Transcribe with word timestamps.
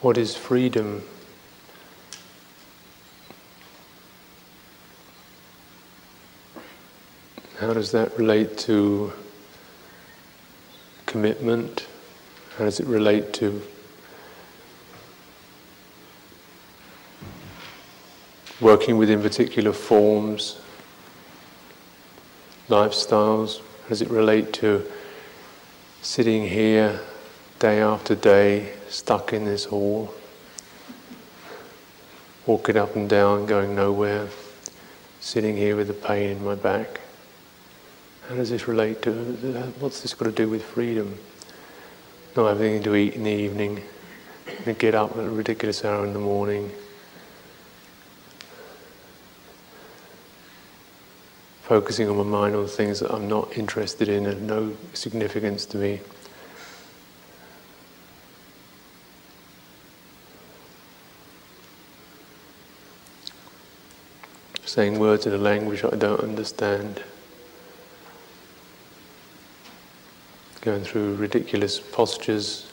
What 0.00 0.16
is 0.16 0.34
freedom? 0.34 1.02
How 7.58 7.74
does 7.74 7.92
that 7.92 8.16
relate 8.18 8.56
to 8.60 9.12
commitment? 11.04 11.86
How 12.56 12.64
does 12.64 12.80
it 12.80 12.86
relate 12.86 13.34
to 13.34 13.60
working 18.58 18.96
within 18.96 19.20
particular 19.20 19.74
forms, 19.74 20.58
lifestyles? 22.70 23.58
How 23.82 23.88
does 23.90 24.00
it 24.00 24.08
relate 24.08 24.54
to 24.54 24.90
sitting 26.00 26.48
here 26.48 27.00
day 27.58 27.80
after 27.80 28.14
day, 28.14 28.79
stuck 28.90 29.32
in 29.32 29.44
this 29.44 29.64
hall, 29.64 30.12
walking 32.44 32.76
up 32.76 32.96
and 32.96 33.08
down, 33.08 33.46
going 33.46 33.74
nowhere, 33.74 34.28
sitting 35.20 35.56
here 35.56 35.76
with 35.76 35.86
the 35.86 35.94
pain 35.94 36.30
in 36.30 36.44
my 36.44 36.56
back? 36.56 37.00
How 38.28 38.34
does 38.34 38.50
this 38.50 38.68
relate 38.68 39.02
to, 39.02 39.10
uh, 39.10 39.62
what's 39.78 40.02
this 40.02 40.14
got 40.14 40.26
to 40.26 40.32
do 40.32 40.48
with 40.48 40.62
freedom? 40.62 41.18
Not 42.36 42.48
having 42.48 42.66
anything 42.66 42.82
to 42.84 42.94
eat 42.96 43.14
in 43.14 43.24
the 43.24 43.30
evening, 43.30 43.82
and 44.66 44.78
get 44.78 44.94
up 44.94 45.16
at 45.16 45.24
a 45.24 45.30
ridiculous 45.30 45.84
hour 45.84 46.04
in 46.04 46.12
the 46.12 46.18
morning. 46.18 46.70
Focusing 51.62 52.08
on 52.08 52.16
my 52.16 52.24
mind 52.24 52.56
on 52.56 52.66
things 52.66 52.98
that 53.00 53.12
I'm 53.12 53.28
not 53.28 53.56
interested 53.56 54.08
in 54.08 54.26
and 54.26 54.46
no 54.46 54.76
significance 54.92 55.66
to 55.66 55.76
me. 55.76 56.00
Saying 64.70 65.00
words 65.00 65.26
in 65.26 65.32
a 65.32 65.36
language 65.36 65.82
I 65.82 65.96
don't 65.96 66.20
understand. 66.20 67.02
going 70.60 70.84
through 70.84 71.16
ridiculous 71.16 71.80
postures, 71.80 72.70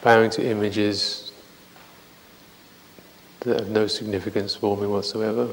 bowing 0.00 0.30
to 0.30 0.46
images 0.46 1.32
that 3.40 3.58
have 3.58 3.68
no 3.68 3.88
significance 3.88 4.54
for 4.54 4.76
me 4.76 4.86
whatsoever. 4.86 5.48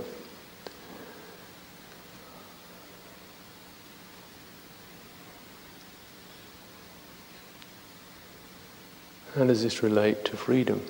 How 9.33 9.45
does 9.45 9.63
this 9.63 9.81
relate 9.81 10.25
to 10.25 10.37
freedom? 10.37 10.85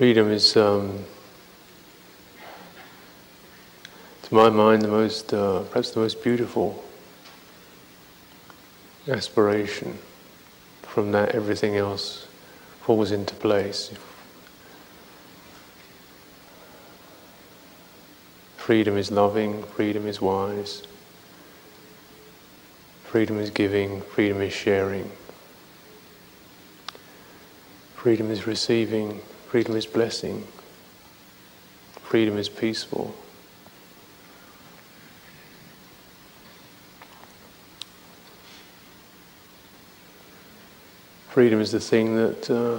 Freedom 0.00 0.30
is, 0.30 0.56
um, 0.56 1.04
to 4.22 4.34
my 4.34 4.48
mind, 4.48 4.80
the 4.80 4.88
most, 4.88 5.34
uh, 5.34 5.60
perhaps 5.64 5.90
the 5.90 6.00
most 6.00 6.24
beautiful 6.24 6.82
aspiration. 9.08 9.98
From 10.80 11.12
that, 11.12 11.34
everything 11.34 11.76
else 11.76 12.26
falls 12.80 13.12
into 13.12 13.34
place. 13.34 13.92
Freedom 18.56 18.96
is 18.96 19.10
loving, 19.10 19.62
freedom 19.64 20.06
is 20.06 20.18
wise, 20.18 20.82
freedom 23.04 23.38
is 23.38 23.50
giving, 23.50 24.00
freedom 24.00 24.40
is 24.40 24.54
sharing, 24.54 25.12
freedom 27.94 28.30
is 28.30 28.46
receiving, 28.46 29.20
Freedom 29.50 29.74
is 29.74 29.84
blessing. 29.84 30.46
Freedom 32.02 32.38
is 32.38 32.48
peaceful. 32.48 33.12
Freedom 41.30 41.60
is 41.60 41.72
the 41.72 41.80
thing 41.80 42.14
that 42.14 42.48
uh, 42.48 42.78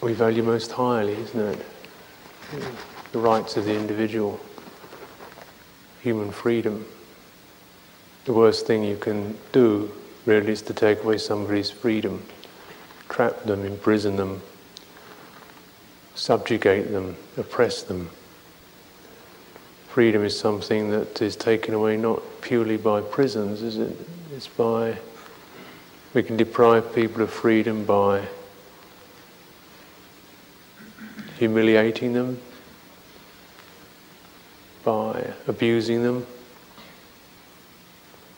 we 0.00 0.14
value 0.14 0.42
most 0.42 0.72
highly, 0.72 1.12
isn't 1.12 1.40
it? 1.40 1.66
The 3.12 3.18
rights 3.18 3.58
of 3.58 3.66
the 3.66 3.74
individual, 3.76 4.40
human 6.00 6.30
freedom. 6.30 6.86
The 8.24 8.32
worst 8.32 8.66
thing 8.66 8.82
you 8.82 8.96
can 8.96 9.36
do, 9.52 9.92
really, 10.24 10.52
is 10.52 10.62
to 10.62 10.72
take 10.72 11.04
away 11.04 11.18
somebody's 11.18 11.70
freedom, 11.70 12.24
trap 13.10 13.42
them, 13.42 13.66
imprison 13.66 14.16
them, 14.16 14.40
subjugate 16.14 16.92
them, 16.92 17.16
oppress 17.36 17.82
them. 17.82 18.10
Freedom 19.88 20.24
is 20.24 20.38
something 20.38 20.90
that 20.90 21.20
is 21.22 21.36
taken 21.36 21.74
away 21.74 21.96
not 21.96 22.22
purely 22.40 22.76
by 22.76 23.00
prisons, 23.00 23.62
is 23.62 23.78
it? 23.78 23.96
It's 24.34 24.48
by 24.48 24.98
we 26.14 26.22
can 26.22 26.36
deprive 26.36 26.94
people 26.94 27.22
of 27.22 27.30
freedom 27.30 27.84
by 27.84 28.24
humiliating 31.38 32.12
them, 32.12 32.40
by 34.84 35.32
abusing 35.48 36.04
them, 36.04 36.24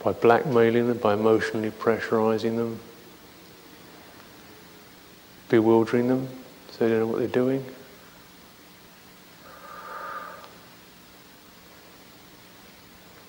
by 0.03 0.13
blackmailing 0.13 0.89
them, 0.89 0.97
by 0.97 1.13
emotionally 1.13 1.71
pressurizing 1.71 2.57
them, 2.57 2.81
bewildering 5.51 6.09
them 6.09 6.29
so 6.77 6.85
they 6.85 6.91
don't 6.91 7.01
know 7.01 7.07
what 7.07 7.19
they're 7.21 7.29
doing. 7.29 7.65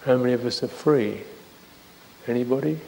How 0.04 0.18
many 0.18 0.34
of 0.34 0.46
us 0.46 0.64
are 0.64 0.68
free? 0.68 1.22
Anybody? 2.28 2.80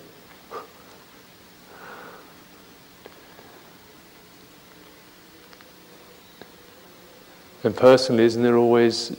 And 7.64 7.76
personally, 7.76 8.24
isn't 8.26 8.44
there 8.44 8.58
always 8.58 9.16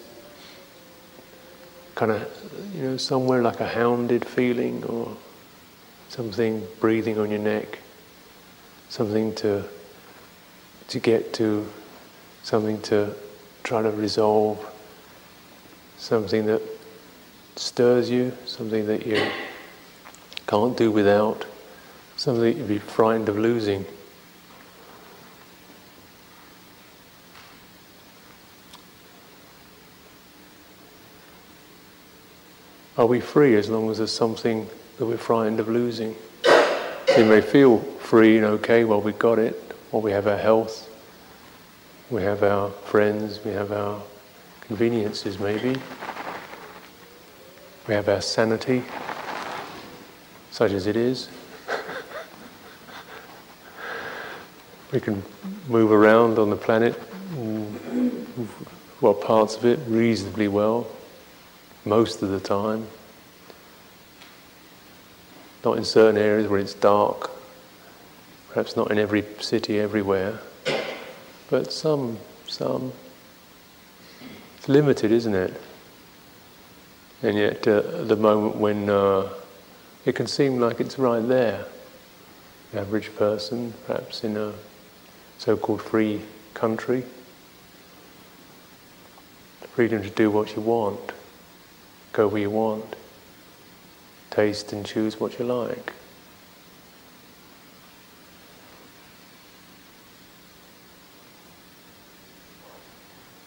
kind 1.95 2.13
of, 2.13 2.73
you 2.75 2.83
know, 2.83 2.97
somewhere 2.99 3.43
like 3.43 3.61
a 3.61 3.69
hounded 3.69 4.27
feeling 4.27 4.85
or 4.85 5.17
something 6.09 6.67
breathing 6.81 7.19
on 7.19 7.31
your 7.31 7.39
neck, 7.39 7.79
something 8.91 9.35
to 9.37 9.65
to 10.91 10.99
get 11.01 11.33
to 11.35 11.67
something 12.43 12.81
to 12.83 13.15
try 13.63 13.81
to 13.81 13.91
resolve, 13.91 14.59
something 15.97 16.47
that 16.47 16.63
stirs 17.57 18.11
you, 18.11 18.37
something 18.45 18.87
that 18.87 19.07
you 19.07 19.25
can't 20.47 20.77
do 20.77 20.91
without, 20.91 21.47
something 22.17 22.43
that 22.43 22.57
you'd 22.57 22.69
be 22.69 22.79
frightened 22.79 23.29
of 23.29 23.39
losing. 23.39 23.85
Are 32.99 33.07
we 33.07 33.21
free 33.21 33.55
as 33.55 33.71
long 33.71 33.91
as 33.91 33.99
there's 33.99 34.13
something 34.13 34.69
that 34.99 35.07
we're 35.07 35.17
frightened 35.17 35.61
of 35.61 35.69
losing? 35.69 36.17
We 37.17 37.25
may 37.25 37.41
feel 37.41 37.79
free 37.79 38.37
and 38.37 38.45
okay 38.45 38.85
while 38.85 39.01
we've 39.01 39.19
got 39.19 39.39
it, 39.39 39.57
or 39.93 40.01
we 40.01 40.13
have 40.13 40.27
our 40.27 40.37
health, 40.37 40.89
we 42.11 42.23
have 42.23 42.43
our 42.43 42.71
friends, 42.71 43.45
we 43.45 43.53
have 43.53 43.73
our 43.73 44.01
conveniences 44.63 45.39
maybe, 45.39 45.81
we 47.89 47.95
have 47.95 48.09
our 48.09 48.21
sanity, 48.21 48.85
such 50.51 50.73
as 50.73 50.87
it 50.87 50.97
is. 50.97 51.29
we 54.93 55.01
can 55.01 55.23
move 55.69 55.91
around 55.91 56.39
on 56.39 56.51
the 56.51 56.57
planet, 56.57 57.01
well, 59.01 59.15
parts 59.15 59.57
of 59.57 59.65
it 59.65 59.81
reasonably 59.87 60.47
well, 60.47 60.87
most 61.85 62.23
of 62.23 62.31
the 62.31 62.41
time. 62.41 62.87
Not 65.65 65.79
in 65.79 65.85
certain 65.85 66.21
areas 66.21 66.49
where 66.49 66.61
it's 66.61 66.75
dark 66.75 67.31
Perhaps 68.51 68.77
not 68.77 68.91
in 68.91 68.99
every 68.99 69.25
city 69.39 69.79
everywhere, 69.79 70.41
but 71.49 71.73
some, 71.73 72.19
some. 72.49 72.93
It's 74.57 74.69
limited, 74.69 75.13
isn't 75.13 75.35
it? 75.35 75.61
And 77.23 77.37
yet, 77.37 77.67
uh, 77.69 78.03
the 78.05 78.17
moment 78.17 78.57
when 78.57 78.91
uh, 78.91 79.29
it 80.05 80.15
can 80.15 80.27
seem 80.27 80.59
like 80.59 80.81
it's 80.81 80.99
right 80.99 81.27
there, 81.27 81.65
the 82.73 82.81
average 82.81 83.15
person, 83.15 83.73
perhaps 83.87 84.25
in 84.25 84.37
a 84.37 84.53
so-called 85.39 85.83
free 85.83 86.21
country, 86.55 87.05
the 89.61 89.69
freedom 89.69 90.03
to 90.03 90.11
do 90.11 90.31
what 90.31 90.57
you 90.57 90.63
want, 90.63 91.13
go 92.13 92.27
where 92.27 92.41
you 92.41 92.51
want, 92.51 92.97
taste 94.31 94.73
and 94.73 94.85
choose 94.85 95.21
what 95.21 95.39
you 95.39 95.45
like. 95.45 95.93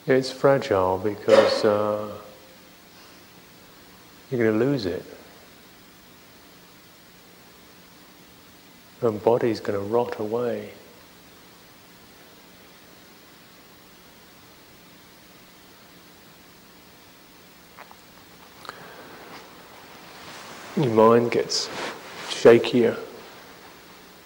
It's 0.06 0.30
fragile 0.30 0.98
because 0.98 1.64
uh, 1.64 2.12
you're 4.30 4.44
going 4.44 4.60
to 4.60 4.66
lose 4.66 4.86
it. 4.86 5.06
And 9.02 9.24
body's 9.24 9.62
going 9.62 9.80
to 9.80 9.86
rot 9.86 10.20
away. 10.20 10.72
Your 20.76 20.88
mind 20.88 21.32
gets 21.32 21.70
shakier. 22.28 22.98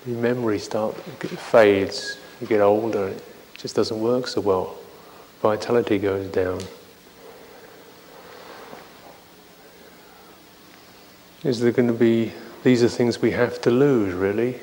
Your 0.07 0.17
memory 0.17 0.57
start 0.57 0.95
fades. 0.95 2.17
You 2.41 2.47
get 2.47 2.61
older. 2.61 3.09
It 3.09 3.23
just 3.55 3.75
doesn't 3.75 3.99
work 3.99 4.27
so 4.27 4.41
well. 4.41 4.75
Vitality 5.41 5.99
goes 5.99 6.27
down. 6.27 6.59
Is 11.43 11.59
there 11.59 11.71
going 11.71 11.87
to 11.87 11.93
be? 11.93 12.33
These 12.63 12.83
are 12.83 12.89
things 12.89 13.21
we 13.21 13.31
have 13.31 13.61
to 13.61 13.71
lose, 13.71 14.13
really. 14.13 14.59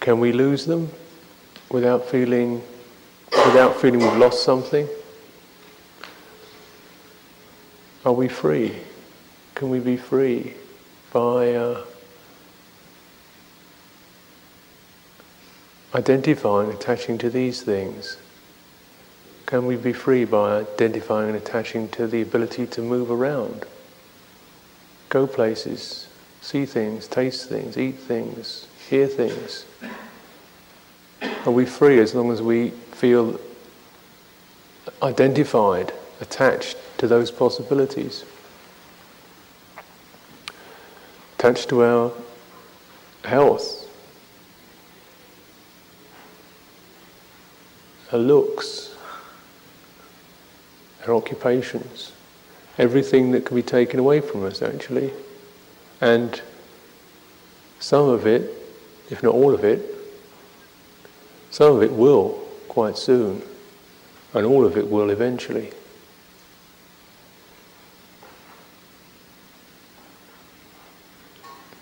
Can 0.00 0.20
we 0.20 0.32
lose 0.32 0.66
them 0.66 0.90
without 1.70 2.04
feeling, 2.04 2.62
without 3.32 3.80
feeling 3.80 4.00
we've 4.00 4.16
lost 4.16 4.44
something? 4.44 4.88
Are 8.04 8.12
we 8.12 8.28
free? 8.28 8.76
Can 9.54 9.68
we 9.70 9.78
be 9.78 9.96
free 9.96 10.54
by 11.12 11.54
uh, 11.54 11.84
identifying, 15.94 16.70
attaching 16.70 17.18
to 17.18 17.30
these 17.30 17.62
things? 17.62 18.16
Can 19.46 19.66
we 19.66 19.76
be 19.76 19.92
free 19.92 20.24
by 20.24 20.60
identifying 20.60 21.28
and 21.28 21.36
attaching 21.36 21.88
to 21.90 22.06
the 22.06 22.22
ability 22.22 22.66
to 22.68 22.80
move 22.80 23.10
around, 23.10 23.64
go 25.08 25.26
places, 25.26 26.08
see 26.40 26.64
things, 26.64 27.08
taste 27.08 27.48
things, 27.48 27.76
eat 27.76 27.96
things, 27.96 28.68
hear 28.88 29.06
things? 29.06 29.64
Are 31.44 31.52
we 31.52 31.66
free 31.66 31.98
as 31.98 32.14
long 32.14 32.30
as 32.30 32.40
we 32.40 32.70
feel 32.70 33.40
identified, 35.02 35.92
attached 36.20 36.76
to 36.98 37.06
those 37.06 37.30
possibilities. 37.30 38.24
Attached 41.38 41.68
to 41.70 41.82
our 41.82 42.12
health, 43.24 43.79
our 48.12 48.18
looks, 48.18 48.96
her 51.00 51.14
occupations, 51.14 52.12
everything 52.78 53.30
that 53.32 53.44
can 53.44 53.56
be 53.56 53.62
taken 53.62 53.98
away 53.98 54.20
from 54.20 54.44
us 54.44 54.62
actually. 54.62 55.12
And 56.00 56.40
some 57.78 58.08
of 58.08 58.26
it, 58.26 58.54
if 59.10 59.22
not 59.22 59.34
all 59.34 59.54
of 59.54 59.64
it, 59.64 59.82
some 61.50 61.76
of 61.76 61.82
it 61.82 61.92
will 61.92 62.46
quite 62.68 62.96
soon, 62.96 63.42
and 64.34 64.46
all 64.46 64.64
of 64.64 64.76
it 64.76 64.88
will 64.88 65.10
eventually. 65.10 65.72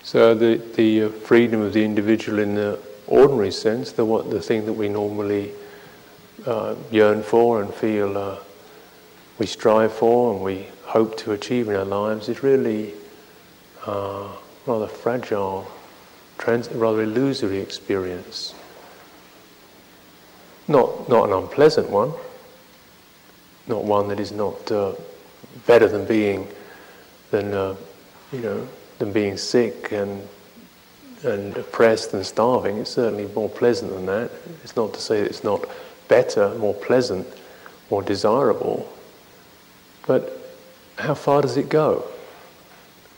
So 0.02 0.34
the, 0.34 0.56
the 0.74 1.02
uh, 1.02 1.08
freedom 1.10 1.60
of 1.60 1.74
the 1.74 1.84
individual 1.84 2.38
in 2.38 2.54
the 2.54 2.80
ordinary 3.06 3.50
sense, 3.50 3.92
the, 3.92 4.06
what, 4.06 4.30
the 4.30 4.40
thing 4.40 4.64
that 4.64 4.72
we 4.72 4.88
normally 4.88 5.52
uh, 6.48 6.74
yearn 6.90 7.22
for 7.22 7.60
and 7.60 7.72
feel 7.74 8.16
uh, 8.16 8.38
we 9.38 9.46
strive 9.46 9.92
for 9.92 10.32
and 10.32 10.42
we 10.42 10.66
hope 10.82 11.16
to 11.18 11.32
achieve 11.32 11.68
in 11.68 11.76
our 11.76 11.84
lives 11.84 12.28
is 12.28 12.42
really 12.42 12.94
uh, 13.84 14.26
rather 14.66 14.86
fragile, 14.86 15.70
trans- 16.38 16.70
rather 16.70 17.02
illusory 17.02 17.58
experience. 17.58 18.54
Not, 20.66 21.08
not 21.08 21.28
an 21.28 21.34
unpleasant 21.34 21.90
one, 21.90 22.12
not 23.66 23.84
one 23.84 24.08
that 24.08 24.18
is 24.18 24.32
not 24.32 24.72
uh, 24.72 24.92
better 25.66 25.86
than 25.86 26.06
being, 26.06 26.48
than, 27.30 27.52
uh, 27.52 27.76
you 28.32 28.40
know, 28.40 28.68
than 28.98 29.12
being 29.12 29.36
sick 29.36 29.92
and 29.92 30.26
and 31.24 31.56
oppressed 31.56 32.14
and 32.14 32.24
starving. 32.24 32.78
It's 32.78 32.90
certainly 32.90 33.26
more 33.34 33.48
pleasant 33.48 33.92
than 33.92 34.06
that. 34.06 34.30
It's 34.62 34.76
not 34.76 34.94
to 34.94 35.00
say 35.00 35.20
that 35.20 35.26
it's 35.26 35.42
not 35.42 35.68
better, 36.08 36.54
more 36.54 36.74
pleasant, 36.74 37.26
more 37.90 38.02
desirable. 38.02 38.90
But 40.06 40.38
how 40.96 41.14
far 41.14 41.42
does 41.42 41.56
it 41.56 41.68
go? 41.68 42.04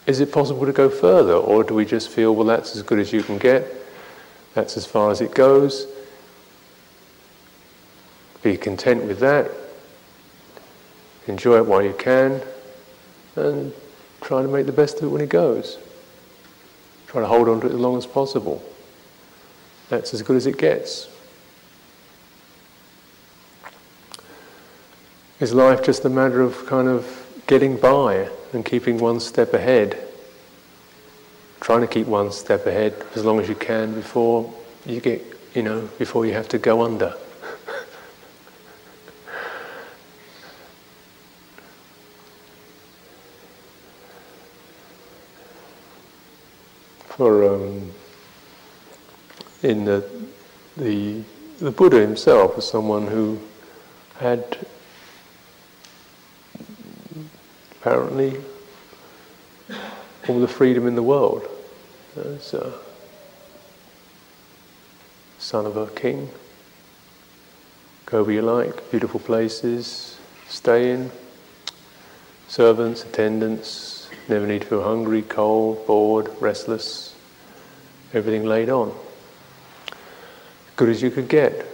Is 0.06 0.20
it 0.20 0.32
possible 0.32 0.66
to 0.66 0.72
go 0.72 0.88
further, 0.88 1.34
or 1.34 1.62
do 1.62 1.74
we 1.74 1.84
just 1.84 2.08
feel, 2.08 2.34
well, 2.34 2.46
that's 2.46 2.74
as 2.74 2.82
good 2.82 2.98
as 2.98 3.12
you 3.12 3.22
can 3.22 3.38
get, 3.38 3.66
that's 4.54 4.76
as 4.76 4.84
far 4.84 5.10
as 5.10 5.20
it 5.20 5.34
goes? 5.34 5.86
Be 8.42 8.56
content 8.56 9.04
with 9.04 9.20
that, 9.20 9.50
enjoy 11.26 11.58
it 11.58 11.66
while 11.66 11.82
you 11.82 11.92
can, 11.92 12.40
and 13.36 13.72
trying 14.22 14.46
to 14.46 14.52
make 14.52 14.66
the 14.66 14.72
best 14.72 14.98
of 14.98 15.04
it 15.04 15.08
when 15.08 15.20
it 15.20 15.28
goes. 15.28 15.78
Try 17.06 17.20
to 17.20 17.26
hold 17.26 17.48
on 17.48 17.60
to 17.60 17.66
it 17.66 17.72
as 17.72 17.78
long 17.78 17.98
as 17.98 18.06
possible. 18.06 18.62
That's 19.90 20.14
as 20.14 20.22
good 20.22 20.36
as 20.36 20.46
it 20.46 20.56
gets. 20.56 21.09
Is 25.40 25.54
life 25.54 25.82
just 25.82 26.04
a 26.04 26.10
matter 26.10 26.42
of 26.42 26.66
kind 26.66 26.86
of 26.86 27.26
getting 27.46 27.78
by 27.78 28.28
and 28.52 28.62
keeping 28.62 28.98
one 28.98 29.20
step 29.20 29.54
ahead? 29.54 29.98
Trying 31.60 31.80
to 31.80 31.86
keep 31.86 32.06
one 32.06 32.30
step 32.30 32.66
ahead 32.66 32.94
as 33.14 33.24
long 33.24 33.40
as 33.40 33.48
you 33.48 33.54
can 33.54 33.94
before 33.94 34.52
you 34.84 35.00
get, 35.00 35.24
you 35.54 35.62
know, 35.62 35.88
before 35.98 36.26
you 36.26 36.34
have 36.34 36.46
to 36.48 36.58
go 36.58 36.82
under. 36.82 37.14
for 47.16 47.54
um, 47.54 47.90
in 49.62 49.86
the, 49.86 50.04
the 50.76 51.22
the 51.60 51.70
Buddha 51.70 51.98
himself 51.98 52.56
was 52.56 52.68
someone 52.68 53.06
who 53.06 53.38
had 54.18 54.66
apparently 57.80 58.40
all 60.28 60.40
the 60.40 60.48
freedom 60.48 60.86
in 60.86 60.94
the 60.94 61.02
world. 61.02 61.46
As 62.16 62.54
a 62.54 62.72
son 65.38 65.66
of 65.66 65.76
a 65.76 65.86
king, 65.88 66.28
go 68.06 68.22
where 68.22 68.34
you 68.34 68.42
like, 68.42 68.90
beautiful 68.90 69.20
places, 69.20 70.18
stay 70.48 70.90
in, 70.92 71.10
servants, 72.48 73.04
attendants, 73.04 74.08
never 74.28 74.46
need 74.46 74.62
to 74.62 74.66
feel 74.66 74.82
hungry, 74.82 75.22
cold, 75.22 75.86
bored, 75.86 76.30
restless 76.40 77.14
everything 78.12 78.44
laid 78.44 78.68
on. 78.68 78.94
Good 80.76 80.88
as 80.88 81.02
you 81.02 81.10
could 81.10 81.28
get. 81.28 81.66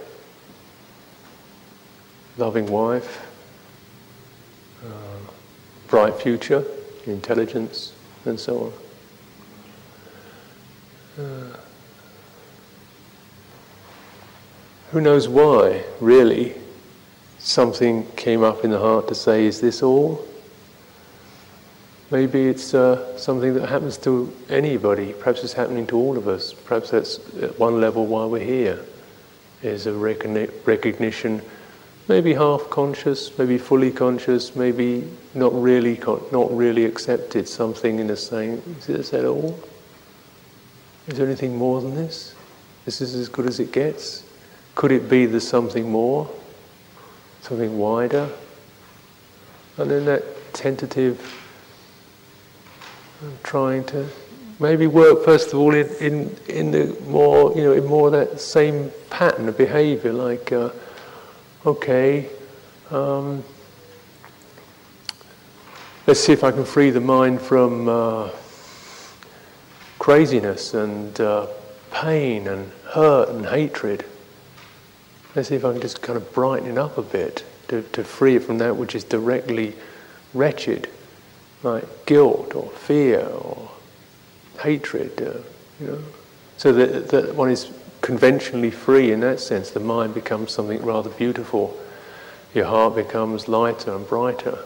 Loving 2.37 2.67
wife, 2.67 3.23
uh, 3.23 3.26
bright 5.87 6.15
future, 6.15 6.63
intelligence, 7.05 7.93
and 8.25 8.39
so 8.39 8.73
on. 11.17 11.53
Who 14.91 15.01
knows 15.01 15.27
why, 15.27 15.83
really, 15.99 16.55
something 17.39 18.09
came 18.15 18.43
up 18.43 18.63
in 18.63 18.71
the 18.71 18.79
heart 18.79 19.07
to 19.09 19.15
say, 19.15 19.45
Is 19.45 19.59
this 19.59 19.83
all? 19.83 20.25
Maybe 22.09 22.47
it's 22.47 22.73
uh, 22.73 23.17
something 23.17 23.53
that 23.55 23.67
happens 23.67 23.97
to 23.99 24.33
anybody. 24.49 25.11
Perhaps 25.11 25.43
it's 25.43 25.51
happening 25.51 25.85
to 25.87 25.97
all 25.97 26.17
of 26.17 26.29
us. 26.29 26.53
Perhaps 26.53 26.91
that's 26.91 27.19
at 27.41 27.59
one 27.59 27.81
level 27.81 28.05
why 28.05 28.25
we're 28.25 28.39
here. 28.43 28.79
Is 29.61 29.87
a 29.87 29.91
recogni- 29.91 30.51
recognition, 30.65 31.41
maybe 32.07 32.33
half 32.33 32.69
conscious, 32.69 33.37
maybe 33.37 33.57
fully 33.57 33.91
conscious, 33.91 34.55
maybe 34.55 35.07
not 35.33 35.53
really, 35.59 35.97
con- 35.97 36.23
not 36.31 36.55
really 36.55 36.85
accepted. 36.85 37.47
Something 37.47 37.99
in 37.99 38.07
the 38.07 38.15
saying, 38.17 38.61
"Is 38.79 38.87
this 38.87 39.13
at 39.13 39.25
all? 39.25 39.57
Is 41.07 41.17
there 41.17 41.25
anything 41.25 41.57
more 41.57 41.81
than 41.81 41.95
this? 41.95 42.33
This 42.85 43.01
is 43.01 43.15
as 43.15 43.29
good 43.29 43.45
as 43.45 43.59
it 43.59 43.71
gets. 43.71 44.23
Could 44.75 44.91
it 44.91 45.09
be 45.09 45.25
there's 45.25 45.47
something 45.47 45.89
more, 45.89 46.29
something 47.41 47.77
wider, 47.77 48.29
And 49.77 49.91
then 49.91 50.05
that 50.05 50.23
tentative 50.53 51.19
trying 53.43 53.83
to 53.85 54.07
maybe 54.59 54.87
work 54.87 55.23
first 55.23 55.53
of 55.53 55.59
all 55.59 55.73
in, 55.73 55.87
in, 55.99 56.35
in 56.47 56.71
the 56.71 56.95
more, 57.07 57.55
you 57.55 57.63
know, 57.63 57.73
in 57.73 57.85
more 57.85 58.09
that 58.09 58.39
same 58.39 58.91
pattern 59.09 59.47
of 59.47 59.57
behavior, 59.57 60.13
like, 60.13 60.51
uh, 60.51 60.69
okay, 61.67 62.29
um, 62.91 63.43
let's 66.07 66.21
see 66.21 66.31
if 66.31 66.45
I 66.45 66.51
can 66.51 66.63
free 66.63 66.91
the 66.91 67.01
mind 67.01 67.41
from 67.41 67.89
uh, 67.89 68.29
craziness 69.99 70.73
and 70.73 71.19
uh, 71.19 71.47
pain 71.91 72.47
and 72.47 72.71
hurt 72.85 73.27
and 73.27 73.45
hatred. 73.45 74.05
Let's 75.35 75.49
see 75.49 75.55
if 75.55 75.65
I 75.65 75.73
can 75.73 75.81
just 75.81 76.01
kind 76.01 76.15
of 76.15 76.31
brighten 76.31 76.71
it 76.71 76.77
up 76.77 76.97
a 76.97 77.01
bit 77.01 77.43
to, 77.67 77.81
to 77.81 78.03
free 78.05 78.37
it 78.37 78.43
from 78.43 78.59
that 78.59 78.77
which 78.77 78.95
is 78.95 79.03
directly 79.03 79.75
wretched, 80.33 80.89
like 81.63 82.05
guilt 82.05 82.55
or 82.55 82.69
fear 82.69 83.25
or 83.25 83.69
hatred, 84.61 85.21
uh, 85.21 85.41
you 85.81 85.87
know. 85.87 86.03
So 86.55 86.71
that, 86.71 87.09
that 87.09 87.35
one 87.35 87.51
is 87.51 87.69
conventionally 88.07 88.71
free 88.71 89.11
in 89.11 89.19
that 89.19 89.37
sense. 89.37 89.69
The 89.71 89.81
mind 89.81 90.13
becomes 90.13 90.53
something 90.53 90.81
rather 90.81 91.09
beautiful. 91.09 91.77
Your 92.53 92.63
heart 92.63 92.95
becomes 92.95 93.49
lighter 93.49 93.93
and 93.93 94.07
brighter. 94.07 94.59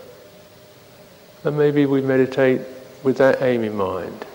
And 1.44 1.58
maybe 1.58 1.88
we 1.88 2.02
meditate 2.02 2.62
with 3.02 3.18
that 3.18 3.42
aim 3.42 3.64
in 3.64 3.76
mind. 3.76 4.28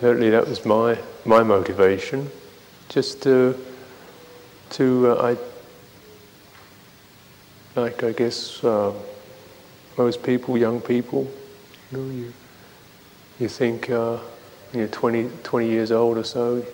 Certainly, 0.00 0.30
that 0.30 0.48
was 0.48 0.66
my 0.66 0.98
my 1.24 1.44
motivation, 1.44 2.28
just 2.88 3.22
to 3.22 3.56
to 4.70 5.12
uh, 5.12 5.36
I 7.76 7.80
like 7.80 8.02
I 8.02 8.10
guess 8.10 8.64
uh, 8.64 8.92
most 9.96 10.20
people, 10.24 10.58
young 10.58 10.80
people, 10.80 11.30
you 11.92 11.98
know, 11.98 12.10
you 12.12 12.32
you 13.38 13.48
think 13.48 13.88
uh, 13.88 14.18
you're 14.80 14.88
20, 14.88 15.30
20 15.42 15.68
years 15.68 15.92
old 15.92 16.16
or 16.16 16.24
so, 16.24 16.56
you're 16.56 16.64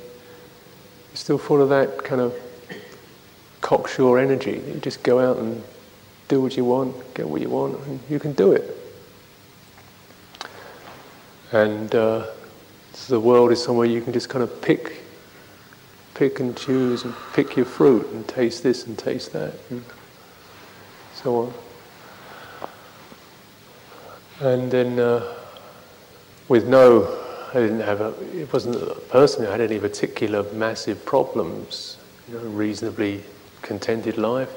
still 1.15 1.39
full 1.39 1.61
of 1.61 1.69
that 1.69 2.05
kind 2.05 2.21
of 2.21 2.35
cocksure 3.61 4.19
energy. 4.19 4.63
You 4.67 4.81
just 4.81 5.03
go 5.03 5.19
out 5.19 5.39
and 5.39 5.63
do 6.29 6.41
what 6.41 6.57
you 6.57 6.65
want, 6.65 7.15
get 7.15 7.29
what 7.29 7.41
you 7.41 7.51
want, 7.51 7.79
and 7.87 8.01
you 8.09 8.19
can 8.19 8.33
do 8.33 8.53
it. 8.53 8.77
And 11.53 11.93
uh, 11.95 12.27
the 13.09 13.19
world 13.19 13.51
is 13.51 13.63
somewhere 13.63 13.87
you 13.87 14.01
can 14.01 14.13
just 14.13 14.29
kind 14.29 14.43
of 14.43 14.63
pick, 14.63 15.03
pick 16.15 16.39
and 16.41 16.57
choose, 16.57 17.03
and 17.03 17.13
pick 17.33 17.57
your 17.57 17.67
fruit, 17.67 18.07
and 18.13 18.27
taste 18.29 18.63
this 18.63 18.87
and 18.87 18.97
taste 18.97 19.33
that, 19.33 19.55
and 19.71 19.85
so 21.15 21.37
on. 21.37 21.55
And 24.41 24.71
then, 24.71 24.99
uh, 24.99 25.35
with 26.49 26.67
no, 26.67 27.20
I 27.51 27.55
didn't 27.55 27.81
have 27.81 28.01
a, 28.01 28.15
it 28.33 28.53
wasn't 28.53 28.77
a 28.77 28.95
person 28.95 29.45
who 29.45 29.51
had 29.51 29.61
any 29.61 29.81
particular 29.81 30.45
massive 30.53 31.05
problems, 31.05 31.99
you 32.29 32.35
know, 32.35 32.45
reasonably 32.45 33.25
contented 33.61 34.17
life, 34.17 34.51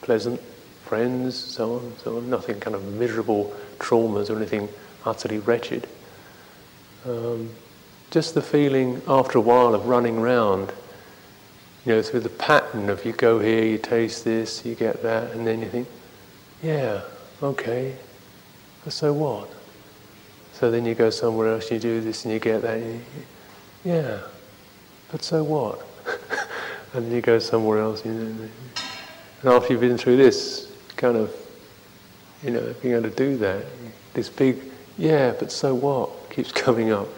pleasant 0.00 0.40
friends, 0.84 1.36
so 1.36 1.74
on, 1.74 1.92
so 2.02 2.16
on. 2.16 2.30
Nothing 2.30 2.58
kind 2.58 2.74
of 2.74 2.84
miserable 2.94 3.54
traumas 3.78 4.30
or 4.30 4.36
anything 4.36 4.68
utterly 5.04 5.38
wretched. 5.38 5.86
Um, 7.06 7.50
just 8.10 8.34
the 8.34 8.42
feeling 8.42 9.02
after 9.06 9.36
a 9.36 9.42
while 9.42 9.74
of 9.74 9.86
running 9.86 10.18
around, 10.18 10.72
you 11.84 11.92
know, 11.92 12.02
through 12.02 12.20
the 12.20 12.30
pattern 12.30 12.88
of 12.88 13.04
you 13.04 13.12
go 13.12 13.40
here, 13.40 13.64
you 13.64 13.76
taste 13.76 14.24
this, 14.24 14.64
you 14.64 14.74
get 14.74 15.02
that, 15.02 15.32
and 15.32 15.46
then 15.46 15.60
you 15.60 15.68
think, 15.68 15.88
yeah, 16.62 17.02
okay, 17.42 17.94
so 18.88 19.12
what? 19.12 19.50
So 20.60 20.70
then 20.70 20.84
you 20.84 20.94
go 20.94 21.08
somewhere 21.08 21.48
else, 21.48 21.70
you 21.70 21.78
do 21.78 22.02
this, 22.02 22.26
and 22.26 22.34
you 22.34 22.38
get 22.38 22.60
that, 22.60 22.78
you, 22.80 23.00
yeah, 23.82 24.18
but 25.10 25.22
so 25.22 25.42
what? 25.42 25.80
and 26.92 27.06
then 27.06 27.12
you 27.12 27.22
go 27.22 27.38
somewhere 27.38 27.78
else, 27.78 28.04
you 28.04 28.12
know, 28.12 28.48
and 29.40 29.50
after 29.50 29.72
you've 29.72 29.80
been 29.80 29.96
through 29.96 30.18
this, 30.18 30.70
kind 30.96 31.16
of, 31.16 31.34
you 32.42 32.50
know, 32.50 32.74
being 32.82 32.92
able 32.92 33.08
to 33.08 33.16
do 33.16 33.38
that. 33.38 33.64
This 34.12 34.28
big, 34.28 34.58
yeah, 34.98 35.32
but 35.38 35.50
so 35.50 35.74
what, 35.74 36.28
keeps 36.28 36.52
coming 36.66 36.92
up. 36.92 37.08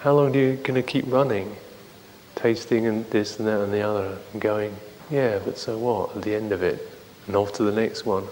How 0.00 0.14
long 0.14 0.34
are 0.34 0.38
you 0.40 0.56
going 0.56 0.74
to 0.74 0.82
keep 0.82 1.04
running, 1.06 1.54
tasting 2.34 2.86
and 2.86 3.08
this 3.10 3.38
and 3.38 3.46
that 3.46 3.60
and 3.60 3.72
the 3.72 3.82
other, 3.82 4.18
and 4.32 4.42
going, 4.42 4.74
yeah, 5.08 5.38
but 5.38 5.56
so 5.56 5.78
what, 5.78 6.16
at 6.16 6.22
the 6.22 6.34
end 6.34 6.50
of 6.50 6.64
it, 6.64 6.90
and 7.28 7.36
off 7.36 7.52
to 7.52 7.62
the 7.62 7.70
next 7.70 8.04
one. 8.04 8.26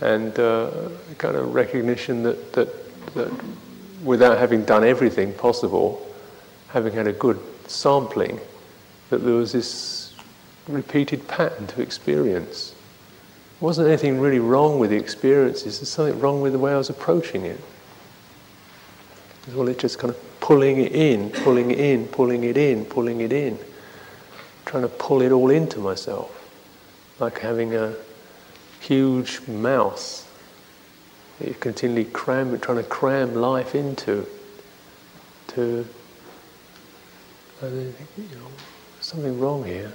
And 0.00 0.38
uh, 0.38 0.70
kind 1.18 1.36
of 1.36 1.54
recognition 1.54 2.22
that, 2.22 2.52
that, 2.52 3.14
that 3.14 3.32
without 4.04 4.38
having 4.38 4.64
done 4.64 4.84
everything 4.84 5.32
possible, 5.32 6.06
having 6.68 6.92
had 6.92 7.06
a 7.06 7.12
good 7.12 7.40
sampling, 7.66 8.40
that 9.10 9.18
there 9.18 9.34
was 9.34 9.52
this 9.52 10.14
repeated 10.68 11.26
pattern 11.28 11.66
to 11.68 11.80
experience. 11.80 12.74
Wasn't 13.60 13.88
anything 13.88 14.20
really 14.20 14.38
wrong 14.38 14.78
with 14.78 14.90
the 14.90 14.96
experiences, 14.96 15.78
there's 15.78 15.88
something 15.88 16.18
wrong 16.20 16.42
with 16.42 16.52
the 16.52 16.58
way 16.58 16.72
I 16.72 16.76
was 16.76 16.90
approaching 16.90 17.44
it. 17.44 17.60
Well, 19.54 19.68
it's 19.68 19.80
just 19.80 19.98
kind 19.98 20.12
of 20.12 20.40
pulling 20.40 20.78
it 20.78 20.92
in, 20.92 21.30
pulling 21.30 21.70
it 21.70 21.78
in, 21.78 22.06
pulling 22.08 22.44
it 22.44 22.56
in, 22.56 22.84
pulling 22.84 23.20
it 23.20 23.32
in, 23.32 23.58
trying 24.64 24.82
to 24.82 24.88
pull 24.88 25.22
it 25.22 25.32
all 25.32 25.50
into 25.50 25.78
myself, 25.78 26.50
like 27.20 27.38
having 27.38 27.74
a 27.74 27.94
huge 28.80 29.46
mouth 29.46 30.22
that 31.38 31.46
you're 31.46 31.54
continually 31.54 32.10
cram, 32.10 32.58
trying 32.60 32.78
to 32.78 32.84
cram 32.84 33.34
life 33.34 33.74
into. 33.74 34.26
To, 35.48 35.86
and 37.62 37.94
think, 37.94 38.30
you 38.30 38.36
know, 38.36 38.48
something 39.00 39.38
wrong 39.38 39.64
here. 39.64 39.92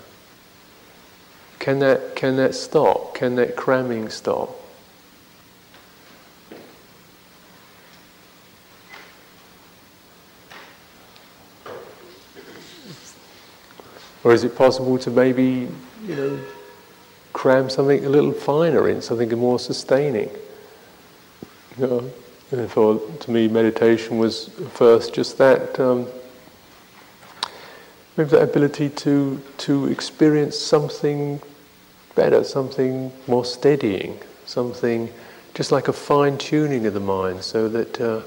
Can 1.59 1.79
that, 1.79 2.15
can 2.15 2.37
that 2.37 2.55
stop? 2.55 3.13
Can 3.13 3.35
that 3.35 3.55
cramming 3.55 4.09
stop? 4.09 4.49
Or 14.23 14.33
is 14.33 14.43
it 14.43 14.55
possible 14.55 14.97
to 14.99 15.09
maybe, 15.09 15.67
you 16.07 16.15
know, 16.15 16.39
cram 17.41 17.71
something 17.71 18.05
a 18.05 18.09
little 18.09 18.31
finer 18.31 18.87
in, 18.87 19.01
something 19.01 19.35
more 19.35 19.57
sustaining? 19.57 20.29
You 21.79 22.11
know, 22.51 22.67
for, 22.67 22.99
to 23.21 23.31
me, 23.31 23.47
meditation 23.47 24.19
was 24.19 24.49
first 24.75 25.15
just 25.15 25.39
that. 25.39 25.79
Um, 25.79 26.05
maybe 28.15 28.29
the 28.29 28.43
ability 28.43 28.89
to 28.89 29.41
to 29.57 29.87
experience 29.87 30.55
something 30.55 31.41
better, 32.13 32.43
something 32.43 33.11
more 33.25 33.43
steadying, 33.43 34.19
something 34.45 35.09
just 35.55 35.71
like 35.71 35.87
a 35.87 35.93
fine 35.93 36.37
tuning 36.37 36.85
of 36.85 36.93
the 36.93 36.99
mind, 36.99 37.43
so 37.43 37.67
that 37.69 37.99
uh, 37.99 38.21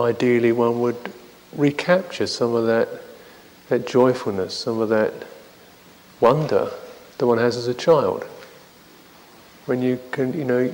ideally 0.00 0.52
one 0.52 0.78
would 0.78 1.12
recapture 1.56 2.28
some 2.28 2.54
of 2.54 2.66
that, 2.66 2.88
that 3.68 3.84
joyfulness, 3.84 4.54
some 4.54 4.78
of 4.80 4.90
that 4.90 5.12
wonder 6.20 6.70
that 7.20 7.26
one 7.26 7.38
has 7.38 7.56
as 7.56 7.68
a 7.68 7.74
child. 7.74 8.24
When 9.66 9.80
you 9.80 10.00
can, 10.10 10.32
you 10.32 10.44
know, 10.44 10.72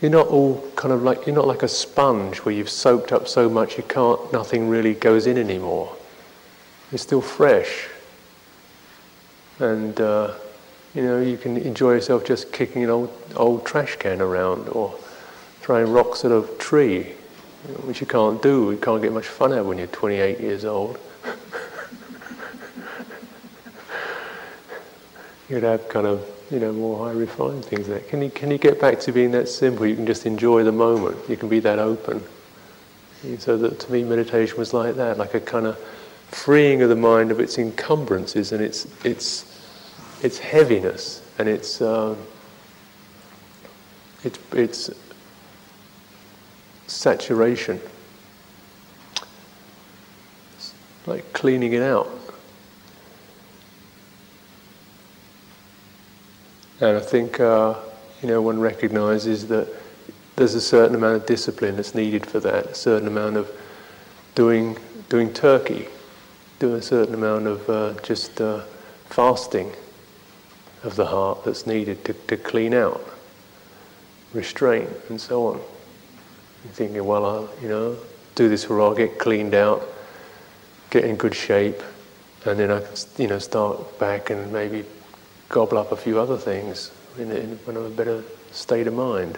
you're 0.00 0.10
not 0.10 0.28
all 0.28 0.66
kind 0.76 0.92
of 0.92 1.02
like, 1.02 1.26
you're 1.26 1.36
not 1.36 1.46
like 1.46 1.62
a 1.62 1.68
sponge 1.68 2.38
where 2.38 2.54
you've 2.54 2.70
soaked 2.70 3.12
up 3.12 3.28
so 3.28 3.50
much 3.50 3.76
you 3.76 3.82
can't, 3.82 4.32
nothing 4.32 4.68
really 4.68 4.94
goes 4.94 5.26
in 5.26 5.36
anymore. 5.36 5.94
You're 6.90 6.98
still 6.98 7.20
fresh 7.20 7.88
and 9.60 10.00
uh, 10.00 10.34
you 10.94 11.02
know 11.02 11.20
you 11.20 11.36
can 11.36 11.56
enjoy 11.58 11.92
yourself 11.92 12.24
just 12.24 12.52
kicking 12.52 12.82
an 12.82 12.90
old 12.90 13.12
old 13.36 13.64
trash 13.64 13.96
can 13.96 14.20
around 14.20 14.68
or 14.70 14.94
throwing 15.60 15.92
rocks 15.92 16.24
at 16.24 16.32
a 16.32 16.42
tree, 16.58 17.04
which 17.84 18.00
you 18.00 18.06
can't 18.06 18.42
do. 18.42 18.70
You 18.72 18.78
can't 18.78 19.02
get 19.02 19.12
much 19.12 19.26
fun 19.26 19.52
out 19.52 19.66
when 19.66 19.78
you're 19.78 19.86
28 19.88 20.40
years 20.40 20.64
old. 20.64 20.98
You'd 25.50 25.64
have 25.64 25.88
kind 25.88 26.06
of 26.06 26.24
you 26.50 26.60
know 26.60 26.72
more 26.72 27.06
high 27.06 27.12
refined 27.12 27.64
things 27.64 27.88
there. 27.88 28.00
Can 28.00 28.22
you 28.22 28.30
can 28.30 28.50
you 28.50 28.58
get 28.58 28.80
back 28.80 29.00
to 29.00 29.12
being 29.12 29.32
that 29.32 29.48
simple? 29.48 29.84
You 29.84 29.96
can 29.96 30.06
just 30.06 30.24
enjoy 30.24 30.64
the 30.64 30.72
moment. 30.72 31.16
You 31.28 31.36
can 31.36 31.48
be 31.48 31.60
that 31.60 31.78
open. 31.78 32.22
So 33.38 33.58
that 33.58 33.80
to 33.80 33.92
me 33.92 34.04
meditation 34.04 34.56
was 34.56 34.72
like 34.72 34.94
that, 34.94 35.18
like 35.18 35.34
a 35.34 35.40
kind 35.40 35.66
of 35.66 35.78
freeing 36.28 36.80
of 36.80 36.88
the 36.88 36.96
mind 36.96 37.30
of 37.30 37.40
its 37.40 37.58
encumbrances 37.58 38.52
and 38.52 38.62
its 38.62 38.86
its 39.04 39.44
its 40.22 40.38
heaviness 40.38 41.22
and 41.38 41.48
its 41.48 41.82
um, 41.82 42.16
its, 44.24 44.38
its 44.52 44.90
saturation, 46.86 47.80
it's 50.54 50.74
like 51.06 51.32
cleaning 51.32 51.72
it 51.72 51.82
out. 51.82 52.08
And 56.80 56.96
I 56.96 57.00
think, 57.00 57.40
uh, 57.40 57.74
you 58.22 58.28
know, 58.28 58.40
one 58.40 58.58
recognizes 58.58 59.46
that 59.48 59.68
there's 60.36 60.54
a 60.54 60.60
certain 60.60 60.94
amount 60.94 61.16
of 61.16 61.26
discipline 61.26 61.76
that's 61.76 61.94
needed 61.94 62.24
for 62.24 62.40
that, 62.40 62.66
a 62.66 62.74
certain 62.74 63.06
amount 63.06 63.36
of 63.36 63.50
doing, 64.34 64.78
doing 65.10 65.32
turkey, 65.32 65.88
doing 66.58 66.76
a 66.76 66.82
certain 66.82 67.14
amount 67.14 67.46
of 67.46 67.68
uh, 67.68 67.92
just 68.02 68.40
uh, 68.40 68.62
fasting 69.10 69.70
of 70.82 70.96
the 70.96 71.04
heart 71.04 71.44
that's 71.44 71.66
needed 71.66 72.02
to, 72.06 72.14
to 72.14 72.38
clean 72.38 72.72
out, 72.72 73.06
restraint, 74.32 74.88
and 75.10 75.20
so 75.20 75.48
on. 75.48 75.56
You're 76.64 76.72
thinking, 76.72 77.04
well, 77.04 77.26
I'll, 77.26 77.50
you 77.60 77.68
know, 77.68 77.96
do 78.34 78.48
this 78.48 78.68
where 78.68 78.80
I'll 78.80 78.94
get 78.94 79.18
cleaned 79.18 79.54
out, 79.54 79.82
get 80.88 81.04
in 81.04 81.16
good 81.16 81.34
shape, 81.34 81.82
and 82.46 82.58
then 82.58 82.70
I 82.70 82.80
can, 82.80 82.96
you 83.18 83.26
know, 83.26 83.38
start 83.38 83.98
back 83.98 84.30
and 84.30 84.50
maybe 84.50 84.86
gobble 85.50 85.76
up 85.76 85.92
a 85.92 85.96
few 85.96 86.18
other 86.18 86.38
things 86.38 86.90
in, 87.18 87.30
in, 87.30 87.58
in 87.66 87.76
a 87.76 87.88
better 87.90 88.24
state 88.50 88.86
of 88.86 88.94
mind. 88.94 89.36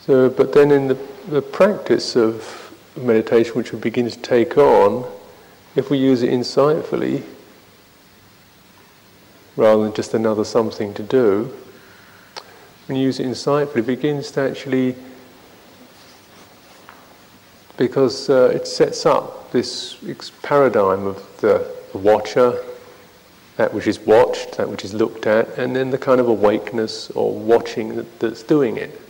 So, 0.00 0.30
but 0.30 0.52
then 0.52 0.70
in 0.70 0.88
the, 0.88 0.98
the 1.28 1.42
practice 1.42 2.14
of 2.14 2.74
meditation, 2.96 3.54
which 3.54 3.72
we 3.72 3.78
begin 3.78 4.08
to 4.10 4.18
take 4.18 4.56
on, 4.56 5.10
if 5.76 5.90
we 5.90 5.98
use 5.98 6.22
it 6.22 6.30
insightfully, 6.30 7.22
rather 9.56 9.82
than 9.82 9.92
just 9.92 10.14
another 10.14 10.44
something 10.44 10.94
to 10.94 11.02
do, 11.02 11.54
when 12.86 12.98
you 12.98 13.04
use 13.04 13.18
it 13.18 13.26
insightfully, 13.26 13.78
it 13.78 13.86
begins 13.86 14.30
to 14.32 14.40
actually, 14.40 14.94
because 17.76 18.30
uh, 18.30 18.52
it 18.54 18.66
sets 18.66 19.04
up 19.06 19.50
this 19.50 19.96
paradigm 20.42 21.06
of 21.06 21.40
the 21.40 21.66
watcher, 21.92 22.62
that 23.56 23.72
which 23.72 23.86
is 23.86 24.00
watched, 24.00 24.56
that 24.56 24.68
which 24.68 24.84
is 24.84 24.94
looked 24.94 25.26
at, 25.26 25.58
and 25.58 25.74
then 25.74 25.90
the 25.90 25.98
kind 25.98 26.20
of 26.20 26.28
awakeness 26.28 27.10
or 27.12 27.32
watching 27.32 27.96
that, 27.96 28.20
that's 28.20 28.42
doing 28.42 28.76
it. 28.76 29.00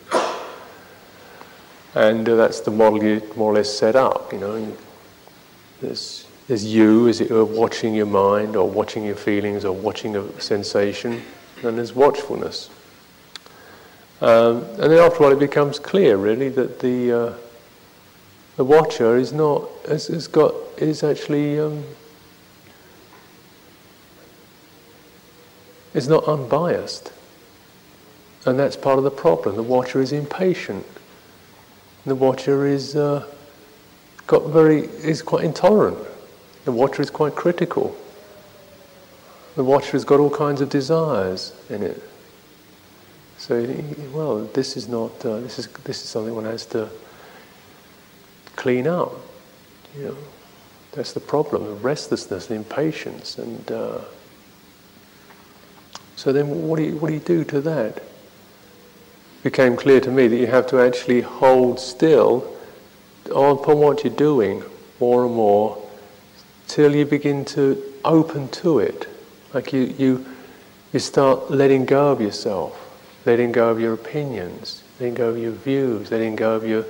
And 1.95 2.29
uh, 2.29 2.35
that's 2.35 2.61
the 2.61 2.71
model 2.71 3.03
you 3.03 3.23
more 3.37 3.53
or 3.53 3.55
less 3.55 3.73
set 3.73 3.97
up, 3.97 4.33
you 4.33 4.39
know. 4.39 4.77
There's, 5.81 6.27
there's 6.49 6.65
you, 6.65 7.09
as 7.09 7.21
it 7.21 7.31
were, 7.31 7.45
watching 7.45 7.95
your 7.95 8.07
mind 8.07 8.57
or 8.57 8.69
watching 8.69 9.05
your 9.05 9.15
feelings 9.15 9.65
or 9.65 9.73
watching 9.73 10.17
a 10.17 10.41
sensation, 10.41 11.23
and 11.63 11.79
there's 11.79 11.95
watchfulness. 11.95 12.69
Um, 14.21 14.63
and 14.63 14.91
then 14.91 14.99
after 14.99 15.19
a 15.19 15.23
while 15.23 15.33
it 15.33 15.39
becomes 15.39 15.79
clear, 15.79 16.17
really, 16.17 16.49
that 16.51 16.81
the, 16.81 17.13
uh, 17.13 17.35
the 18.57 18.65
watcher 18.65 19.17
is 19.17 19.33
not, 19.33 19.69
has, 19.89 20.09
has 20.09 20.29
got, 20.29 20.55
is 20.79 21.03
actually, 21.03 21.59
um, 21.59 21.85
is 25.93 26.09
not 26.09 26.25
unbiased. 26.25 27.13
And 28.47 28.59
that's 28.59 28.77
part 28.77 28.99
of 28.99 29.05
the 29.05 29.11
problem. 29.11 29.57
The 29.57 29.63
watcher 29.63 30.03
is 30.03 30.13
impatient 30.13 30.85
the 32.07 32.15
watcher 32.15 32.67
is 32.67 32.97
uh, 32.97 33.27
got 34.27 34.47
very 34.47 34.81
is 34.81 35.23
quite 35.23 35.45
intolerant. 35.45 35.99
The 36.65 36.73
watcher 36.73 37.03
is 37.03 37.11
quite 37.11 37.35
critical. 37.35 37.97
The 39.57 39.65
watcher 39.65 39.93
has 39.93 40.05
got 40.05 40.21
all 40.21 40.31
kinds 40.31 40.61
of 40.61 40.69
desires 40.69 41.53
in 41.71 41.83
it. 41.83 42.03
So, 43.39 43.67
well, 44.13 44.45
this 44.47 44.77
is 44.77 44.89
not. 44.89 45.13
Uh, 45.25 45.41
this 45.41 45.59
is 45.59 45.69
this 45.85 46.03
is 46.03 46.09
something 46.09 46.35
one 46.35 46.45
has 46.45 46.67
to 46.67 46.91
clean 48.57 48.87
up. 48.87 49.13
You 49.97 50.09
know, 50.09 50.17
that's 50.93 51.13
the 51.13 51.21
problem: 51.21 51.65
the 51.65 51.75
restlessness, 51.75 52.47
the 52.47 52.55
impatience, 52.55 53.39
and. 53.39 53.71
Uh, 53.71 54.01
so 56.17 56.33
then, 56.33 56.69
what 56.69 56.77
do 56.79 56.85
you 56.85 56.97
what 56.97 57.09
do 57.09 57.15
you 57.15 57.21
do 57.21 57.45
to 57.45 57.61
that? 57.63 57.97
It 57.97 59.43
became 59.43 59.77
clear 59.77 60.01
to 60.01 60.11
me 60.11 60.29
that 60.29 60.37
you 60.37 60.47
have 60.47 60.67
to 60.69 60.81
actually 60.81 61.21
hold 61.21 61.81
still 61.81 62.51
upon 63.27 63.79
what 63.79 64.05
you're 64.05 64.15
doing 64.15 64.63
more 65.01 65.27
and 65.27 65.35
more 65.35 65.85
till 66.69 66.95
you 66.95 67.05
begin 67.05 67.45
to 67.45 67.83
open 68.05 68.49
to 68.49 68.79
it. 68.79 69.09
Like 69.53 69.73
you, 69.73 69.95
you, 69.99 70.27
you 70.93 70.99
start 70.99 71.51
letting 71.51 71.85
go 71.85 72.11
of 72.11 72.21
yourself, 72.21 72.99
letting 73.27 73.53
go 73.53 73.71
of 73.71 73.81
your 73.81 73.93
opinions, 73.93 74.83
letting 74.99 75.15
go 75.15 75.29
of 75.29 75.39
your 75.39 75.53
views, 75.53 76.11
letting 76.11 76.37
go 76.37 76.55
of 76.55 76.67
your 76.67 76.85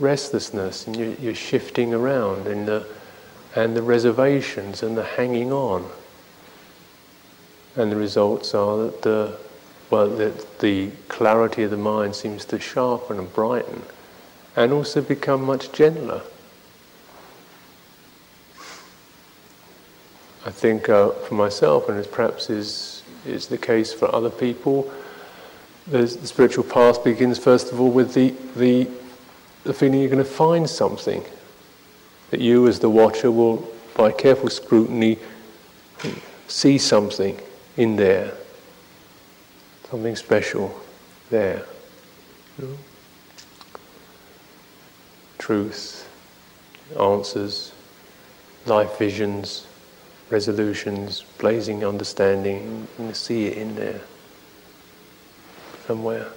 restlessness, 0.00 0.86
and 0.86 0.96
you're, 0.96 1.14
you're 1.14 1.34
shifting 1.34 1.94
around, 1.94 2.46
and 2.46 2.66
the, 2.66 2.86
and 3.54 3.76
the 3.76 3.82
reservations 3.82 4.82
and 4.82 4.96
the 4.96 5.04
hanging 5.04 5.52
on. 5.52 5.88
And 7.76 7.90
the 7.90 7.96
results 7.96 8.54
are 8.54 8.76
that 8.78 9.02
the 9.02 9.38
well, 9.92 10.08
the, 10.08 10.32
the 10.60 10.88
clarity 11.08 11.64
of 11.64 11.70
the 11.70 11.76
mind 11.76 12.16
seems 12.16 12.46
to 12.46 12.58
sharpen 12.58 13.18
and 13.18 13.30
brighten 13.34 13.82
and 14.56 14.72
also 14.72 15.02
become 15.02 15.44
much 15.44 15.70
gentler. 15.70 16.22
I 20.46 20.50
think 20.50 20.88
uh, 20.88 21.10
for 21.10 21.34
myself, 21.34 21.90
and 21.90 22.10
perhaps 22.10 22.48
is, 22.48 23.02
is 23.26 23.48
the 23.48 23.58
case 23.58 23.92
for 23.92 24.12
other 24.14 24.30
people, 24.30 24.90
the 25.86 26.08
spiritual 26.08 26.64
path 26.64 27.04
begins 27.04 27.38
first 27.38 27.70
of 27.70 27.78
all 27.78 27.90
with 27.90 28.14
the, 28.14 28.34
the, 28.56 28.88
the 29.64 29.72
feeling 29.72 30.00
you're 30.00 30.10
going 30.10 30.24
to 30.24 30.30
find 30.30 30.68
something. 30.68 31.24
That 32.30 32.40
you, 32.40 32.66
as 32.66 32.78
the 32.78 32.90
watcher, 32.90 33.30
will, 33.30 33.68
by 33.94 34.10
careful 34.12 34.48
scrutiny, 34.48 35.18
see 36.48 36.78
something 36.78 37.38
in 37.76 37.96
there 37.96 38.32
something 39.92 40.16
special 40.16 40.74
there. 41.28 41.66
Know? 42.56 42.78
Truth, 45.36 46.08
answers, 46.98 47.72
life 48.64 48.96
visions, 48.98 49.66
resolutions, 50.30 51.26
blazing 51.36 51.84
understanding, 51.84 52.88
you 52.98 53.12
see 53.12 53.44
it 53.48 53.58
in 53.58 53.74
there 53.74 54.00
somewhere. 55.86 56.28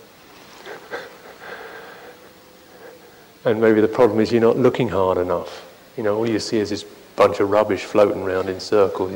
And 3.46 3.62
maybe 3.62 3.80
the 3.80 3.88
problem 3.88 4.20
is 4.20 4.32
you're 4.32 4.42
not 4.42 4.58
looking 4.58 4.90
hard 4.90 5.18
enough. 5.18 5.66
You 5.98 6.04
know, 6.04 6.18
all 6.18 6.30
you 6.30 6.40
see 6.40 6.58
is 6.58 6.72
this 6.72 6.84
bunch 7.16 7.40
of 7.40 7.50
rubbish 7.50 7.84
floating 7.84 8.24
around 8.24 8.50
in 8.50 8.60
circles. 8.60 9.12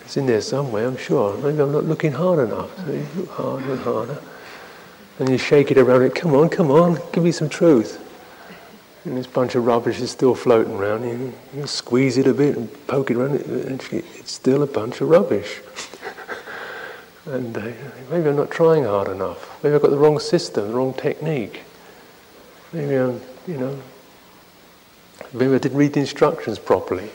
It's 0.00 0.16
in 0.16 0.26
there 0.26 0.40
somewhere, 0.40 0.88
I'm 0.88 0.96
sure. 0.96 1.36
Maybe 1.36 1.60
I'm 1.60 1.70
not 1.70 1.84
looking 1.84 2.12
hard 2.12 2.38
enough. 2.38 2.74
So 2.78 2.92
you 2.92 3.06
look 3.14 3.28
harder 3.28 3.72
and 3.72 3.80
harder. 3.80 4.18
And 5.18 5.28
you 5.28 5.36
shake 5.36 5.70
it 5.70 5.78
around 5.78 6.02
it, 6.02 6.14
come 6.14 6.34
on, 6.34 6.48
come 6.48 6.70
on, 6.70 6.98
give 7.12 7.22
me 7.22 7.32
some 7.32 7.48
truth. 7.48 8.02
And 9.04 9.16
this 9.16 9.26
bunch 9.26 9.54
of 9.54 9.66
rubbish 9.66 10.00
is 10.00 10.10
still 10.10 10.34
floating 10.34 10.74
around. 10.74 11.04
You, 11.04 11.34
you 11.54 11.66
squeeze 11.66 12.16
it 12.18 12.26
a 12.26 12.32
bit 12.32 12.56
and 12.56 12.86
poke 12.86 13.10
it 13.10 13.16
around, 13.16 13.34
it, 13.34 13.92
it's 13.92 14.32
still 14.32 14.62
a 14.62 14.66
bunch 14.66 15.00
of 15.00 15.10
rubbish. 15.10 15.60
and 17.26 17.56
uh, 17.56 17.72
maybe 18.10 18.28
I'm 18.28 18.36
not 18.36 18.50
trying 18.50 18.84
hard 18.84 19.08
enough. 19.08 19.62
Maybe 19.62 19.74
I've 19.74 19.82
got 19.82 19.90
the 19.90 19.98
wrong 19.98 20.18
system, 20.18 20.68
the 20.68 20.74
wrong 20.74 20.94
technique. 20.94 21.64
Maybe 22.72 22.96
I'm, 22.96 23.20
you 23.46 23.56
know, 23.56 23.78
maybe 25.32 25.54
I 25.54 25.58
didn't 25.58 25.78
read 25.78 25.94
the 25.94 26.00
instructions 26.00 26.58
properly. 26.58 27.10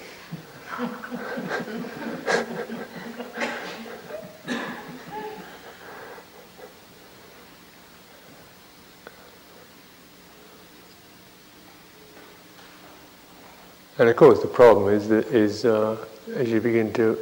And 13.99 14.09
of 14.09 14.15
course, 14.15 14.41
the 14.41 14.47
problem 14.47 14.91
is 14.91 15.07
that 15.09 15.27
is 15.27 15.65
uh, 15.65 16.03
as 16.35 16.49
you 16.49 16.59
begin 16.59 16.91
to, 16.93 17.17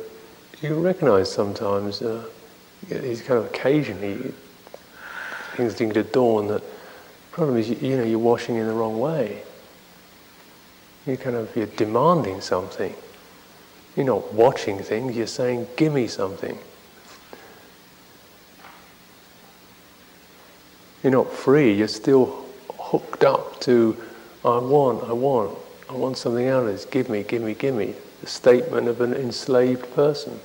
you 0.61 0.75
recognise 0.75 1.29
sometimes 1.29 2.01
uh, 2.01 2.25
these 2.87 3.21
kind 3.21 3.39
of 3.39 3.45
occasionally 3.47 4.33
things 5.57 5.73
begin 5.73 5.93
to 5.95 6.03
dawn 6.03 6.47
that 6.47 6.63
problem 7.31 7.57
is 7.57 7.69
you, 7.69 7.77
you, 7.81 7.97
know 7.97 8.03
you're 8.03 8.19
washing 8.19 8.55
in 8.55 8.67
the 8.67 8.73
wrong 8.73 8.99
way. 8.99 9.41
You 11.05 11.17
kind 11.17 11.35
of 11.35 11.55
you're 11.55 11.65
demanding 11.65 12.41
something. 12.41 12.93
You're 13.95 14.05
not 14.05 14.33
watching 14.33 14.79
things. 14.79 15.15
You're 15.15 15.27
saying, 15.27 15.67
"Give 15.75 15.93
me 15.93 16.07
something." 16.07 16.57
You're 21.03 21.11
not 21.11 21.31
free. 21.31 21.73
You're 21.73 21.87
still 21.87 22.45
hooked 22.79 23.23
up 23.23 23.59
to, 23.61 23.97
"I 24.45 24.57
want, 24.59 25.03
I 25.09 25.13
want." 25.13 25.57
I 25.91 25.95
want 25.95 26.17
something 26.17 26.47
out 26.47 26.63
of 26.63 26.67
this. 26.67 26.85
Give 26.85 27.09
me, 27.09 27.23
give 27.23 27.41
me, 27.41 27.53
give 27.53 27.75
me. 27.75 27.95
The 28.21 28.27
statement 28.27 28.87
of 28.87 29.01
an 29.01 29.13
enslaved 29.13 29.93
person. 29.93 30.39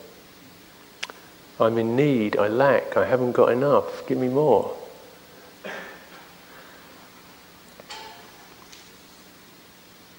I'm 1.61 1.79
in 1.79 1.95
need. 1.95 2.37
I 2.37 2.49
lack. 2.49 2.97
I 2.97 3.05
haven't 3.05 3.33
got 3.33 3.53
enough. 3.53 4.05
Give 4.09 4.19
me 4.19 4.27
more. 4.27 4.77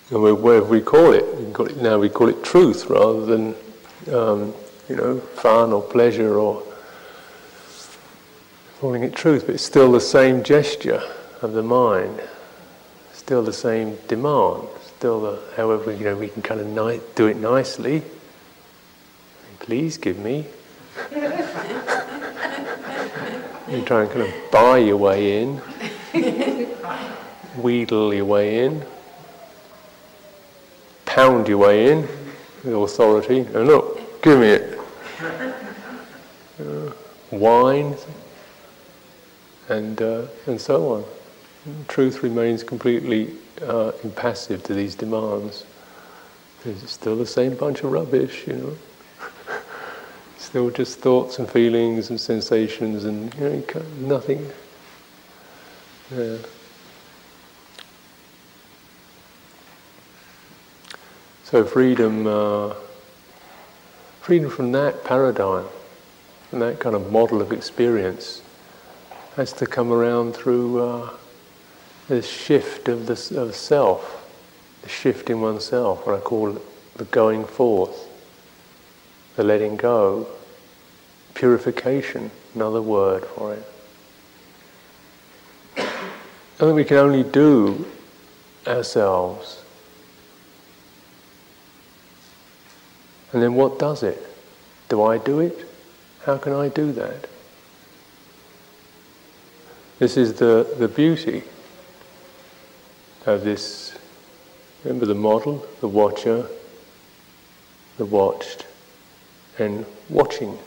And 0.10 0.22
whatever 0.22 0.66
we 0.66 0.82
call 0.82 1.12
it, 1.12 1.26
we 1.36 1.52
call 1.52 1.66
it, 1.66 1.78
now 1.78 2.00
we 2.00 2.10
call 2.10 2.30
it 2.30 2.44
truth 2.44 2.90
rather 2.90 3.26
than 3.26 3.56
um, 4.12 4.54
you 4.88 4.96
know, 4.96 5.20
fun 5.20 5.74
or 5.74 5.82
pleasure 5.82 6.38
or 6.38 6.64
calling 8.80 9.04
it 9.04 9.14
truth, 9.14 9.46
but 9.46 9.56
it's 9.56 9.64
still 9.64 9.92
the 9.92 10.00
same 10.00 10.44
gesture 10.44 11.04
of 11.42 11.52
the 11.54 11.64
mind, 11.64 12.22
still 13.12 13.44
the 13.44 13.52
same 13.52 13.98
demand, 14.08 14.68
still 14.98 15.20
the, 15.22 15.42
however, 15.56 15.92
you 15.92 16.06
know, 16.06 16.16
we 16.16 16.30
can 16.30 16.42
kind 16.42 16.62
of 16.62 16.68
ni- 16.68 17.02
do 17.16 17.28
it 17.28 17.38
nicely. 17.38 18.02
Please 19.60 19.98
give 19.98 20.18
me. 20.20 20.46
you 21.12 21.20
try 23.84 24.04
and 24.04 24.12
kind 24.12 24.22
of 24.22 24.34
buy 24.52 24.78
your 24.78 24.98
way 24.98 25.42
in, 25.42 25.58
wheedle 27.58 28.14
your 28.14 28.26
way 28.26 28.66
in, 28.66 28.86
pound 31.18 31.48
your 31.48 31.58
way 31.58 31.92
in 31.92 32.02
with 32.64 32.76
authority. 32.76 33.40
And 33.40 33.66
look, 33.66 34.22
give 34.22 34.40
me 34.40 34.50
it. 34.50 34.80
Uh, 36.60 36.92
wine, 37.32 37.96
and, 39.68 40.00
uh, 40.00 40.28
and 40.46 40.62
so 40.62 40.94
on. 40.94 41.06
Truth 41.88 42.22
remains 42.22 42.64
completely 42.64 43.34
uh, 43.64 43.94
impassive 44.04 44.62
to 44.66 44.76
these 44.76 44.94
demands. 44.94 45.66
It's 46.64 46.92
still 46.92 47.16
the 47.16 47.26
same 47.26 47.56
bunch 47.56 47.82
of 47.82 47.92
rubbish, 47.92 48.46
you 48.46 48.54
know. 48.54 48.78
still 50.38 50.70
just 50.70 51.00
thoughts 51.00 51.40
and 51.40 51.50
feelings 51.50 52.12
and 52.12 52.22
sensations 52.22 53.06
and 53.06 53.34
you 53.40 53.66
know, 53.74 53.82
nothing. 54.02 54.52
Yeah. 56.16 56.38
So 61.50 61.64
freedom, 61.64 62.28
uh, 62.28 62.74
freedom 64.20 64.50
from 64.50 64.74
that 64.74 65.06
paradigm, 65.06 65.64
from 66.50 66.60
that 66.60 66.82
kind 66.82 66.94
of 66.94 67.10
model 67.10 67.42
of 67.42 67.54
experience, 67.54 68.42
has 69.38 69.54
to 69.54 69.66
come 69.66 69.94
around 69.94 70.36
through 70.36 70.84
uh, 70.84 71.10
this 72.10 72.30
shift 72.30 72.90
of 72.90 73.06
the 73.06 73.40
of 73.40 73.56
self, 73.56 74.30
the 74.82 74.90
shift 74.90 75.30
in 75.30 75.40
oneself, 75.40 76.06
what 76.06 76.18
I 76.18 76.20
call 76.20 76.62
the 76.98 77.06
going 77.06 77.46
forth, 77.46 78.10
the 79.38 79.44
letting 79.46 79.78
go, 79.78 80.28
purification, 81.34 82.30
another 82.56 82.82
word 82.82 83.24
for 83.24 83.54
it. 83.54 83.66
And 86.60 86.76
we 86.76 86.84
can 86.84 86.98
only 86.98 87.24
do 87.24 87.88
ourselves. 88.68 89.64
And 93.34 93.42
then 93.42 93.56
what 93.56 93.80
does 93.80 94.04
it? 94.04 94.26
Do 94.90 95.04
I 95.04 95.18
do 95.18 95.40
it? 95.40 95.68
How 96.24 96.38
can 96.38 96.54
I 96.54 96.70
do 96.70 96.92
that? 96.94 97.28
This 100.00 100.16
is 100.16 100.34
the, 100.36 100.76
the 100.78 100.88
beauty 100.88 101.44
of 103.26 103.44
this. 103.44 103.98
Remember 104.84 105.06
the 105.06 105.16
model, 105.16 105.66
the 105.82 105.88
watcher, 105.88 106.48
the 107.98 108.06
watched, 108.06 108.66
and 109.58 109.86
watching. 110.10 110.58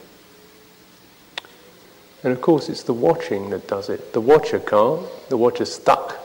And 2.23 2.33
of 2.33 2.41
course, 2.41 2.69
it's 2.69 2.83
the 2.83 2.93
watching 2.93 3.51
that 3.51 3.67
does 3.69 3.89
it. 3.89 4.13
The 4.13 4.21
watcher 4.21 4.59
can't. 4.59 5.07
The 5.29 5.37
watcher's 5.37 5.73
stuck 5.73 6.19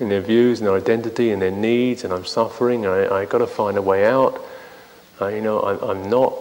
in 0.00 0.08
their 0.08 0.22
views 0.22 0.60
and 0.60 0.66
their 0.66 0.76
identity 0.76 1.30
and 1.30 1.40
their 1.40 1.50
needs, 1.50 2.04
and 2.04 2.12
I'm 2.12 2.24
suffering, 2.24 2.86
and 2.86 3.12
I, 3.12 3.20
have 3.20 3.28
got 3.28 3.38
to 3.38 3.46
find 3.46 3.76
a 3.76 3.82
way 3.82 4.06
out. 4.06 4.42
Uh, 5.20 5.28
you 5.28 5.42
know, 5.42 5.60
I, 5.60 5.90
I'm 5.90 6.08
not 6.08 6.34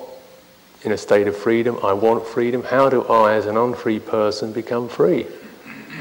in 0.83 0.93
a 0.93 0.97
state 0.97 1.27
of 1.27 1.35
freedom. 1.35 1.77
I 1.83 1.91
want 1.91 2.25
freedom. 2.25 2.63
How 2.63 2.89
do 2.89 3.03
I, 3.03 3.33
as 3.33 3.45
an 3.45 3.57
unfree 3.57 3.99
person, 3.99 4.53
become 4.53 4.87
free? 4.87 5.27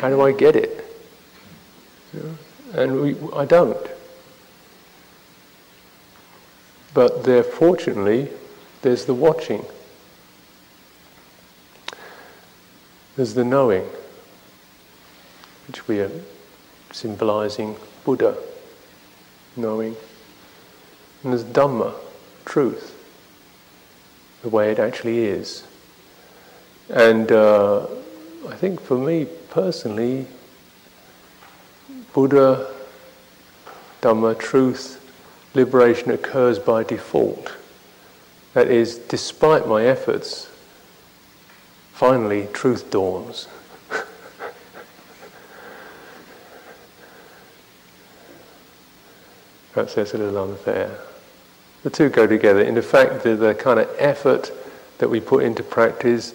How 0.01 0.09
do 0.09 0.21
I 0.21 0.31
get 0.31 0.55
it? 0.55 0.85
And 2.73 3.01
we, 3.01 3.17
I 3.35 3.45
don't. 3.45 3.77
But 6.95 7.25
there, 7.25 7.43
fortunately, 7.43 8.29
there's 8.83 9.05
the 9.05 9.15
watching. 9.15 9.65
There's 13.17 13.35
the 13.35 13.45
knowing, 13.45 13.85
which 15.67 15.89
we 15.89 15.99
are 15.99 16.11
symbolizing 16.93 17.77
Buddha, 18.05 18.37
knowing. 19.57 19.97
And 21.23 21.33
there's 21.33 21.45
Dhamma, 21.45 21.95
truth 22.45 22.95
the 24.43 24.49
way 24.49 24.71
it 24.71 24.79
actually 24.79 25.25
is. 25.25 25.65
And 26.89 27.31
uh, 27.31 27.87
I 28.49 28.55
think 28.55 28.81
for 28.81 28.97
me 28.97 29.27
personally, 29.51 30.27
Buddha, 32.15 32.73
Dhamma, 34.01 34.39
truth, 34.39 35.05
liberation 35.55 36.11
occurs 36.11 36.59
by 36.59 36.85
default. 36.85 37.53
That 38.55 38.69
is, 38.69 38.97
despite 38.97 39.67
my 39.67 39.85
efforts, 39.85 40.49
finally 41.93 42.49
truth 42.53 42.91
dawns. 42.91 43.49
Perhaps 49.79 49.95
that's 49.95 50.15
a 50.15 50.19
little 50.19 50.43
unfair. 50.43 50.99
The 51.85 51.91
two 51.91 52.09
go 52.09 52.27
together. 52.27 52.63
In 52.63 52.75
the 52.75 52.83
fact 52.83 53.23
that 53.23 53.37
the 53.37 53.55
kind 53.55 53.79
of 53.79 53.89
effort 53.97 54.51
that 54.99 55.09
we 55.09 55.21
put 55.21 55.45
into 55.45 55.63
practice 55.63 56.35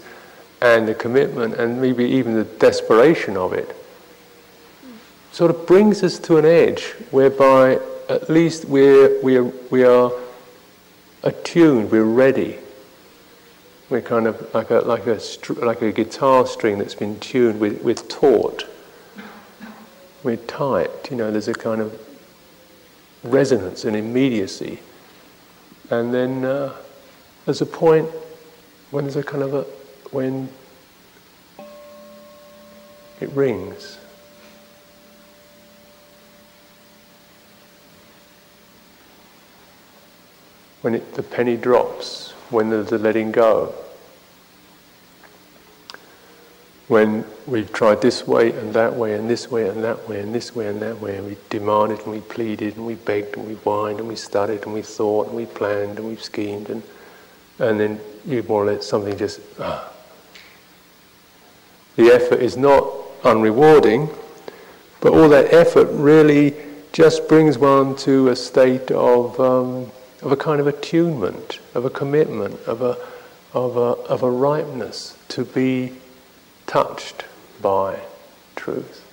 and 0.61 0.87
the 0.87 0.95
commitment 0.95 1.55
and 1.55 1.81
maybe 1.81 2.05
even 2.05 2.35
the 2.35 2.45
desperation 2.45 3.35
of 3.35 3.51
it 3.51 3.75
sort 5.33 5.51
of 5.51 5.67
brings 5.67 6.03
us 6.03 6.19
to 6.19 6.37
an 6.37 6.45
edge 6.45 6.91
whereby 7.11 7.81
at 8.07 8.29
least 8.29 8.63
we're, 8.63 9.21
we're, 9.21 9.43
we 9.43 9.83
are 9.83 10.09
attuned, 11.23 11.91
we're 11.91 12.05
ready. 12.05 12.59
We're 13.89 13.99
kind 13.99 14.25
of 14.25 14.53
like 14.53 14.69
a, 14.69 14.75
like 14.75 15.05
a, 15.05 15.19
like 15.57 15.81
a 15.81 15.91
guitar 15.91 16.47
string 16.47 16.77
that's 16.77 16.95
been 16.95 17.19
tuned 17.19 17.59
with, 17.59 17.81
with 17.81 18.07
taut. 18.07 18.63
We're 20.23 20.37
tight, 20.37 21.11
you 21.11 21.17
know, 21.17 21.29
there's 21.29 21.49
a 21.49 21.53
kind 21.53 21.81
of 21.81 21.99
resonance 23.23 23.85
and 23.85 23.95
immediacy 23.95 24.79
and 25.89 26.13
then 26.13 26.45
uh, 26.45 26.73
there's 27.45 27.61
a 27.61 27.65
point 27.65 28.09
when 28.91 29.03
there's 29.03 29.15
a 29.15 29.23
kind 29.23 29.43
of 29.43 29.53
a, 29.53 29.61
when 30.11 30.49
it 33.19 33.29
rings. 33.31 33.97
When 40.81 40.95
it, 40.95 41.13
the 41.13 41.23
penny 41.23 41.57
drops, 41.57 42.31
when 42.49 42.69
there's 42.69 42.87
the 42.87 42.97
letting 42.97 43.31
go. 43.31 43.73
When 46.93 47.25
we've 47.47 47.73
tried 47.73 47.99
this 48.03 48.27
way 48.27 48.51
and 48.51 48.71
that 48.71 48.93
way 48.93 49.15
and 49.15 49.27
this 49.27 49.49
way 49.49 49.67
and 49.67 49.83
that 49.83 50.07
way 50.07 50.19
and 50.19 50.33
this 50.33 50.55
way 50.55 50.67
and 50.67 50.79
that 50.79 51.01
way, 51.01 51.17
and 51.17 51.25
we 51.25 51.35
demanded 51.49 51.99
and 52.01 52.11
we 52.11 52.19
pleaded 52.19 52.77
and 52.77 52.85
we 52.85 52.93
begged 52.93 53.35
and 53.35 53.47
we 53.47 53.55
whined 53.55 53.97
and 53.97 54.07
we 54.07 54.15
studied 54.15 54.61
and 54.61 54.71
we 54.71 54.83
thought 54.83 55.25
and 55.25 55.35
we 55.35 55.47
planned 55.47 55.97
and 55.97 56.07
we 56.07 56.15
schemed 56.15 56.69
and 56.69 56.83
and 57.57 57.79
then 57.79 57.99
you 58.27 58.43
more 58.43 58.63
or 58.63 58.67
less 58.67 58.85
something 58.85 59.17
just 59.17 59.39
ah. 59.59 59.91
The 61.95 62.11
effort 62.11 62.41
is 62.41 62.57
not 62.57 62.83
unrewarding, 63.23 64.15
but 65.01 65.13
all 65.13 65.29
that 65.29 65.51
effort 65.51 65.87
really 65.89 66.53
just 66.91 67.27
brings 67.27 67.57
one 67.57 67.95
to 68.07 68.27
a 68.29 68.35
state 68.35 68.91
of 68.91 69.39
um, 69.39 69.91
of 70.21 70.31
a 70.31 70.37
kind 70.37 70.59
of 70.61 70.67
attunement, 70.67 71.59
of 71.73 71.85
a 71.85 71.89
commitment, 71.89 72.59
of 72.67 72.83
a 72.83 72.97
of 73.55 73.77
a 73.77 73.89
of 74.13 74.21
a 74.21 74.29
ripeness 74.29 75.17
to 75.29 75.43
be 75.43 75.93
touched 76.67 77.25
by 77.61 77.99
truth. 78.55 79.03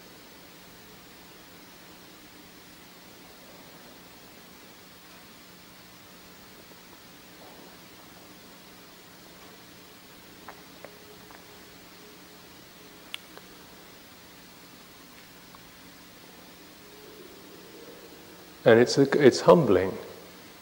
And 18.65 18.79
it's, 18.79 18.99
a, 18.99 19.03
it's 19.27 19.41
humbling. 19.41 19.93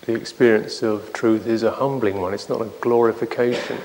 The 0.03 0.15
experience 0.15 0.83
of 0.83 1.13
truth 1.13 1.47
is 1.47 1.63
a 1.63 1.73
humbling 1.73 2.21
one. 2.21 2.33
It's 2.33 2.49
not 2.49 2.63
a 2.63 2.71
glorification. 2.81 3.79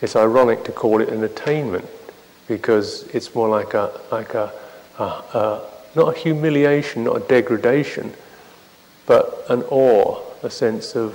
It's 0.00 0.14
ironic 0.14 0.64
to 0.64 0.72
call 0.72 1.00
it 1.00 1.08
an 1.08 1.24
attainment 1.24 1.88
because 2.48 3.04
it's 3.14 3.34
more 3.34 3.48
like 3.48 3.74
a 3.74 4.00
like 4.10 4.34
a, 4.34 4.52
a, 4.98 5.02
a, 5.02 5.70
not 5.94 6.16
a 6.16 6.18
humiliation, 6.18 7.04
not 7.04 7.16
a 7.16 7.20
degradation, 7.20 8.12
but 9.06 9.44
an 9.48 9.62
awe, 9.64 10.20
a 10.42 10.50
sense 10.50 10.96
of 10.96 11.14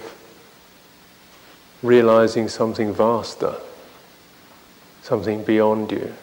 realizing 1.81 2.47
something 2.47 2.93
vaster, 2.93 3.55
something 5.01 5.43
beyond 5.43 5.91
you. 5.91 6.13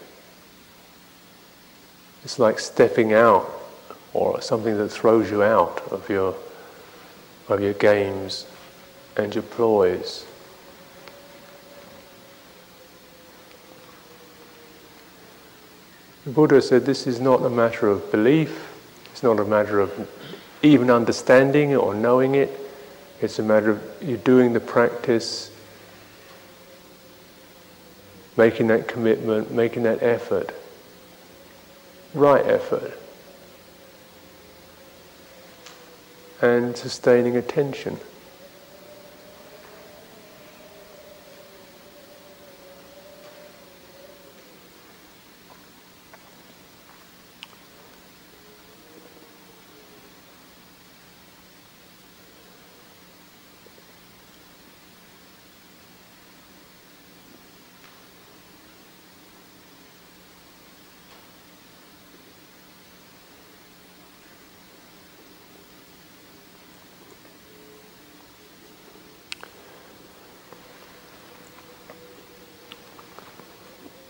It's 2.24 2.38
like 2.38 2.58
stepping 2.58 3.12
out 3.12 3.50
or 4.12 4.40
something 4.40 4.76
that 4.78 4.88
throws 4.88 5.30
you 5.30 5.42
out 5.42 5.80
of 5.90 6.08
your, 6.08 6.34
of 7.48 7.60
your 7.60 7.74
games 7.74 8.46
and 9.16 9.34
your 9.34 9.42
ploys. 9.42 10.24
The 16.26 16.32
Buddha 16.32 16.60
said 16.60 16.84
this 16.84 17.06
is 17.06 17.20
not 17.20 17.44
a 17.44 17.48
matter 17.48 17.86
of 17.86 18.10
belief, 18.10 18.68
it's 19.12 19.22
not 19.22 19.38
a 19.38 19.44
matter 19.44 19.78
of 19.78 20.10
even 20.60 20.90
understanding 20.90 21.76
or 21.76 21.94
knowing 21.94 22.34
it, 22.34 22.50
it's 23.20 23.38
a 23.38 23.44
matter 23.44 23.70
of 23.70 23.82
you 24.02 24.16
doing 24.16 24.52
the 24.52 24.58
practice, 24.58 25.52
making 28.36 28.66
that 28.66 28.88
commitment, 28.88 29.52
making 29.52 29.84
that 29.84 30.02
effort, 30.02 30.52
right 32.12 32.44
effort, 32.44 32.98
and 36.42 36.76
sustaining 36.76 37.36
attention. 37.36 38.00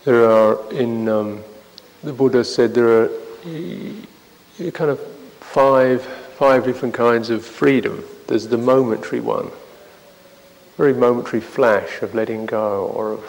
There 0.06 0.30
are, 0.30 0.72
in 0.72 1.08
um, 1.08 1.42
the 2.04 2.12
Buddha 2.12 2.44
said 2.44 2.74
there 2.74 3.02
are 3.02 3.10
kind 4.70 4.88
of 4.88 5.00
five, 5.40 6.00
five 6.38 6.64
different 6.64 6.94
kinds 6.94 7.28
of 7.28 7.44
freedom. 7.44 8.04
There's 8.28 8.46
the 8.46 8.56
momentary 8.56 9.18
one, 9.18 9.50
very 10.76 10.94
momentary 10.94 11.40
flash 11.40 12.02
of 12.02 12.14
letting 12.14 12.46
go, 12.46 12.86
or 12.94 13.14
of, 13.14 13.24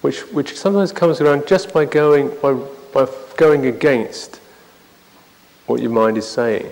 which, 0.00 0.22
which 0.32 0.58
sometimes 0.58 0.90
comes 0.90 1.20
around 1.20 1.46
just 1.46 1.72
by 1.72 1.84
going, 1.84 2.32
by, 2.42 2.54
by 2.92 3.08
going 3.36 3.66
against 3.66 4.40
what 5.66 5.80
your 5.80 5.92
mind 5.92 6.18
is 6.18 6.26
saying. 6.26 6.68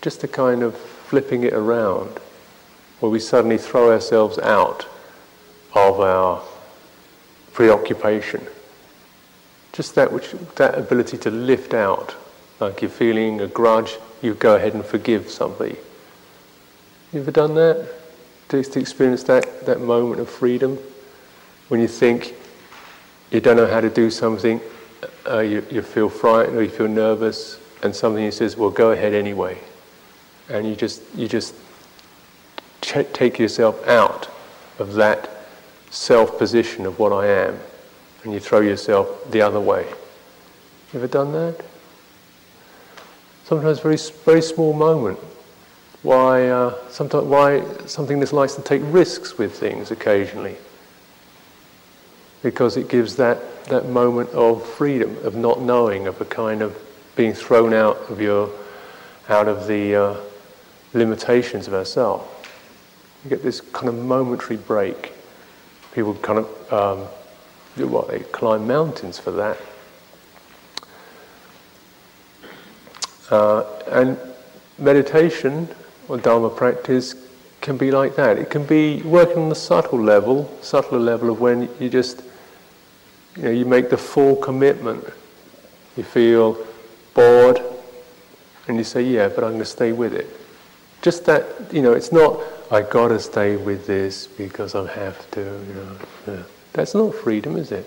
Just 0.00 0.24
a 0.24 0.28
kind 0.28 0.62
of 0.62 0.74
flipping 0.78 1.42
it 1.42 1.52
around, 1.52 2.18
where 3.00 3.10
we 3.10 3.20
suddenly 3.20 3.58
throw 3.58 3.92
ourselves 3.92 4.38
out 4.38 4.86
of 5.74 6.00
our 6.00 6.42
preoccupation. 7.54 8.46
Just 9.72 9.94
that 9.94 10.12
which 10.12 10.34
that 10.56 10.76
ability 10.76 11.16
to 11.18 11.30
lift 11.30 11.72
out, 11.72 12.14
like 12.60 12.82
you're 12.82 12.90
feeling 12.90 13.40
a 13.40 13.46
grudge, 13.46 13.96
you 14.20 14.34
go 14.34 14.56
ahead 14.56 14.74
and 14.74 14.84
forgive 14.84 15.30
somebody. 15.30 15.76
You 17.12 17.20
ever 17.20 17.30
done 17.30 17.54
that? 17.54 17.88
To, 18.48 18.62
to 18.62 18.80
experience 18.80 19.22
that, 19.24 19.64
that 19.64 19.80
moment 19.80 20.20
of 20.20 20.28
freedom? 20.28 20.78
When 21.68 21.80
you 21.80 21.88
think 21.88 22.34
you 23.30 23.40
don't 23.40 23.56
know 23.56 23.66
how 23.66 23.80
to 23.80 23.88
do 23.88 24.10
something, 24.10 24.60
uh, 25.26 25.38
you, 25.38 25.64
you 25.70 25.80
feel 25.82 26.08
frightened 26.08 26.56
or 26.56 26.62
you 26.62 26.68
feel 26.68 26.88
nervous, 26.88 27.58
and 27.82 27.94
something 27.94 28.30
says, 28.30 28.56
well, 28.56 28.70
go 28.70 28.92
ahead 28.92 29.14
anyway. 29.14 29.58
And 30.48 30.68
you 30.68 30.76
just, 30.76 31.02
you 31.14 31.26
just 31.26 31.54
ch- 32.82 33.06
take 33.12 33.38
yourself 33.38 33.86
out 33.88 34.28
of 34.78 34.94
that 34.94 35.30
self 35.94 36.36
position 36.38 36.86
of 36.86 36.98
what 36.98 37.12
I 37.12 37.26
am, 37.26 37.58
and 38.24 38.32
you 38.32 38.40
throw 38.40 38.60
yourself 38.60 39.30
the 39.30 39.40
other 39.40 39.60
way. 39.60 39.86
You 40.92 40.98
ever 40.98 41.06
done 41.06 41.32
that? 41.32 41.64
Sometimes 43.44 43.78
very 43.80 43.96
very 44.24 44.42
small 44.42 44.72
moment. 44.72 45.18
Why 46.02 46.48
uh, 46.48 46.76
sometimes 46.90 47.24
why 47.26 47.62
something 47.86 48.18
that 48.20 48.32
likes 48.32 48.54
to 48.56 48.62
take 48.62 48.82
risks 48.86 49.38
with 49.38 49.56
things 49.56 49.90
occasionally? 49.90 50.56
Because 52.42 52.76
it 52.76 52.88
gives 52.88 53.16
that 53.16 53.64
that 53.66 53.88
moment 53.88 54.30
of 54.30 54.66
freedom, 54.66 55.16
of 55.24 55.36
not 55.36 55.62
knowing, 55.62 56.08
of 56.08 56.20
a 56.20 56.24
kind 56.24 56.60
of 56.60 56.76
being 57.14 57.32
thrown 57.32 57.72
out 57.72 57.98
of 58.10 58.20
your 58.20 58.50
out 59.28 59.46
of 59.46 59.68
the 59.68 59.94
uh, 59.94 60.16
limitations 60.92 61.68
of 61.68 61.74
ourselves. 61.74 62.28
You 63.22 63.30
get 63.30 63.42
this 63.42 63.60
kind 63.60 63.88
of 63.88 63.94
momentary 63.94 64.56
break 64.56 65.13
people 65.94 66.14
kind 66.14 66.40
of 66.40 66.72
um, 66.72 67.06
do 67.76 67.86
what 67.86 68.08
they 68.08 68.20
climb 68.20 68.66
mountains 68.66 69.18
for 69.18 69.30
that. 69.30 69.58
Uh, 73.30 73.64
and 73.90 74.18
meditation 74.78 75.68
or 76.08 76.18
Dharma 76.18 76.50
practice 76.50 77.14
can 77.60 77.76
be 77.76 77.90
like 77.90 78.16
that. 78.16 78.38
It 78.38 78.50
can 78.50 78.66
be 78.66 79.00
working 79.02 79.38
on 79.38 79.48
the 79.48 79.54
subtle 79.54 80.00
level, 80.00 80.52
subtler 80.60 80.98
level 80.98 81.30
of 81.30 81.40
when 81.40 81.68
you 81.80 81.88
just, 81.88 82.22
you 83.36 83.42
know, 83.44 83.50
you 83.50 83.64
make 83.64 83.88
the 83.88 83.96
full 83.96 84.36
commitment. 84.36 85.04
You 85.96 86.02
feel 86.02 86.58
bored, 87.14 87.62
and 88.68 88.76
you 88.76 88.84
say, 88.84 89.02
"Yeah, 89.02 89.28
but 89.28 89.44
I'm 89.44 89.50
going 89.50 89.60
to 89.60 89.64
stay 89.64 89.92
with 89.92 90.12
it." 90.12 90.43
Just 91.04 91.26
that, 91.26 91.44
you 91.70 91.82
know, 91.82 91.92
it's 91.92 92.12
not 92.12 92.40
I 92.70 92.80
gotta 92.80 93.20
stay 93.20 93.56
with 93.56 93.86
this 93.86 94.26
because 94.26 94.74
I 94.74 94.90
have 94.94 95.30
to. 95.32 95.40
You 95.40 95.74
know, 95.74 95.96
yeah. 96.26 96.42
That's 96.72 96.94
not 96.94 97.14
freedom, 97.14 97.58
is 97.58 97.70
it? 97.72 97.86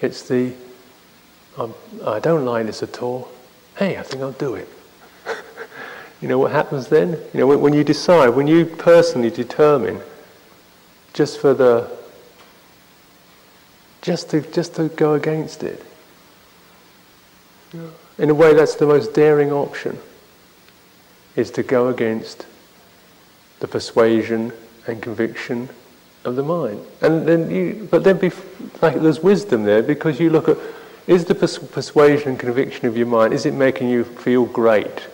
It's 0.00 0.28
the 0.28 0.52
I'm, 1.56 1.72
I 2.04 2.18
do 2.18 2.40
not 2.40 2.44
like 2.44 2.66
this 2.66 2.82
at 2.82 3.00
all. 3.02 3.30
Hey, 3.76 3.98
I 3.98 4.02
think 4.02 4.20
I'll 4.20 4.32
do 4.32 4.56
it. 4.56 4.68
you 6.20 6.26
know 6.26 6.40
what 6.40 6.50
happens 6.50 6.88
then? 6.88 7.10
You 7.32 7.40
know 7.40 7.46
when, 7.46 7.60
when 7.60 7.72
you 7.72 7.84
decide, 7.84 8.30
when 8.30 8.48
you 8.48 8.66
personally 8.66 9.30
determine, 9.30 10.00
just 11.12 11.38
for 11.38 11.54
the 11.54 11.88
just 14.00 14.30
to 14.30 14.40
just 14.40 14.74
to 14.74 14.88
go 14.88 15.14
against 15.14 15.62
it. 15.62 15.84
In 18.18 18.28
a 18.28 18.34
way, 18.34 18.54
that's 18.54 18.74
the 18.74 18.86
most 18.86 19.14
daring 19.14 19.52
option. 19.52 20.00
Is 21.36 21.50
to 21.52 21.62
go 21.62 21.88
against 21.88 22.46
the 23.60 23.68
persuasion 23.68 24.52
and 24.86 25.00
conviction 25.00 25.68
of 26.24 26.36
the 26.36 26.42
mind. 26.42 26.84
And 27.00 27.26
then 27.26 27.50
you, 27.50 27.88
but 27.90 28.04
then 28.04 28.18
be, 28.18 28.30
like 28.80 29.00
there's 29.00 29.20
wisdom 29.20 29.64
there 29.64 29.82
because 29.82 30.20
you 30.20 30.30
look 30.30 30.48
at 30.48 30.58
is 31.06 31.24
the 31.24 31.34
pers- 31.34 31.58
persuasion 31.58 32.30
and 32.30 32.38
conviction 32.38 32.86
of 32.86 32.96
your 32.96 33.06
mind 33.06 33.32
is 33.32 33.44
it 33.44 33.54
making 33.54 33.88
you 33.88 34.04
feel 34.04 34.44
great 34.46 35.08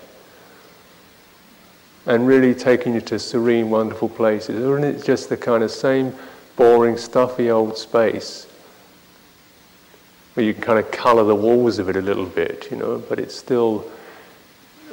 and 2.06 2.26
really 2.26 2.54
taking 2.54 2.94
you 2.94 3.00
to 3.02 3.18
serene, 3.18 3.68
wonderful 3.68 4.08
places, 4.08 4.64
or 4.64 4.78
is 4.78 4.84
it 4.84 5.04
just 5.04 5.28
the 5.28 5.36
kind 5.36 5.62
of 5.62 5.70
same 5.70 6.14
boring, 6.56 6.96
stuffy 6.96 7.50
old 7.50 7.76
space 7.76 8.46
where 10.32 10.44
you 10.44 10.54
can 10.54 10.62
kind 10.62 10.78
of 10.78 10.90
colour 10.90 11.24
the 11.24 11.34
walls 11.34 11.78
of 11.78 11.90
it 11.90 11.96
a 11.96 12.00
little 12.00 12.24
bit, 12.24 12.70
you 12.70 12.78
know, 12.78 12.98
but 13.08 13.18
it's 13.18 13.36
still 13.36 13.90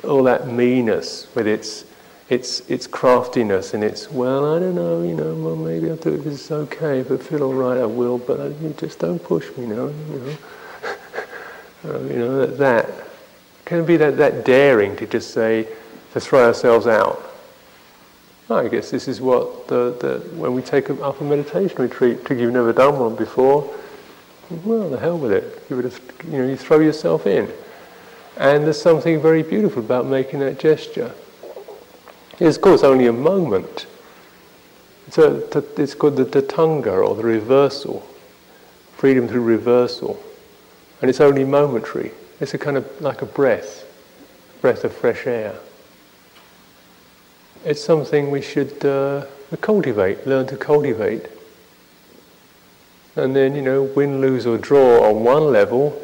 all 0.05 0.23
that 0.23 0.47
meanness 0.47 1.27
with 1.35 1.47
its 1.47 1.85
its 2.29 2.61
its 2.69 2.87
craftiness 2.87 3.73
and 3.73 3.83
its 3.83 4.09
well 4.09 4.55
I 4.55 4.59
don't 4.59 4.75
know 4.75 5.03
you 5.03 5.15
know 5.15 5.35
well 5.35 5.55
maybe 5.55 5.89
I'll 5.89 5.95
do 5.95 6.13
it 6.13 6.21
if 6.21 6.27
it's 6.27 6.51
okay 6.51 6.99
if 6.99 7.11
I 7.11 7.17
feel 7.17 7.43
all 7.43 7.53
right 7.53 7.77
I 7.77 7.85
will 7.85 8.17
but 8.17 8.39
I, 8.39 8.47
you 8.47 8.73
just 8.77 8.99
don't 8.99 9.23
push 9.23 9.55
me 9.57 9.67
now 9.67 9.87
you 9.87 10.37
know. 11.83 11.93
Uh, 11.93 11.99
you 12.09 12.17
know 12.17 12.45
that, 12.45 12.57
that 12.57 12.89
can 13.65 13.85
be 13.85 13.97
that, 13.97 14.17
that 14.17 14.45
daring 14.45 14.95
to 14.95 15.05
just 15.05 15.31
say 15.31 15.67
to 16.13 16.19
throw 16.19 16.45
ourselves 16.47 16.87
out. 16.87 17.21
I 18.49 18.67
guess 18.67 18.91
this 18.91 19.07
is 19.07 19.19
what 19.21 19.67
the, 19.67 19.97
the 19.99 20.19
when 20.35 20.53
we 20.53 20.61
take 20.61 20.89
up 20.89 21.19
a 21.19 21.23
meditation 21.23 21.77
retreat 21.77 22.19
because 22.19 22.39
you've 22.39 22.53
never 22.53 22.73
done 22.73 22.99
one 22.99 23.15
before 23.15 23.75
well 24.63 24.89
the 24.89 24.99
hell 24.99 25.17
with 25.17 25.31
it. 25.31 25.63
You 25.69 25.75
would 25.75 25.85
have 25.85 25.99
you 26.25 26.37
know 26.39 26.47
you 26.47 26.55
throw 26.55 26.79
yourself 26.79 27.27
in 27.27 27.51
and 28.37 28.65
there's 28.65 28.81
something 28.81 29.21
very 29.21 29.43
beautiful 29.43 29.83
about 29.83 30.05
making 30.05 30.39
that 30.39 30.59
gesture 30.59 31.13
it's, 32.39 32.57
of 32.57 32.61
course, 32.61 32.83
only 32.83 33.07
a 33.07 33.13
moment. 33.13 33.85
It's, 35.07 35.17
a, 35.17 35.63
it's 35.81 35.93
called 35.93 36.17
the 36.17 36.25
tadanga, 36.25 37.07
or 37.07 37.15
the 37.15 37.23
reversal, 37.23 38.05
freedom 38.97 39.27
through 39.27 39.43
reversal. 39.43 40.21
And 41.01 41.09
it's 41.09 41.21
only 41.21 41.45
momentary. 41.45 42.11
It's 42.41 42.53
a 42.53 42.57
kind 42.57 42.75
of 42.75 43.01
like 43.01 43.21
a 43.21 43.25
breath, 43.25 43.85
breath 44.61 44.83
of 44.83 44.93
fresh 44.93 45.25
air. 45.27 45.55
it's 47.63 47.83
something 47.83 48.31
we 48.31 48.41
should 48.41 48.83
uh, 48.85 49.25
cultivate, 49.61 50.27
learn 50.27 50.45
to 50.47 50.57
cultivate. 50.57 51.27
And 53.15 53.33
then, 53.33 53.55
you 53.55 53.61
know, 53.61 53.83
win, 53.83 54.19
lose, 54.19 54.45
or 54.45 54.57
draw 54.57 55.09
on 55.09 55.23
one 55.23 55.53
level, 55.53 56.01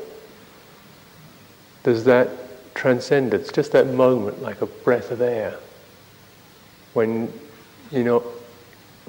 there's 1.84 2.04
that 2.06 2.30
transcendence, 2.76 3.52
just 3.52 3.72
that 3.72 3.88
moment, 3.88 4.41
like 4.41 4.62
a 4.62 4.65
breath 4.65 5.12
of 5.12 5.22
air, 5.22 5.56
when 6.94 7.32
you're 7.91 8.04
not 8.04 8.24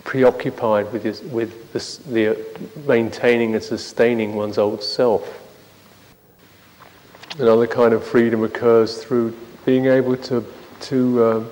preoccupied 0.05 0.91
with, 0.93 1.03
this, 1.03 1.23
with 1.23 1.73
this, 1.73 1.99
the 1.99 2.37
maintaining 2.87 3.55
and 3.55 3.63
sustaining 3.63 4.35
one's 4.35 4.59
old 4.59 4.83
self. 4.83 5.41
Another 7.39 7.67
kind 7.67 7.95
of 7.95 8.05
freedom 8.05 8.43
occurs 8.45 9.03
through 9.03 9.37
being 9.65 9.87
able 9.87 10.17
to, 10.17 10.45
to 10.81 11.23
uh, 11.23 11.45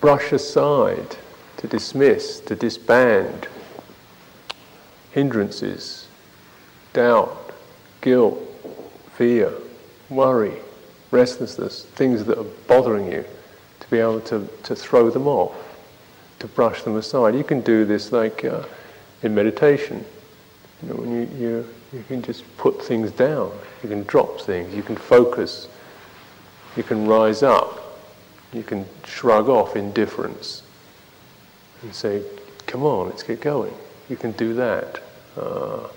brush 0.00 0.32
aside, 0.32 1.16
to 1.56 1.66
dismiss, 1.66 2.40
to 2.40 2.54
disband 2.54 3.48
hindrances, 5.12 6.08
doubt, 6.92 7.52
guilt, 8.02 8.45
fear, 9.16 9.52
worry, 10.10 10.52
restlessness, 11.10 11.84
things 11.84 12.24
that 12.24 12.38
are 12.38 12.50
bothering 12.66 13.10
you, 13.10 13.24
to 13.80 13.90
be 13.90 13.98
able 13.98 14.20
to, 14.20 14.48
to 14.62 14.76
throw 14.76 15.10
them 15.10 15.26
off, 15.26 15.54
to 16.38 16.46
brush 16.48 16.82
them 16.82 16.96
aside. 16.96 17.34
You 17.34 17.44
can 17.44 17.60
do 17.60 17.84
this 17.84 18.12
like 18.12 18.44
uh, 18.44 18.64
in 19.22 19.34
meditation. 19.34 20.04
You 20.82 20.88
know, 20.88 20.94
when 20.96 21.10
you, 21.12 21.28
you, 21.38 21.68
you 21.92 22.04
can 22.06 22.20
just 22.22 22.44
put 22.58 22.82
things 22.84 23.10
down, 23.10 23.50
you 23.82 23.88
can 23.88 24.02
drop 24.04 24.40
things, 24.40 24.74
you 24.74 24.82
can 24.82 24.96
focus, 24.96 25.68
you 26.76 26.82
can 26.82 27.06
rise 27.06 27.42
up, 27.42 27.98
you 28.52 28.62
can 28.62 28.84
shrug 29.06 29.48
off 29.48 29.76
indifference 29.76 30.62
and 31.82 31.94
say, 31.94 32.22
come 32.66 32.82
on, 32.82 33.08
let's 33.08 33.22
get 33.22 33.40
going. 33.40 33.72
You 34.08 34.16
can 34.16 34.32
do 34.32 34.54
that. 34.54 35.02
Uh, 35.36 35.88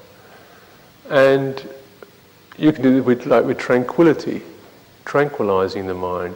and 1.10 1.68
you 2.60 2.74
can 2.74 2.84
do 2.84 2.98
it 2.98 3.06
with, 3.06 3.26
like 3.26 3.46
with 3.46 3.58
tranquility, 3.58 4.42
tranquilizing 5.06 5.88
the 5.88 5.94
mind. 5.94 6.36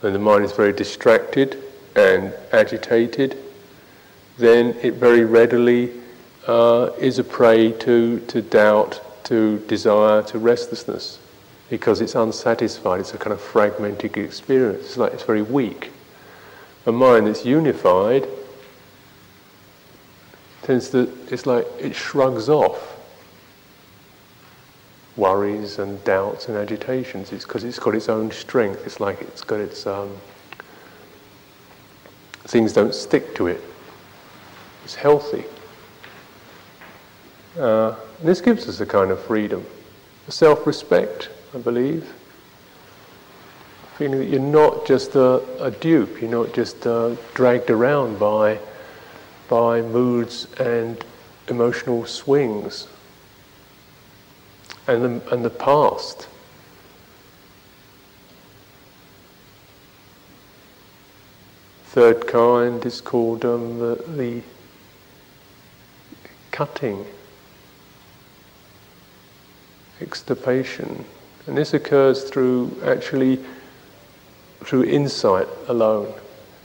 When 0.00 0.12
the 0.12 0.18
mind 0.18 0.44
is 0.44 0.52
very 0.52 0.72
distracted 0.72 1.62
and 1.96 2.32
agitated, 2.52 3.36
then 4.38 4.76
it 4.82 4.94
very 4.94 5.24
readily 5.24 5.92
uh, 6.46 6.90
is 6.98 7.18
a 7.18 7.24
prey 7.24 7.72
to, 7.72 8.20
to 8.20 8.40
doubt, 8.40 9.00
to 9.24 9.58
desire, 9.66 10.22
to 10.22 10.38
restlessness, 10.38 11.18
because 11.70 12.00
it's 12.00 12.14
unsatisfied. 12.14 13.00
It's 13.00 13.14
a 13.14 13.18
kind 13.18 13.32
of 13.32 13.40
fragmented 13.40 14.16
experience. 14.16 14.84
It's 14.84 14.96
like 14.96 15.12
it's 15.12 15.24
very 15.24 15.42
weak. 15.42 15.90
A 16.86 16.92
mind 16.92 17.26
that's 17.26 17.44
unified 17.44 18.28
tends 20.62 20.90
to, 20.90 21.10
it's 21.30 21.46
like 21.46 21.66
it 21.80 21.94
shrugs 21.96 22.48
off 22.48 22.93
worries 25.16 25.78
and 25.78 26.02
doubts 26.04 26.48
and 26.48 26.56
agitations. 26.56 27.32
It's 27.32 27.44
because 27.44 27.64
it's 27.64 27.78
got 27.78 27.94
its 27.94 28.08
own 28.08 28.30
strength. 28.30 28.84
It's 28.86 29.00
like 29.00 29.20
it's 29.22 29.42
got 29.42 29.60
its 29.60 29.86
um, 29.86 30.10
things 32.44 32.72
don't 32.72 32.94
stick 32.94 33.34
to 33.36 33.46
it. 33.46 33.60
It's 34.84 34.94
healthy. 34.94 35.44
Uh, 37.58 37.94
this 38.22 38.40
gives 38.40 38.68
us 38.68 38.80
a 38.80 38.86
kind 38.86 39.10
of 39.10 39.22
freedom, 39.22 39.64
self-respect, 40.28 41.30
I 41.54 41.58
believe. 41.58 42.12
Feeling 43.96 44.18
that 44.18 44.26
you're 44.26 44.40
not 44.40 44.84
just 44.86 45.14
a, 45.14 45.40
a 45.64 45.70
dupe, 45.70 46.20
you're 46.20 46.30
not 46.30 46.52
just 46.52 46.84
uh, 46.86 47.14
dragged 47.34 47.70
around 47.70 48.18
by 48.18 48.58
by 49.48 49.82
moods 49.82 50.48
and 50.58 51.04
emotional 51.48 52.06
swings 52.06 52.88
and 54.86 55.20
the, 55.20 55.34
and 55.34 55.44
the 55.44 55.50
past. 55.50 56.28
Third 61.86 62.26
kind 62.26 62.84
is 62.84 63.00
called 63.00 63.44
um, 63.44 63.78
the, 63.78 64.04
the 64.16 64.42
cutting, 66.50 67.04
extirpation. 70.00 71.04
And 71.46 71.56
this 71.56 71.72
occurs 71.72 72.24
through 72.24 72.76
actually 72.84 73.38
through 74.64 74.84
insight 74.84 75.46
alone. 75.68 76.12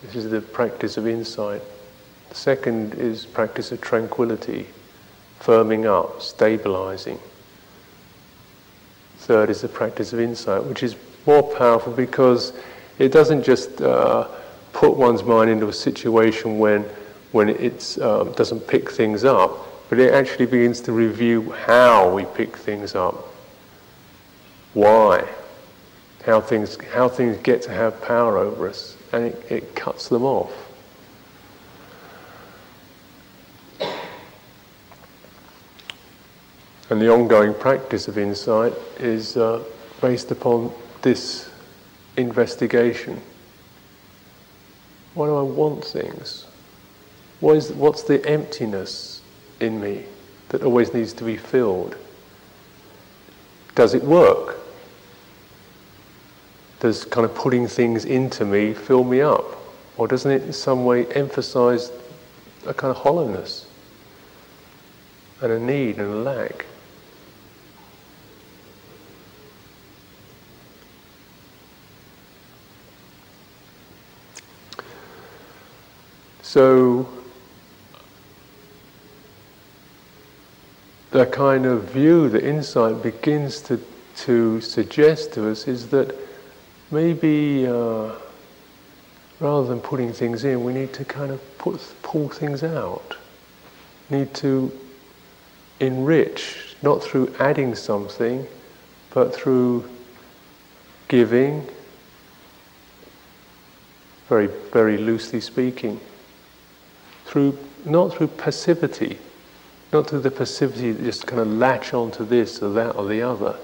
This 0.01 0.15
is 0.15 0.31
the 0.31 0.41
practice 0.41 0.97
of 0.97 1.05
insight. 1.05 1.61
The 2.29 2.35
second 2.35 2.93
is 2.95 3.25
practice 3.25 3.71
of 3.71 3.81
tranquility, 3.81 4.67
firming 5.41 5.85
up, 5.85 6.21
stabilizing. 6.21 7.19
Third 9.29 9.51
is 9.51 9.61
the 9.61 9.67
practice 9.67 10.11
of 10.11 10.19
insight, 10.19 10.63
which 10.63 10.81
is 10.81 10.95
more 11.27 11.43
powerful 11.43 11.93
because 11.93 12.51
it 12.97 13.11
doesn't 13.11 13.43
just 13.43 13.79
uh, 13.79 14.27
put 14.73 14.97
one's 14.97 15.21
mind 15.21 15.51
into 15.51 15.67
a 15.67 15.73
situation 15.73 16.57
when, 16.57 16.81
when 17.31 17.49
it 17.49 17.95
uh, 18.01 18.23
doesn't 18.23 18.61
pick 18.61 18.89
things 18.89 19.23
up, 19.23 19.51
but 19.87 19.99
it 19.99 20.15
actually 20.15 20.47
begins 20.47 20.81
to 20.81 20.93
review 20.93 21.51
how 21.51 22.11
we 22.11 22.25
pick 22.25 22.57
things 22.57 22.95
up, 22.95 23.23
why, 24.73 25.23
how 26.25 26.41
things, 26.41 26.79
how 26.91 27.07
things 27.07 27.37
get 27.43 27.61
to 27.61 27.69
have 27.69 28.01
power 28.01 28.35
over 28.39 28.67
us, 28.67 28.97
and 29.13 29.25
it, 29.25 29.51
it 29.51 29.75
cuts 29.75 30.09
them 30.09 30.23
off. 30.23 30.51
And 36.89 36.99
the 36.99 37.11
ongoing 37.11 37.53
practice 37.53 38.07
of 38.07 38.17
insight 38.17 38.73
is 38.97 39.37
uh, 39.37 39.63
based 40.01 40.31
upon 40.31 40.71
this 41.03 41.49
investigation. 42.17 43.21
Why 45.13 45.27
do 45.27 45.35
I 45.35 45.43
want 45.43 45.85
things? 45.85 46.47
What 47.41 47.57
is, 47.57 47.71
what's 47.71 48.03
the 48.03 48.25
emptiness 48.27 49.21
in 49.59 49.79
me 49.79 50.05
that 50.49 50.63
always 50.63 50.93
needs 50.93 51.13
to 51.13 51.23
be 51.23 51.37
filled? 51.37 51.95
Does 53.75 53.93
it 53.93 54.03
work? 54.03 54.57
Does 56.79 57.05
kind 57.05 57.23
of 57.23 57.35
putting 57.35 57.67
things 57.67 58.05
into 58.05 58.45
me 58.45 58.73
fill 58.73 59.03
me 59.03 59.21
up? 59.21 59.45
Or 59.97 60.07
doesn't 60.07 60.31
it 60.31 60.41
in 60.43 60.53
some 60.53 60.85
way 60.85 61.05
emphasize 61.07 61.91
a 62.65 62.73
kind 62.73 62.89
of 62.89 62.97
hollowness 62.97 63.67
and 65.41 65.51
a 65.51 65.59
need 65.59 65.97
and 65.97 66.13
a 66.13 66.15
lack? 66.15 66.65
So, 76.49 77.07
the 81.11 81.27
kind 81.27 81.67
of 81.67 81.91
view 81.91 82.27
that 82.29 82.43
insight 82.43 83.03
begins 83.03 83.61
to, 83.61 83.79
to 84.25 84.59
suggest 84.59 85.31
to 85.33 85.51
us 85.51 85.67
is 85.67 85.89
that 85.89 86.15
maybe 86.89 87.67
uh, 87.67 88.13
rather 89.39 89.67
than 89.67 89.79
putting 89.79 90.11
things 90.11 90.43
in, 90.43 90.63
we 90.63 90.73
need 90.73 90.91
to 90.93 91.05
kind 91.05 91.29
of 91.29 91.39
put, 91.59 91.79
pull 92.01 92.29
things 92.29 92.63
out. 92.63 93.15
Need 94.09 94.33
to 94.33 94.71
enrich, 95.79 96.75
not 96.81 97.03
through 97.03 97.31
adding 97.39 97.75
something, 97.75 98.47
but 99.13 99.35
through 99.35 99.87
giving, 101.09 101.67
very, 104.27 104.47
very 104.71 104.97
loosely 104.97 105.41
speaking 105.41 105.99
through 107.29 107.55
not 107.85 108.11
through 108.11 108.27
passivity, 108.27 109.19
not 109.93 110.07
through 110.07 110.21
the 110.21 110.31
passivity 110.31 110.91
that 110.91 111.03
just 111.03 111.27
kind 111.27 111.39
of 111.39 111.47
latch 111.47 111.93
onto 111.93 112.25
this 112.25 112.61
or 112.61 112.73
that 112.73 112.95
or 112.95 113.07
the 113.07 113.21
other, 113.21 113.55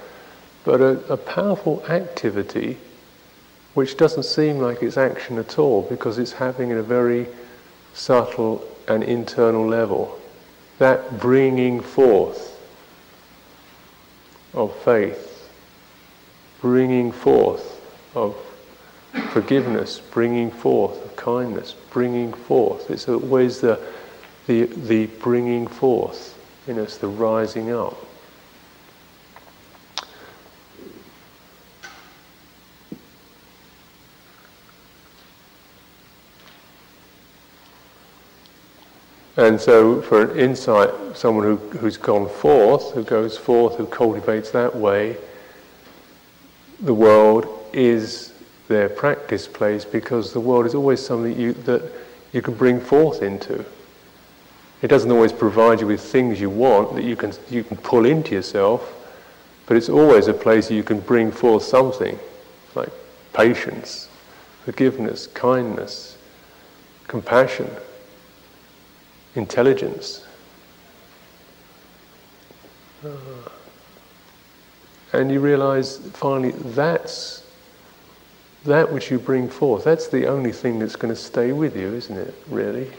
but 0.63 0.81
a, 0.81 1.13
a 1.13 1.17
powerful 1.17 1.83
activity 1.87 2.77
which 3.73 3.97
doesn't 3.97 4.23
seem 4.23 4.59
like 4.59 4.83
it's 4.83 4.97
action 4.97 5.39
at 5.39 5.57
all 5.57 5.81
because 5.81 6.19
it's 6.19 6.31
happening 6.31 6.71
at 6.71 6.77
a 6.77 6.83
very 6.83 7.27
subtle 7.93 8.63
and 8.87 9.03
internal 9.03 9.67
level. 9.67 10.19
That 10.77 11.19
bringing 11.19 11.81
forth 11.81 12.51
of 14.53 14.75
faith, 14.83 15.49
bringing 16.61 17.11
forth 17.11 17.81
of 18.15 18.35
forgiveness, 19.31 19.99
bringing 19.99 20.51
forth, 20.51 21.15
kindness, 21.15 21.75
bringing 21.91 22.33
forth. 22.33 22.89
It's 22.91 23.07
always 23.07 23.61
the, 23.61 23.79
the, 24.47 24.65
the 24.65 25.07
bringing 25.07 25.67
forth 25.67 26.37
in 26.67 26.79
us, 26.79 26.97
the 26.97 27.07
rising 27.07 27.71
up. 27.71 27.97
And 39.37 39.59
so, 39.59 40.01
for 40.01 40.31
an 40.31 40.39
insight, 40.39 40.89
someone 41.13 41.43
who, 41.43 41.57
who's 41.77 41.97
gone 41.97 42.29
forth, 42.29 42.93
who 42.93 43.03
goes 43.03 43.37
forth, 43.37 43.75
who 43.75 43.85
cultivates 43.85 44.51
that 44.51 44.73
way, 44.73 45.17
the 46.79 46.93
world 46.93 47.47
is 47.73 48.31
their 48.67 48.89
practice 48.89 49.47
place 49.47 49.85
because 49.85 50.33
the 50.33 50.39
world 50.39 50.65
is 50.65 50.75
always 50.75 51.05
something 51.05 51.39
you, 51.39 51.53
that 51.53 51.91
you 52.33 52.41
can 52.41 52.53
bring 52.53 52.79
forth 52.79 53.21
into. 53.21 53.63
It 54.81 54.87
doesn't 54.87 55.11
always 55.11 55.31
provide 55.31 55.81
you 55.81 55.87
with 55.87 56.01
things 56.01 56.39
you 56.39 56.49
want 56.49 56.95
that 56.95 57.03
you 57.03 57.15
can, 57.15 57.33
you 57.49 57.63
can 57.63 57.77
pull 57.77 58.05
into 58.05 58.35
yourself, 58.35 58.93
but 59.67 59.77
it's 59.77 59.89
always 59.89 60.27
a 60.27 60.33
place 60.33 60.69
you 60.69 60.83
can 60.83 60.99
bring 60.99 61.31
forth 61.31 61.63
something 61.63 62.19
like 62.75 62.89
patience, 63.33 64.09
forgiveness, 64.63 65.27
kindness, 65.27 66.17
compassion 67.07 67.69
intelligence. 69.35 70.25
Uh, 73.03 73.09
and 75.13 75.31
you 75.31 75.39
realize 75.39 75.97
finally 76.13 76.51
that's 76.51 77.44
that 78.65 78.91
which 78.91 79.11
you 79.11 79.19
bring 79.19 79.47
forth, 79.47 79.83
that's 79.83 80.07
the 80.07 80.27
only 80.27 80.51
thing 80.51 80.79
that's 80.79 80.95
going 80.95 81.13
to 81.13 81.19
stay 81.19 81.51
with 81.51 81.75
you, 81.75 81.93
isn't 81.93 82.17
it, 82.17 82.33
really? 82.49 82.91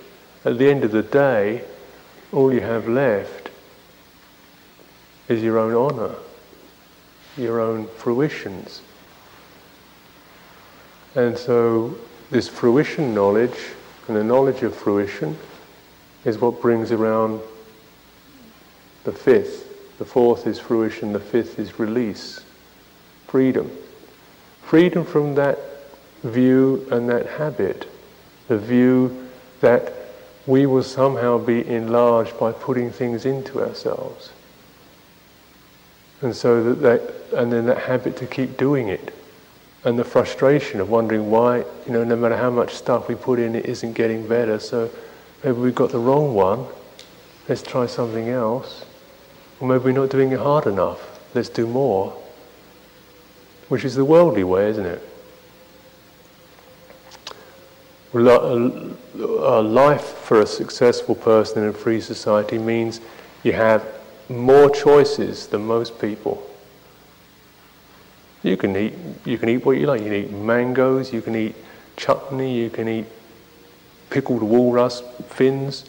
At 0.45 0.59
the 0.59 0.71
end 0.71 0.85
of 0.85 0.93
the 0.93 1.03
day, 1.03 1.65
all 2.33 2.53
you 2.53 2.61
have 2.61 2.89
left 2.89 3.51
is 5.29 5.43
your 5.43 5.59
own 5.59 5.75
honour, 5.75 6.15
your 7.37 7.61
own 7.61 7.89
fruitions. 7.97 8.81
And 11.17 11.37
so, 11.37 11.97
this 12.31 12.49
fruition 12.49 13.15
knowledge 13.15 13.59
and 14.07 14.17
the 14.17 14.23
knowledge 14.23 14.63
of 14.63 14.75
fruition 14.75 15.37
is 16.25 16.39
what 16.39 16.61
brings 16.61 16.93
around 16.93 17.41
the 19.05 19.13
fifth. 19.13 19.99
The 19.99 20.05
fourth 20.05 20.47
is 20.47 20.59
fruition, 20.59 21.13
the 21.13 21.21
fifth 21.21 21.59
is 21.59 21.79
release, 21.81 22.45
freedom. 23.27 23.71
Freedom 24.67 25.05
from 25.05 25.35
that 25.37 25.59
view 26.23 26.87
and 26.91 27.09
that 27.09 27.27
habit, 27.27 27.89
the 28.49 28.59
view 28.59 29.29
that 29.61 29.93
we 30.47 30.67
will 30.67 30.83
somehow 30.83 31.39
be 31.39 31.67
enlarged 31.67 32.39
by 32.39 32.53
putting 32.53 32.91
things 32.91 33.25
into 33.25 33.61
ourselves. 33.61 34.31
And 36.21 36.35
so 36.35 36.63
that, 36.63 36.83
that 36.83 37.39
and 37.41 37.53
then 37.53 37.67
that 37.67 37.79
habit 37.79 38.17
to 38.19 38.27
keep 38.27 38.57
doing 38.57 38.89
it. 38.89 39.15
And 39.85 39.99
the 39.99 40.05
frustration 40.05 40.81
of 40.81 40.91
wondering 40.91 41.31
why, 41.31 41.59
you 41.59 41.93
know, 41.93 42.05
no 42.05 42.17
matter 42.17 42.37
how 42.37 42.51
much 42.51 42.75
stuff 42.75 43.09
we 43.09 43.15
put 43.15 43.39
in, 43.39 43.55
it 43.55 43.67
isn't 43.67 43.93
getting 43.93 44.27
better. 44.27 44.59
So 44.59 44.91
Maybe 45.47 45.59
we've 45.59 45.75
got 45.75 45.91
the 45.91 45.99
wrong 45.99 46.35
one. 46.35 46.67
Let's 47.49 47.63
try 47.63 47.87
something 47.87 48.29
else. 48.29 48.85
Or 49.61 49.69
maybe 49.69 49.85
we're 49.85 49.93
not 49.93 50.11
doing 50.11 50.33
it 50.33 50.41
hard 50.41 50.67
enough. 50.67 51.21
Let's 51.35 51.49
do 51.49 51.67
more. 51.67 52.21
Which 53.69 53.85
is 53.85 53.95
the 53.95 54.05
worldly 54.05 54.45
way, 54.45 54.71
isn't 54.71 54.87
it? 54.87 55.03
A 58.15 59.63
life 59.63 60.05
for 60.05 60.41
a 60.41 60.47
successful 60.47 61.15
person 61.15 61.65
in 61.65 61.69
a 61.71 61.73
free 61.73 62.01
society 62.01 62.59
means 62.59 63.01
you 63.43 63.53
have 63.53 63.85
more 64.29 64.71
choices 64.71 65.47
than 65.49 65.67
most 65.67 66.01
people. 66.01 66.43
You 68.43 68.57
can 68.57 68.77
eat, 68.77 68.95
you 69.25 69.39
can 69.39 69.49
eat 69.49 69.65
what 69.67 69.77
you 69.77 69.87
like. 69.87 70.01
You 70.03 70.07
can 70.07 70.15
eat 70.15 70.31
mangoes, 70.31 71.13
you 71.13 71.21
can 71.21 71.35
eat 71.35 71.57
chutney, 71.97 72.57
you 72.57 72.71
can 72.71 72.89
eat 72.89 73.07
pickled 74.09 74.43
walrus 74.43 75.03
fins. 75.29 75.85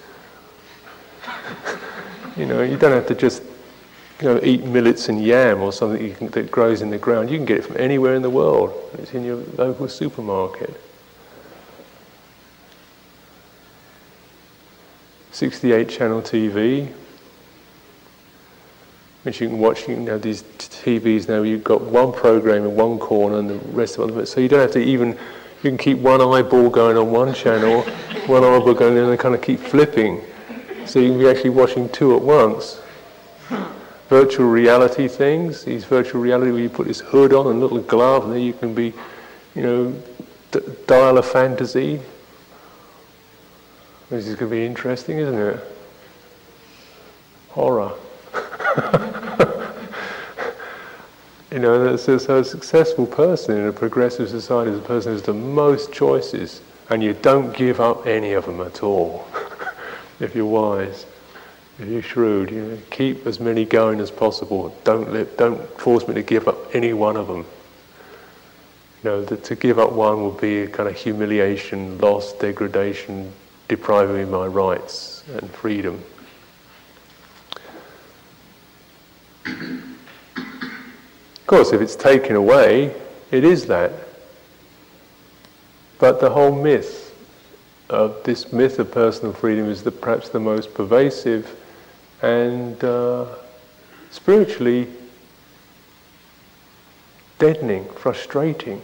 you 2.37 2.45
know, 2.45 2.63
you 2.63 2.77
don't 2.77 2.91
have 2.91 3.07
to 3.07 3.15
just 3.15 3.43
you 4.21 4.27
know, 4.27 4.39
eat 4.43 4.63
millets 4.63 5.09
and 5.09 5.23
yam 5.23 5.61
or 5.61 5.71
something 5.71 6.13
can, 6.15 6.27
that 6.29 6.49
grows 6.49 6.81
in 6.81 6.89
the 6.89 6.97
ground. 6.97 7.29
You 7.29 7.37
can 7.37 7.45
get 7.45 7.59
it 7.59 7.65
from 7.65 7.77
anywhere 7.77 8.15
in 8.15 8.21
the 8.21 8.29
world. 8.29 8.73
It's 8.93 9.13
in 9.13 9.23
your 9.23 9.37
local 9.57 9.87
supermarket. 9.87 10.81
68 15.31 15.87
channel 15.87 16.19
TV, 16.19 16.91
which 19.21 19.39
you 19.39 19.49
can 19.49 19.59
watch. 19.59 19.87
You 19.87 19.93
can 19.93 20.07
have 20.07 20.23
these 20.23 20.41
TVs 20.41 21.27
now. 21.29 21.43
You've 21.43 21.63
got 21.63 21.81
one 21.81 22.11
program 22.11 22.63
in 22.63 22.75
one 22.75 22.97
corner 22.97 23.37
and 23.37 23.47
the 23.47 23.59
rest 23.69 23.99
of 23.99 24.17
it. 24.17 24.25
So 24.25 24.39
you 24.41 24.47
don't 24.47 24.61
have 24.61 24.71
to 24.71 24.79
even. 24.79 25.09
You 25.61 25.69
can 25.71 25.77
keep 25.77 25.99
one 25.99 26.21
eyeball 26.21 26.71
going 26.71 26.97
on 26.97 27.11
one 27.11 27.33
channel 27.33 27.81
one 28.27 28.43
eyeball 28.43 28.73
going 28.73 28.97
in 28.97 29.03
and 29.03 29.19
kind 29.19 29.35
of 29.35 29.41
keep 29.43 29.59
flipping. 29.59 30.23
So 30.87 30.99
you 30.99 31.09
can 31.09 31.19
be 31.19 31.27
actually 31.27 31.51
watching 31.51 31.87
two 31.89 32.15
at 32.15 32.21
once. 32.21 32.79
Virtual 34.09 34.47
reality 34.47 35.07
things, 35.07 35.63
these 35.65 35.83
virtual 35.83 36.21
reality 36.21 36.51
where 36.51 36.61
you 36.61 36.69
put 36.69 36.87
this 36.87 37.01
hood 37.01 37.33
on 37.33 37.47
and 37.47 37.59
little 37.59 37.81
glove 37.81 38.23
and 38.25 38.33
then 38.33 38.41
you 38.41 38.53
can 38.53 38.73
be, 38.73 38.93
you 39.53 39.61
know, 39.61 40.03
d- 40.51 40.61
dial 40.85 41.17
a 41.17 41.23
fantasy. 41.23 41.99
This 44.09 44.27
is 44.27 44.35
going 44.35 44.49
to 44.49 44.55
be 44.55 44.65
interesting, 44.65 45.17
isn't 45.17 45.37
it? 45.37 45.59
Horror. 47.49 47.91
you 51.51 51.59
know, 51.59 51.97
so, 51.97 52.17
so 52.17 52.39
a 52.39 52.43
successful 52.45 53.05
person 53.05 53.57
in 53.57 53.67
a 53.67 53.73
progressive 53.73 54.29
society 54.29 54.71
is 54.71 54.77
a 54.77 54.81
person 54.81 55.11
who 55.11 55.15
has 55.15 55.23
the 55.23 55.33
most 55.33 55.91
choices 55.91 56.61
and 56.89 57.03
you 57.03 57.13
don't 57.13 57.53
give 57.53 57.81
up 57.81 58.07
any 58.07 58.31
of 58.33 58.45
them 58.45 58.61
at 58.61 58.83
all. 58.83 59.27
if 60.21 60.33
you're 60.33 60.45
wise, 60.45 61.05
you're 61.79 62.01
shrewd, 62.01 62.49
you 62.49 62.63
know, 62.63 62.77
keep 62.89 63.27
as 63.27 63.39
many 63.39 63.63
going 63.63 63.99
as 63.99 64.09
possible. 64.09 64.75
Don't 64.83 65.13
let, 65.13 65.37
don't 65.37 65.61
force 65.79 66.07
me 66.07 66.15
to 66.15 66.23
give 66.23 66.47
up 66.47 66.75
any 66.75 66.93
one 66.93 67.15
of 67.15 67.27
them. 67.27 67.45
You 69.03 69.11
know, 69.11 69.25
that 69.25 69.43
to 69.45 69.55
give 69.55 69.77
up 69.77 69.91
one 69.91 70.25
would 70.25 70.41
be 70.41 70.61
a 70.61 70.67
kind 70.67 70.89
of 70.89 70.95
humiliation, 70.95 71.99
loss, 71.99 72.33
degradation, 72.33 73.31
depriving 73.67 74.15
me 74.15 74.21
of 74.23 74.29
my 74.29 74.47
rights 74.47 75.23
and 75.27 75.49
freedom. 75.51 76.03
of 79.45 81.45
course, 81.45 81.71
if 81.71 81.79
it's 81.79 81.95
taken 81.95 82.35
away, 82.35 82.93
it 83.31 83.43
is 83.43 83.67
that. 83.67 83.93
But 85.99 86.19
the 86.19 86.29
whole 86.29 86.51
myth 86.51 87.15
of 87.89 88.21
this 88.23 88.51
myth 88.51 88.79
of 88.79 88.91
personal 88.91 89.31
freedom 89.31 89.69
is 89.69 89.83
the, 89.83 89.91
perhaps 89.91 90.29
the 90.29 90.39
most 90.39 90.73
pervasive 90.73 91.55
and 92.21 92.83
uh, 92.83 93.25
spiritually 94.09 94.87
deadening, 97.39 97.85
frustrating. 97.89 98.81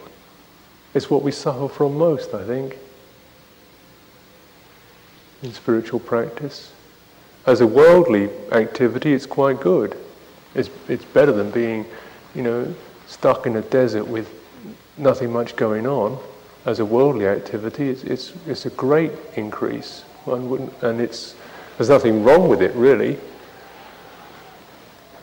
It's 0.94 1.10
what 1.10 1.22
we 1.22 1.32
suffer 1.32 1.68
from 1.68 1.96
most, 1.96 2.34
I 2.34 2.44
think, 2.44 2.78
in 5.42 5.52
spiritual 5.52 6.00
practice. 6.00 6.72
As 7.46 7.60
a 7.60 7.66
worldly 7.66 8.30
activity, 8.52 9.12
it's 9.12 9.26
quite 9.26 9.60
good. 9.60 9.96
It's, 10.54 10.70
it's 10.88 11.04
better 11.04 11.32
than 11.32 11.50
being, 11.50 11.84
you 12.34 12.42
know, 12.42 12.74
stuck 13.06 13.46
in 13.46 13.56
a 13.56 13.62
desert 13.62 14.04
with 14.04 14.30
nothing 14.96 15.32
much 15.32 15.56
going 15.56 15.86
on 15.86 16.18
as 16.66 16.80
a 16.80 16.84
worldly 16.84 17.26
activity, 17.26 17.90
it's, 17.90 18.04
it's, 18.04 18.32
it's 18.46 18.66
a 18.66 18.70
great 18.70 19.12
increase. 19.36 20.02
One 20.24 20.48
wouldn't, 20.48 20.82
and 20.82 21.00
it's, 21.00 21.34
there's 21.76 21.88
nothing 21.88 22.22
wrong 22.22 22.48
with 22.48 22.62
it, 22.62 22.74
really. 22.74 23.18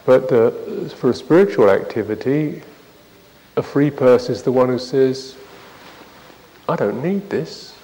But 0.06 0.32
uh, 0.32 0.52
for 0.90 1.12
a 1.12 1.14
spiritual 1.14 1.70
activity, 1.70 2.64
a 3.56 3.64
free 3.64 3.92
person 3.92 4.34
is 4.34 4.44
the 4.44 4.52
one 4.52 4.68
who 4.70 4.80
says, 4.80 5.36
I 6.68 6.76
don't 6.76 7.04
need 7.04 7.30
this. 7.30 7.76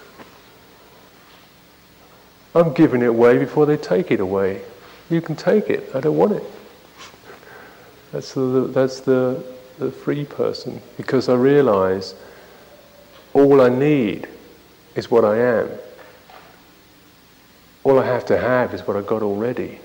I'm 2.56 2.74
giving 2.74 3.02
it 3.02 3.10
away 3.10 3.38
before 3.38 3.66
they 3.66 3.78
take 3.78 4.12
it 4.12 4.20
away. 4.20 4.62
You 5.10 5.22
can 5.22 5.36
take 5.36 5.70
it. 5.70 5.90
I 5.94 6.00
don't 6.00 6.18
want 6.18 6.34
it. 6.34 6.44
That's 8.12 8.34
the, 8.34 8.70
that's 8.74 9.02
the, 9.02 9.44
the 9.78 9.92
free 9.92 10.26
person. 10.26 10.82
Because 10.98 11.30
I 11.30 11.36
realize 11.36 12.16
all 13.34 13.62
I 13.62 13.70
need 13.70 14.28
is 14.96 15.12
what 15.12 15.24
I 15.24 15.38
am. 15.38 15.70
All 17.88 18.00
I 18.00 18.06
have 18.06 18.26
to 18.26 18.38
have 18.38 18.74
is 18.74 18.86
what 18.86 18.98
I 18.98 19.02
got 19.02 19.24
already. 19.24 19.80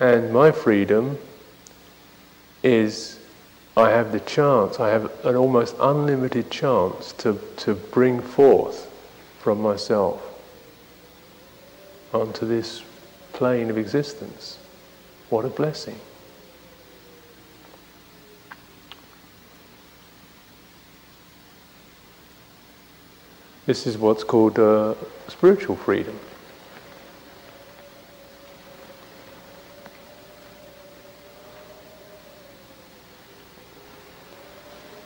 And 0.00 0.32
my 0.32 0.52
freedom 0.52 1.18
is 2.62 3.18
I 3.76 3.90
have 3.90 4.10
the 4.10 4.20
chance, 4.20 4.80
I 4.80 4.88
have 4.88 5.12
an 5.22 5.36
almost 5.36 5.76
unlimited 5.78 6.50
chance 6.50 7.12
to, 7.18 7.38
to 7.58 7.74
bring 7.74 8.22
forth 8.22 8.90
from 9.40 9.60
myself 9.60 10.22
onto 12.14 12.46
this 12.46 12.82
plane 13.34 13.68
of 13.68 13.76
existence. 13.76 14.58
What 15.28 15.44
a 15.44 15.50
blessing. 15.50 16.00
This 23.70 23.86
is 23.86 23.96
what's 23.96 24.24
called 24.24 24.58
uh, 24.58 24.94
spiritual 25.28 25.76
freedom. 25.76 26.18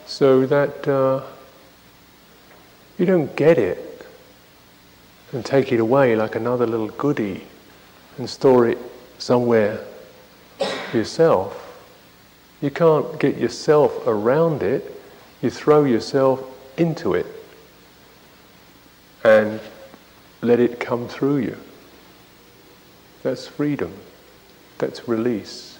So 0.06 0.46
that 0.46 0.88
uh, 0.88 1.24
you 2.96 3.04
don't 3.04 3.36
get 3.36 3.58
it 3.58 4.06
and 5.32 5.44
take 5.44 5.70
it 5.70 5.78
away 5.78 6.16
like 6.16 6.34
another 6.34 6.66
little 6.66 6.88
goodie 6.88 7.44
and 8.16 8.30
store 8.30 8.66
it 8.66 8.78
somewhere 9.18 9.84
yourself. 10.94 11.52
You 12.62 12.70
can't 12.70 13.20
get 13.20 13.36
yourself 13.36 14.06
around 14.06 14.62
it, 14.62 14.90
you 15.42 15.50
throw 15.50 15.84
yourself 15.84 16.42
into 16.78 17.12
it 17.12 17.33
and 19.24 19.58
let 20.42 20.60
it 20.60 20.78
come 20.78 21.08
through 21.08 21.38
you. 21.38 21.56
That's 23.22 23.46
freedom. 23.46 23.92
That's 24.78 25.08
release. 25.08 25.78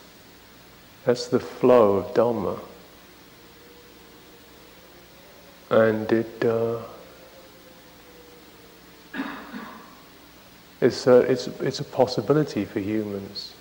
That's 1.05 1.27
the 1.27 1.41
flow 1.41 1.97
of 1.97 2.15
Dhamma. 2.15 2.59
And 5.71 6.11
it, 6.11 6.45
uh, 6.45 6.81
it's, 10.81 11.07
a, 11.07 11.19
it's, 11.21 11.47
it's 11.47 11.81
a 11.81 11.85
possibility 11.85 12.65
for 12.65 12.81
humans. 12.81 13.54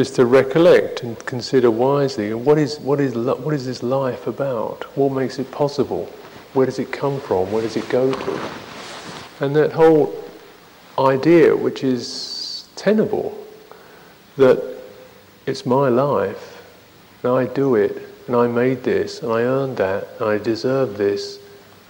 Just 0.00 0.16
to 0.16 0.24
recollect 0.24 1.02
and 1.02 1.18
consider 1.26 1.70
wisely 1.70 2.32
what 2.32 2.56
is, 2.56 2.80
what, 2.80 2.98
is, 2.98 3.14
what 3.14 3.52
is 3.52 3.66
this 3.66 3.82
life 3.82 4.26
about? 4.26 4.84
What 4.96 5.12
makes 5.12 5.38
it 5.38 5.50
possible? 5.50 6.06
Where 6.54 6.64
does 6.64 6.78
it 6.78 6.90
come 6.90 7.20
from? 7.20 7.52
Where 7.52 7.60
does 7.60 7.76
it 7.76 7.86
go 7.90 8.10
to? 8.10 8.50
And 9.40 9.54
that 9.54 9.72
whole 9.72 10.14
idea, 10.98 11.54
which 11.54 11.84
is 11.84 12.66
tenable, 12.76 13.46
that 14.38 14.78
it's 15.44 15.66
my 15.66 15.90
life, 15.90 16.62
and 17.22 17.32
I 17.32 17.44
do 17.52 17.74
it, 17.74 18.00
and 18.26 18.34
I 18.34 18.46
made 18.46 18.82
this, 18.82 19.20
and 19.22 19.30
I 19.30 19.42
earned 19.42 19.76
that, 19.76 20.08
and 20.18 20.30
I 20.30 20.38
deserve 20.38 20.96
this, 20.96 21.40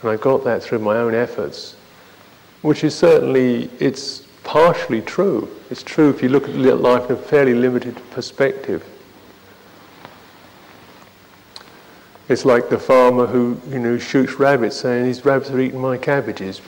and 0.02 0.10
I 0.10 0.16
got 0.16 0.42
that 0.42 0.64
through 0.64 0.80
my 0.80 0.96
own 0.96 1.14
efforts, 1.14 1.76
which 2.62 2.82
is 2.82 2.92
certainly, 2.92 3.70
it's 3.78 4.24
partially 4.50 5.00
true. 5.00 5.48
It's 5.70 5.84
true 5.84 6.10
if 6.10 6.24
you 6.24 6.28
look 6.28 6.48
at 6.48 6.56
life 6.56 7.08
in 7.08 7.14
a 7.14 7.16
fairly 7.16 7.54
limited 7.54 7.96
perspective. 8.10 8.84
It's 12.28 12.44
like 12.44 12.68
the 12.68 12.76
farmer 12.76 13.26
who, 13.26 13.60
you 13.68 13.78
know, 13.78 13.96
shoots 13.96 14.40
rabbits 14.40 14.76
saying, 14.76 15.04
these 15.04 15.24
rabbits 15.24 15.52
are 15.52 15.60
eating 15.60 15.80
my 15.80 15.96
cabbages. 15.96 16.60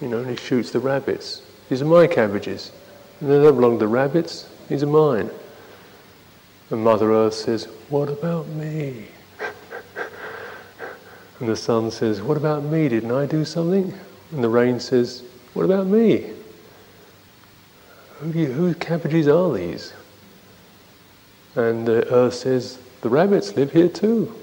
You 0.00 0.10
know, 0.10 0.18
and 0.18 0.30
he 0.30 0.36
shoots 0.36 0.70
the 0.70 0.78
rabbits. 0.78 1.42
These 1.68 1.82
are 1.82 1.86
my 1.86 2.06
cabbages. 2.06 2.70
And 3.20 3.28
they 3.28 3.42
don't 3.42 3.56
belong 3.56 3.80
to 3.80 3.80
the 3.80 3.88
rabbits. 3.88 4.48
These 4.68 4.84
are 4.84 4.86
mine. 4.86 5.28
And 6.70 6.84
Mother 6.84 7.12
Earth 7.12 7.34
says, 7.34 7.64
what 7.88 8.08
about 8.08 8.46
me? 8.46 9.08
and 11.40 11.48
the 11.48 11.56
sun 11.56 11.90
says, 11.90 12.22
what 12.22 12.36
about 12.36 12.62
me? 12.62 12.88
Didn't 12.88 13.10
I 13.10 13.26
do 13.26 13.44
something? 13.44 13.92
And 14.30 14.44
the 14.44 14.48
rain 14.48 14.78
says, 14.78 15.24
what 15.52 15.64
about 15.64 15.88
me? 15.88 16.30
Who 18.20 18.30
whose 18.30 18.76
cabbages 18.76 19.28
are 19.28 19.52
these? 19.52 19.92
And 21.56 21.86
the 21.86 22.12
earth 22.12 22.34
says, 22.34 22.78
the 23.00 23.08
rabbits 23.08 23.54
live 23.54 23.72
here 23.72 23.88
too. 23.88 24.34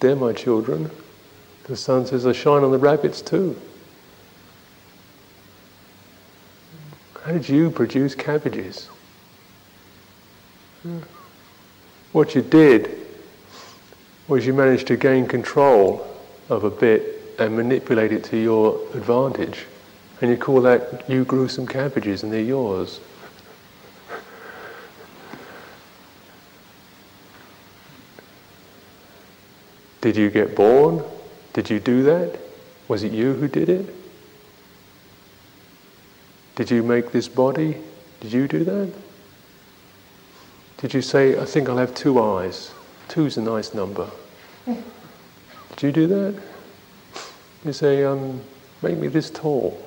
They're 0.00 0.16
my 0.16 0.32
children. 0.32 0.90
The 1.64 1.76
sun 1.76 2.06
says, 2.06 2.26
I 2.26 2.32
shine 2.32 2.62
on 2.62 2.70
the 2.70 2.78
rabbits 2.78 3.20
too. 3.20 3.60
How 7.22 7.32
did 7.32 7.48
you 7.48 7.70
produce 7.70 8.14
cabbages? 8.14 8.88
What 12.12 12.34
you 12.34 12.42
did 12.42 13.06
was 14.26 14.46
you 14.46 14.54
managed 14.54 14.86
to 14.86 14.96
gain 14.96 15.26
control 15.26 16.06
of 16.48 16.64
a 16.64 16.70
bit 16.70 17.36
and 17.38 17.56
manipulate 17.56 18.12
it 18.12 18.24
to 18.24 18.36
your 18.36 18.80
advantage. 18.94 19.66
And 20.20 20.30
you 20.30 20.36
call 20.36 20.60
that, 20.62 21.08
you 21.08 21.24
grew 21.24 21.48
some 21.48 21.66
cabbages 21.66 22.22
and 22.22 22.32
they're 22.32 22.40
yours. 22.40 23.00
Did 30.00 30.16
you 30.16 30.30
get 30.30 30.54
born? 30.54 31.02
Did 31.52 31.70
you 31.70 31.80
do 31.80 32.02
that? 32.04 32.38
Was 32.88 33.02
it 33.02 33.12
you 33.12 33.34
who 33.34 33.48
did 33.48 33.68
it? 33.68 33.94
Did 36.56 36.70
you 36.70 36.82
make 36.82 37.12
this 37.12 37.28
body? 37.28 37.76
Did 38.20 38.32
you 38.32 38.48
do 38.48 38.64
that? 38.64 38.92
Did 40.78 40.94
you 40.94 41.02
say, 41.02 41.38
I 41.38 41.44
think 41.44 41.68
I'll 41.68 41.76
have 41.76 41.94
two 41.94 42.20
eyes? 42.20 42.72
Two's 43.08 43.36
a 43.36 43.42
nice 43.42 43.74
number. 43.74 44.10
Did 44.66 45.82
you 45.82 45.92
do 45.92 46.06
that? 46.06 46.42
You 47.64 47.72
say, 47.72 48.04
um, 48.04 48.40
make 48.82 48.96
me 48.96 49.08
this 49.08 49.30
tall. 49.30 49.80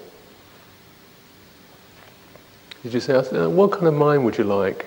Did 2.84 2.93
you 2.93 2.99
say, 2.99 3.13
what 3.47 3.71
kind 3.71 3.88
of 3.88 3.93
mind 3.93 4.25
would 4.25 4.38
you 4.38 4.43
like? 4.43 4.86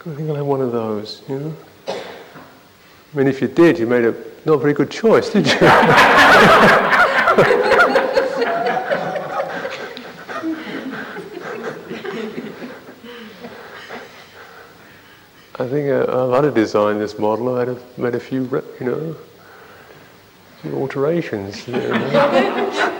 I 0.00 0.14
think 0.14 0.30
I'll 0.30 0.36
have 0.36 0.46
one 0.46 0.62
of 0.62 0.72
those, 0.72 1.20
you 1.28 1.38
know? 1.38 1.54
I 1.86 3.16
mean, 3.16 3.26
if 3.26 3.42
you 3.42 3.48
did, 3.48 3.78
you 3.78 3.86
made 3.86 4.06
a 4.06 4.14
not 4.46 4.56
very 4.56 4.72
good 4.72 4.90
choice, 4.90 5.28
did 5.28 5.46
you? 5.46 5.52
I 15.60 15.66
think 15.68 15.90
uh, 15.90 16.26
I've 16.26 16.32
had 16.32 16.40
to 16.42 16.50
design 16.52 16.98
this 16.98 17.18
model. 17.18 17.56
I'd 17.56 17.68
have 17.68 17.98
made 17.98 18.14
a 18.14 18.20
few, 18.20 18.44
you 18.80 19.16
know, 20.64 20.74
alterations. 20.74 21.66
You 21.66 21.74
know. 21.74 22.94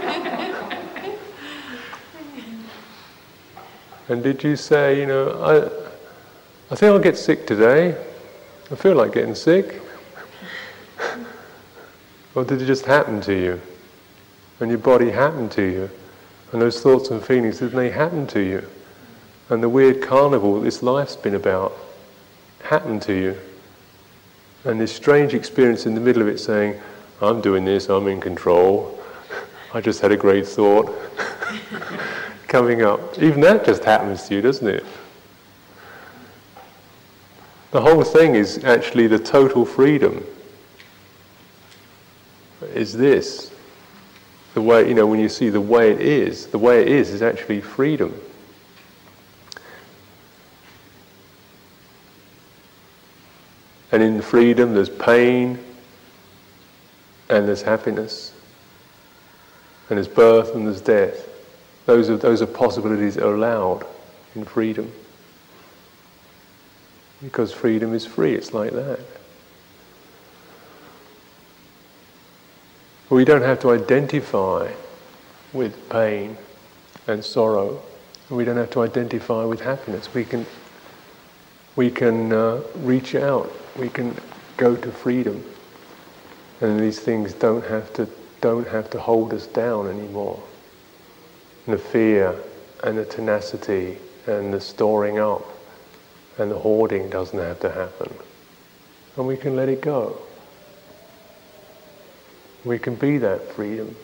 And 4.09 4.23
did 4.23 4.43
you 4.43 4.57
say, 4.57 4.99
you 5.01 5.07
know, 5.07 5.43
I, 5.43 6.73
I 6.73 6.77
think 6.77 6.91
I'll 6.91 6.99
get 6.99 7.19
sick 7.19 7.47
today. 7.47 7.97
I 8.71 8.75
feel 8.75 8.95
like 8.95 9.13
getting 9.13 9.35
sick. 9.35 9.83
or 12.35 12.45
did 12.45 12.63
it 12.63 12.67
just 12.67 12.87
happen 12.87 13.21
to 13.23 13.35
you? 13.35 13.61
And 14.61 14.71
your 14.71 14.79
body 14.79 15.11
happened 15.11 15.51
to 15.53 15.63
you? 15.63 15.91
And 16.53 16.63
those 16.63 16.81
thoughts 16.81 17.11
and 17.11 17.23
feelings, 17.23 17.59
didn't 17.59 17.77
they 17.77 17.91
happen 17.91 18.27
to 18.29 18.41
you? 18.41 18.67
And 19.51 19.63
the 19.63 19.69
weird 19.69 20.03
carnival 20.03 20.59
this 20.61 20.83
life's 20.83 21.17
been 21.17 21.35
about 21.35 21.77
happened 22.63 23.03
to 23.03 23.13
you. 23.13 23.37
And 24.65 24.81
this 24.81 24.95
strange 24.95 25.35
experience 25.35 25.85
in 25.85 25.95
the 25.95 26.01
middle 26.01 26.23
of 26.23 26.29
it 26.29 26.39
saying, 26.39 26.81
I'm 27.21 27.43
doing 27.43 27.65
this, 27.65 27.89
I'm 27.91 28.07
in 28.07 28.21
control, 28.21 28.99
I 29.75 29.83
just 29.83 30.01
had 30.01 30.13
a 30.13 30.17
great 30.17 30.47
thought. 30.47 30.95
coming 32.49 32.82
up. 32.82 33.18
Even 33.18 33.40
that 33.42 33.64
just 33.64 33.84
happens 33.84 34.26
to 34.26 34.34
you, 34.34 34.40
doesn't 34.40 34.66
it? 34.66 34.84
The 37.70 37.80
whole 37.80 38.03
thing 38.03 38.34
is 38.34 38.64
actually 38.64 39.07
the 39.07 39.18
total 39.18 39.64
freedom. 39.64 40.24
Is 42.74 42.92
this. 42.92 43.53
The 44.55 44.62
way, 44.62 44.88
you 44.88 44.94
know, 44.94 45.07
when 45.07 45.20
you 45.20 45.28
see 45.28 45.51
the 45.51 45.61
way 45.61 45.92
it 45.92 46.01
is, 46.01 46.46
the 46.46 46.59
way 46.59 46.80
it 46.80 46.88
is 46.88 47.11
is 47.11 47.22
actually 47.22 47.61
freedom. 47.61 48.18
And 53.92 54.03
in 54.03 54.20
freedom, 54.20 54.74
there's 54.74 54.88
pain 54.88 55.59
and 57.30 57.46
there's 57.46 57.62
happiness, 57.62 58.32
and 59.88 59.99
there's 59.99 60.09
birth 60.09 60.55
and 60.55 60.66
there's 60.66 60.80
death. 60.80 61.28
Those 61.89 62.11
are, 62.11 62.18
those 62.18 62.43
are 62.43 62.47
possibilities 62.47 63.14
that 63.14 63.24
are 63.26 63.34
allowed 63.34 63.86
in 64.34 64.45
freedom. 64.45 64.93
Because 67.22 67.51
freedom 67.51 67.95
is 67.95 68.05
free, 68.05 68.34
it's 68.34 68.53
like 68.53 68.72
that. 68.72 69.01
We 73.09 73.24
don't 73.24 73.41
have 73.41 73.59
to 73.61 73.70
identify 73.70 74.70
with 75.55 75.89
pain 75.89 76.36
and 77.07 77.24
sorrow. 77.24 77.82
We 78.28 78.45
don't 78.45 78.59
have 78.59 78.70
to 78.72 78.82
identify 78.82 79.47
with 79.47 79.62
happiness. 79.62 80.12
We 80.12 80.26
can, 80.26 80.45
we 81.74 81.91
can 81.91 82.34
uh, 82.34 82.61
reach 82.74 83.14
out, 83.14 83.51
we 83.78 83.89
can 83.89 84.14
go 84.59 84.76
to 84.76 84.93
freedom. 84.93 85.43
And 86.61 86.78
these 86.78 87.01
things 87.01 87.32
don't 87.32 87.64
have 87.64 87.95
to, 87.95 88.07
don't 88.43 88.68
have 88.68 88.91
to 88.91 89.01
hold 89.01 89.32
us 89.32 89.47
down 89.47 89.89
anymore. 89.89 90.43
The 91.69 91.77
fear 91.77 92.35
and 92.83 92.97
the 92.97 93.05
tenacity 93.05 93.99
and 94.27 94.55
the 94.55 94.59
storing 94.59 95.19
up 95.19 95.47
and 96.39 96.51
the 96.51 96.59
hoarding 96.59 97.11
doesn't 97.11 97.39
have 97.39 97.61
to 97.61 97.71
happen. 97.71 98.11
And 99.19 99.27
we 99.27 99.37
can 99.37 99.55
let 99.55 99.69
it 99.69 99.83
go. 99.83 100.19
We 102.64 102.79
can 102.79 102.95
be 102.95 103.19
that 103.19 103.53
freedom. 103.53 103.95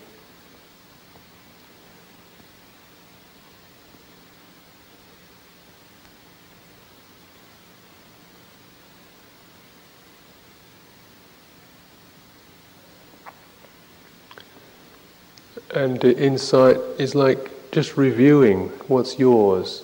And 15.74 15.98
the 15.98 16.14
insight 16.14 16.76
is 16.98 17.14
like 17.14 17.53
just 17.74 17.96
reviewing 17.96 18.68
what's 18.86 19.18
yours 19.18 19.82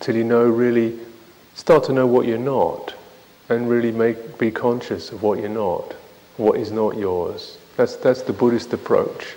till 0.00 0.16
you 0.16 0.24
know 0.24 0.48
really, 0.48 0.98
start 1.54 1.84
to 1.84 1.92
know 1.92 2.06
what 2.06 2.26
you're 2.26 2.38
not 2.38 2.94
and 3.50 3.68
really 3.68 3.92
make, 3.92 4.38
be 4.38 4.50
conscious 4.50 5.12
of 5.12 5.22
what 5.22 5.38
you're 5.38 5.50
not, 5.50 5.92
what 6.38 6.58
is 6.58 6.72
not 6.72 6.96
yours. 6.96 7.58
That's, 7.76 7.96
that's 7.96 8.22
the 8.22 8.32
Buddhist 8.32 8.72
approach. 8.72 9.36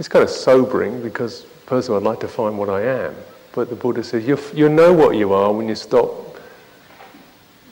It's 0.00 0.08
kind 0.08 0.24
of 0.24 0.30
sobering 0.30 1.00
because, 1.00 1.44
first 1.66 1.88
of 1.88 1.94
all, 1.94 2.00
I'd 2.00 2.04
like 2.04 2.20
to 2.20 2.28
find 2.28 2.58
what 2.58 2.68
I 2.68 2.82
am. 2.82 3.14
But 3.52 3.70
the 3.70 3.76
Buddha 3.76 4.02
says 4.02 4.26
you 4.26 4.38
you 4.52 4.68
know 4.68 4.92
what 4.92 5.16
you 5.16 5.32
are 5.32 5.52
when 5.52 5.68
you 5.68 5.74
stop 5.74 6.36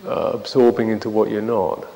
uh, 0.05 0.30
absorbing 0.32 0.91
into 0.91 1.11
what 1.11 1.28
you're 1.30 1.43
not. 1.43 1.87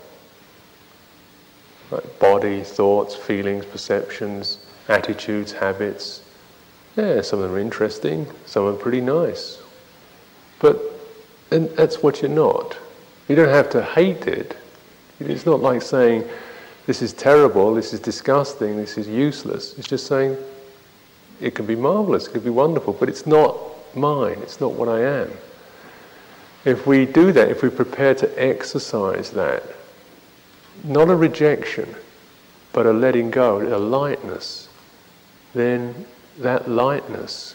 Like 1.90 2.18
body, 2.18 2.62
thoughts, 2.62 3.14
feelings, 3.14 3.64
perceptions, 3.64 4.58
attitudes, 4.88 5.52
habits. 5.52 6.22
Yeah, 6.96 7.20
some 7.20 7.40
of 7.40 7.48
them 7.48 7.56
are 7.56 7.60
interesting, 7.60 8.26
some 8.46 8.66
are 8.66 8.74
pretty 8.74 9.00
nice. 9.00 9.62
But 10.58 10.80
and 11.50 11.68
that's 11.70 12.02
what 12.02 12.22
you're 12.22 12.30
not. 12.30 12.76
You 13.28 13.36
don't 13.36 13.48
have 13.48 13.70
to 13.70 13.82
hate 13.82 14.26
it. 14.26 14.56
It's 15.18 15.46
not 15.46 15.60
like 15.60 15.82
saying, 15.82 16.24
this 16.86 17.02
is 17.02 17.12
terrible, 17.12 17.74
this 17.74 17.92
is 17.92 18.00
disgusting, 18.00 18.76
this 18.76 18.96
is 18.96 19.06
useless. 19.06 19.76
It's 19.78 19.88
just 19.88 20.06
saying, 20.06 20.36
it 21.40 21.54
can 21.54 21.66
be 21.66 21.76
marvelous, 21.76 22.26
it 22.26 22.32
can 22.32 22.40
be 22.40 22.50
wonderful, 22.50 22.92
but 22.92 23.08
it's 23.08 23.26
not 23.26 23.56
mine, 23.94 24.38
it's 24.42 24.60
not 24.60 24.72
what 24.72 24.88
I 24.88 25.00
am. 25.00 25.30
If 26.64 26.86
we 26.86 27.06
do 27.06 27.32
that, 27.32 27.48
if 27.48 27.62
we 27.62 27.70
prepare 27.70 28.14
to 28.16 28.42
exercise 28.42 29.30
that, 29.30 29.62
not 30.84 31.08
a 31.08 31.16
rejection, 31.16 31.94
but 32.72 32.86
a 32.86 32.92
letting 32.92 33.30
go, 33.30 33.60
a 33.60 33.78
lightness, 33.78 34.68
then 35.54 36.06
that 36.40 36.68
lightness, 36.68 37.54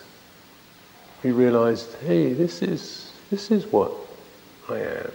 we 1.23 1.31
realize, 1.31 1.93
hey, 2.05 2.33
this 2.33 2.61
is, 2.61 3.11
this 3.31 3.49
is 3.49 3.65
what 3.65 3.91
I 4.69 4.77
am. 4.77 5.11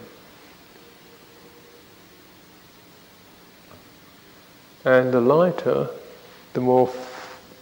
And 4.83 5.13
the 5.13 5.21
lighter, 5.21 5.89
the 6.53 6.59
more, 6.59 6.91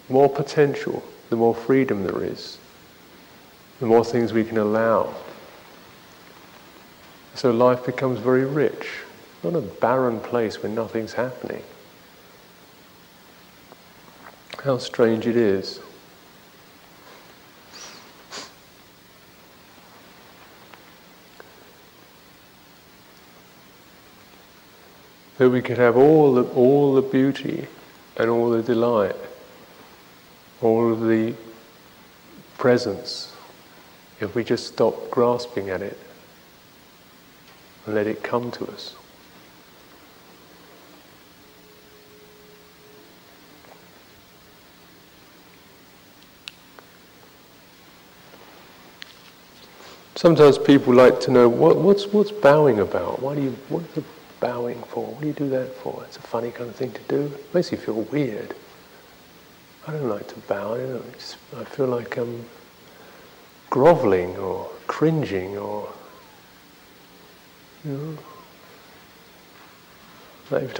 more 0.08 0.28
potential, 0.28 1.02
the 1.28 1.36
more 1.36 1.54
freedom 1.54 2.02
there 2.02 2.24
is, 2.24 2.58
the 3.78 3.86
more 3.86 4.04
things 4.04 4.32
we 4.32 4.42
can 4.42 4.58
allow. 4.58 5.14
So 7.36 7.52
life 7.52 7.86
becomes 7.86 8.18
very 8.18 8.44
rich, 8.44 8.88
not 9.44 9.54
a 9.54 9.60
barren 9.60 10.18
place 10.18 10.60
where 10.60 10.72
nothing's 10.72 11.12
happening. 11.12 11.62
How 14.64 14.78
strange 14.78 15.26
it 15.26 15.36
is. 15.36 15.78
That 25.40 25.48
we 25.48 25.62
could 25.62 25.78
have 25.78 25.96
all 25.96 26.34
the, 26.34 26.42
all 26.52 26.92
the 26.92 27.00
beauty 27.00 27.66
and 28.18 28.28
all 28.28 28.50
the 28.50 28.62
delight, 28.62 29.16
all 30.60 30.92
of 30.92 31.00
the 31.00 31.34
presence, 32.58 33.34
if 34.20 34.34
we 34.34 34.44
just 34.44 34.66
stop 34.66 35.10
grasping 35.10 35.70
at 35.70 35.80
it 35.80 35.98
and 37.86 37.94
let 37.94 38.06
it 38.06 38.22
come 38.22 38.50
to 38.50 38.66
us. 38.66 38.94
Sometimes 50.16 50.58
people 50.58 50.92
like 50.92 51.18
to 51.20 51.30
know 51.30 51.48
what, 51.48 51.78
what's 51.78 52.06
what's 52.08 52.30
bowing 52.30 52.80
about. 52.80 53.22
Why 53.22 53.36
do 53.36 53.40
you 53.40 53.56
what's 53.70 53.90
the 53.94 54.04
bowing 54.40 54.82
for? 54.84 55.06
What 55.06 55.20
do 55.20 55.26
you 55.28 55.32
do 55.32 55.48
that 55.50 55.76
for? 55.76 56.02
It's 56.04 56.16
a 56.16 56.22
funny 56.22 56.50
kind 56.50 56.68
of 56.68 56.76
thing 56.76 56.92
to 56.92 57.00
do. 57.02 57.26
It 57.26 57.54
makes 57.54 57.70
you 57.70 57.78
feel 57.78 58.02
weird. 58.02 58.54
I 59.86 59.92
don't 59.92 60.08
like 60.08 60.28
to 60.28 60.36
bow. 60.40 60.74
I, 60.74 61.60
I 61.60 61.64
feel 61.64 61.86
like 61.86 62.16
I'm 62.16 62.44
groveling 63.70 64.36
or 64.36 64.70
cringing 64.86 65.56
or 65.56 65.92
you 67.84 67.92
know. 67.92 68.18
Like 70.50 70.76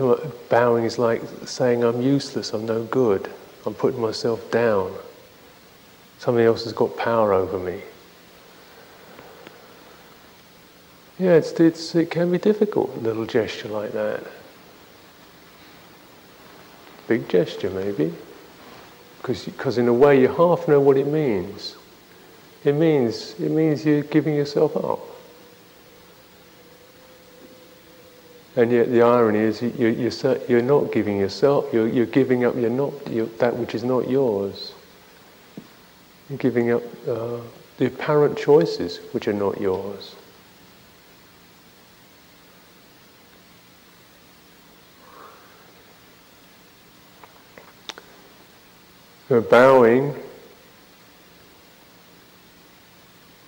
bowing 0.49 0.85
is 0.85 0.99
like 0.99 1.23
saying 1.45 1.85
I'm 1.85 2.03
useless, 2.03 2.53
I'm 2.53 2.67
no 2.67 2.83
good, 2.85 3.31
I'm 3.65 3.75
putting 3.75 4.01
myself 4.01 4.51
down. 4.51 4.93
Somebody 6.19 6.47
else 6.47 6.65
has 6.65 6.73
got 6.73 6.97
power 6.97 7.33
over 7.33 7.57
me. 7.57 7.81
Yeah, 11.21 11.33
it's, 11.33 11.53
it's, 11.61 11.95
it 11.95 12.11
can 12.11 12.31
be 12.31 12.39
difficult, 12.39 12.97
a 12.97 13.01
little 13.01 13.27
gesture 13.27 13.69
like 13.69 13.93
that. 13.93 14.23
Big 17.09 17.29
gesture, 17.29 17.69
maybe. 17.69 18.11
Because 19.21 19.77
in 19.77 19.87
a 19.89 19.93
way 19.93 20.19
you 20.19 20.29
half 20.29 20.67
know 20.67 20.81
what 20.81 20.97
it 20.97 21.07
means. 21.07 21.77
It 22.65 22.73
means, 22.73 23.35
it 23.39 23.51
means 23.51 23.85
you're 23.85 24.01
giving 24.01 24.35
yourself 24.35 24.75
up. 24.79 25.01
And 28.57 28.73
yet 28.73 28.91
the 28.91 29.03
irony 29.03 29.41
is 29.41 29.61
you, 29.61 29.89
you're, 29.89 30.39
you're 30.49 30.63
not 30.63 30.91
giving 30.91 31.19
yourself, 31.19 31.67
you're, 31.71 31.87
you're 31.87 32.07
giving 32.07 32.47
up 32.47 32.57
you're 32.57 32.71
not, 32.71 32.95
you're, 33.11 33.27
that 33.27 33.55
which 33.55 33.75
is 33.75 33.85
not 33.85 34.09
yours. 34.09 34.73
You're 36.31 36.39
giving 36.39 36.71
up 36.71 36.83
uh, 37.07 37.41
the 37.77 37.89
apparent 37.89 38.39
choices 38.39 39.01
which 39.13 39.29
are 39.29 39.35
not 39.35 39.61
yours. 39.61 40.15
So 49.31 49.41
bowing, 49.41 50.13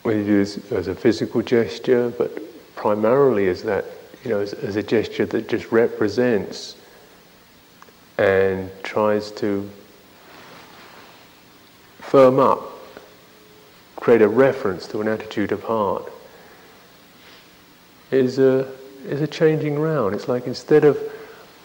we 0.04 0.14
use 0.14 0.70
as 0.70 0.86
a 0.86 0.94
physical 0.94 1.42
gesture, 1.42 2.10
but 2.10 2.30
primarily 2.76 3.48
as 3.48 3.64
that, 3.64 3.84
you 4.22 4.30
know, 4.30 4.38
as, 4.38 4.52
as 4.52 4.76
a 4.76 4.82
gesture 4.84 5.26
that 5.26 5.48
just 5.48 5.72
represents 5.72 6.76
and 8.16 8.70
tries 8.84 9.32
to 9.32 9.68
firm 11.98 12.38
up, 12.38 12.62
create 13.96 14.22
a 14.22 14.28
reference 14.28 14.86
to 14.86 15.00
an 15.00 15.08
attitude 15.08 15.50
of 15.50 15.64
heart, 15.64 16.12
is 18.12 18.38
a, 18.38 18.72
is 19.04 19.20
a 19.20 19.26
changing 19.26 19.80
round. 19.80 20.14
It's 20.14 20.28
like 20.28 20.46
instead 20.46 20.84
of 20.84 20.96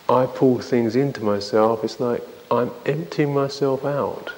I 0.09 0.25
pull 0.25 0.57
things 0.57 0.95
into 0.95 1.23
myself, 1.23 1.83
it's 1.83 1.99
like 1.99 2.23
I'm 2.49 2.71
emptying 2.85 3.33
myself 3.33 3.83
out. 3.83 4.31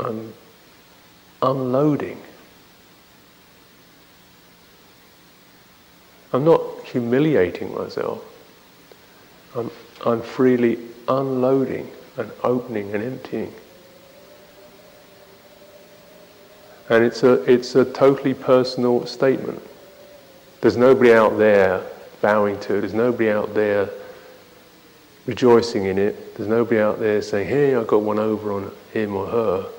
I'm 0.00 0.32
unloading. 1.42 2.20
I'm 6.32 6.44
not 6.44 6.62
humiliating 6.84 7.74
myself. 7.74 8.24
I'm, 9.56 9.70
I'm 10.06 10.22
freely 10.22 10.78
unloading 11.08 11.90
and 12.16 12.30
opening 12.42 12.94
and 12.94 13.02
emptying. 13.02 13.52
And 16.88 17.04
it's 17.04 17.22
a, 17.22 17.34
it's 17.50 17.74
a 17.76 17.84
totally 17.84 18.34
personal 18.34 19.06
statement. 19.06 19.62
There's 20.60 20.76
nobody 20.76 21.12
out 21.12 21.38
there 21.38 21.84
bowing 22.20 22.58
to 22.60 22.74
it. 22.74 22.80
There's 22.80 22.94
nobody 22.94 23.30
out 23.30 23.54
there 23.54 23.88
rejoicing 25.30 25.84
in 25.84 25.96
it. 25.96 26.34
There's 26.34 26.48
nobody 26.48 26.80
out 26.80 26.98
there 26.98 27.22
saying, 27.22 27.46
hey, 27.46 27.76
I 27.76 27.84
got 27.84 28.02
one 28.02 28.18
over 28.18 28.52
on 28.52 28.72
him 28.92 29.14
or 29.14 29.28
her. 29.28 29.70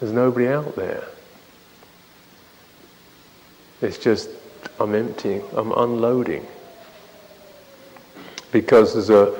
There's 0.00 0.14
nobody 0.14 0.48
out 0.48 0.74
there. 0.76 1.04
It's 3.82 3.98
just 3.98 4.30
I'm 4.80 4.94
emptying, 4.94 5.42
I'm 5.54 5.72
unloading. 5.72 6.46
Because 8.50 8.94
there's 8.94 9.10
a, 9.10 9.38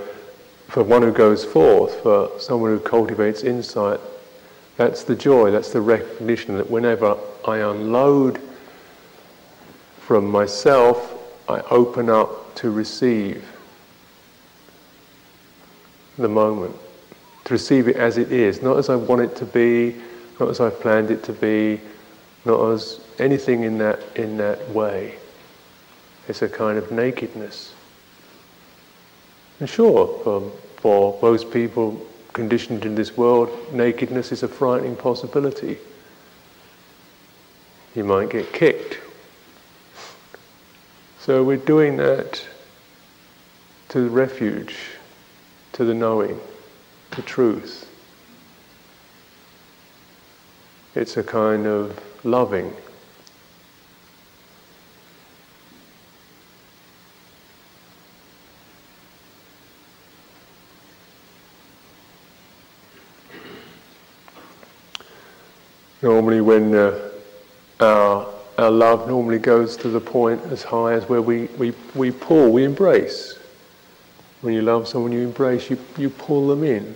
for 0.66 0.82
one 0.82 1.00
who 1.00 1.12
goes 1.12 1.46
forth, 1.46 2.02
for 2.02 2.30
someone 2.38 2.72
who 2.72 2.80
cultivates 2.80 3.44
insight, 3.44 4.00
that's 4.76 5.02
the 5.02 5.16
joy, 5.16 5.50
that's 5.50 5.72
the 5.72 5.80
recognition 5.80 6.58
that 6.58 6.68
whenever 6.68 7.16
I 7.46 7.60
unload 7.60 8.38
from 10.00 10.30
myself, 10.30 11.14
I 11.48 11.60
open 11.70 12.10
up 12.10 12.54
to 12.56 12.70
receive 12.70 13.46
the 16.22 16.28
moment, 16.28 16.74
to 17.44 17.54
receive 17.54 17.88
it 17.88 17.96
as 17.96 18.18
it 18.18 18.32
is, 18.32 18.62
not 18.62 18.76
as 18.76 18.88
I 18.88 18.96
want 18.96 19.22
it 19.22 19.36
to 19.36 19.44
be, 19.44 19.96
not 20.38 20.48
as 20.50 20.60
I've 20.60 20.80
planned 20.80 21.10
it 21.10 21.22
to 21.24 21.32
be, 21.32 21.80
not 22.44 22.60
as 22.70 23.00
anything 23.18 23.62
in 23.62 23.78
that, 23.78 24.00
in 24.16 24.36
that 24.38 24.68
way. 24.70 25.16
It's 26.28 26.42
a 26.42 26.48
kind 26.48 26.78
of 26.78 26.92
nakedness. 26.92 27.72
And 29.60 29.68
sure, 29.68 30.20
for, 30.22 30.52
for 30.76 31.18
most 31.22 31.50
people 31.50 32.06
conditioned 32.32 32.84
in 32.84 32.94
this 32.94 33.16
world, 33.16 33.50
nakedness 33.72 34.30
is 34.30 34.42
a 34.42 34.48
frightening 34.48 34.94
possibility. 34.94 35.78
You 37.94 38.04
might 38.04 38.30
get 38.30 38.52
kicked. 38.52 38.98
So 41.18 41.42
we're 41.42 41.56
doing 41.56 41.96
that 41.96 42.40
to 43.88 44.08
refuge, 44.08 44.76
to 45.78 45.84
the 45.84 45.94
knowing, 45.94 46.38
the 47.12 47.22
truth. 47.22 47.88
It's 50.94 51.16
a 51.16 51.22
kind 51.22 51.66
of 51.66 51.98
loving 52.24 52.74
Normally, 66.00 66.40
when 66.40 66.74
uh, 66.74 67.10
our, 67.80 68.32
our 68.56 68.70
love 68.70 69.08
normally 69.08 69.38
goes 69.40 69.76
to 69.78 69.88
the 69.88 70.00
point 70.00 70.40
as 70.44 70.62
high 70.62 70.92
as 70.92 71.08
where 71.08 71.20
we, 71.20 71.46
we, 71.58 71.72
we 71.94 72.12
pull, 72.12 72.52
we 72.52 72.64
embrace. 72.64 73.38
When 74.40 74.54
you 74.54 74.62
love 74.62 74.86
someone, 74.86 75.12
you 75.12 75.20
embrace, 75.20 75.68
you, 75.68 75.78
you 75.96 76.10
pull 76.10 76.48
them 76.48 76.62
in. 76.62 76.94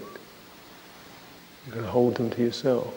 You 1.67 1.73
can 1.73 1.85
hold 1.85 2.17
them 2.17 2.31
to 2.31 2.43
yourself. 2.43 2.95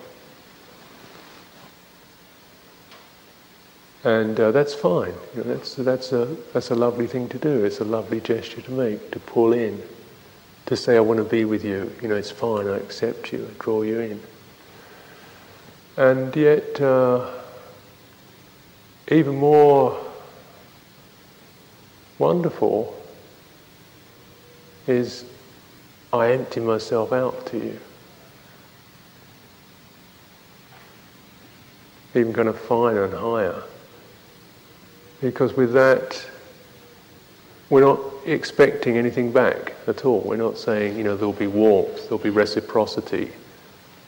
And 4.04 4.40
uh, 4.40 4.52
that's 4.52 4.74
fine. 4.74 5.14
You 5.36 5.44
know, 5.44 5.56
that's, 5.56 5.76
that's, 5.76 6.12
a, 6.12 6.26
that's 6.54 6.70
a 6.70 6.76
lovely 6.76 7.08
thing 7.08 7.28
to 7.30 7.40
do. 7.40 7.66
It's 7.66 7.80
a 7.80 7.84
lovely 7.86 8.22
gesture 8.22 8.62
to 8.62 8.72
make, 8.72 9.12
to 9.12 9.20
pull 9.20 9.52
in, 9.54 9.82
to 10.68 10.78
say, 10.78 10.96
I 10.96 11.00
want 11.00 11.18
to 11.18 11.24
be 11.24 11.44
with 11.44 11.66
you. 11.66 11.92
You 12.02 12.10
know, 12.10 12.16
it's 12.16 12.30
fine, 12.30 12.68
I 12.68 12.78
accept 12.78 13.34
you, 13.34 13.48
I 13.50 13.64
draw 13.64 13.82
you 13.82 14.00
in. 14.00 14.22
And 15.98 16.36
yet, 16.36 16.80
uh, 16.80 17.32
even 19.08 19.38
more 19.38 20.00
wonderful 22.20 22.96
is 24.88 25.26
I 26.14 26.32
empty 26.34 26.60
myself 26.60 27.12
out 27.12 27.46
to 27.48 27.58
you. 27.58 27.80
Even 32.14 32.34
kind 32.34 32.48
of 32.48 32.60
finer 32.60 33.04
and 33.04 33.14
higher. 33.14 33.64
Because 35.22 35.54
with 35.54 35.74
that, 35.74 36.26
we're 37.70 37.82
not 37.82 38.00
expecting 38.26 38.98
anything 38.98 39.32
back 39.32 39.74
at 39.88 40.06
all. 40.06 40.22
We're 40.22 40.38
not 40.38 40.58
saying, 40.58 40.98
you 40.98 41.04
know, 41.04 41.18
there'll 41.18 41.34
be 41.34 41.48
warmth, 41.48 42.04
there'll 42.04 42.18
be 42.18 42.30
reciprocity 42.30 43.32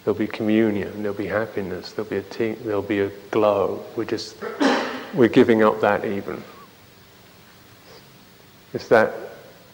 There'll 0.08 0.18
be 0.18 0.28
communion, 0.28 1.04
there'll 1.04 1.18
be 1.18 1.28
happiness, 1.28 1.92
there'll 1.92 2.10
be 2.10 2.16
a 2.16 2.22
te- 2.22 2.54
there'll 2.64 2.82
be 2.82 3.02
a 3.02 3.10
glow. 3.30 3.84
We're 3.98 4.06
just 4.06 4.38
we're 5.14 5.28
giving 5.28 5.64
up 5.64 5.82
that 5.82 6.06
even. 6.06 6.42
It's 8.74 8.88
that 8.88 9.14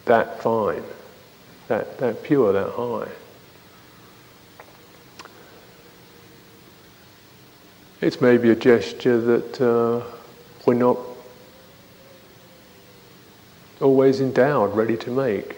that 0.06 0.42
fine, 0.42 0.82
that 1.68 1.98
that 1.98 2.22
pure, 2.22 2.52
that 2.52 2.70
high. 2.70 3.08
It's 8.00 8.20
maybe 8.20 8.50
a 8.50 8.54
gesture 8.54 9.18
that 9.18 9.60
uh, 9.60 10.04
we're 10.66 10.74
not 10.74 10.98
always 13.80 14.20
endowed, 14.20 14.74
ready 14.74 14.96
to 14.98 15.10
make. 15.10 15.56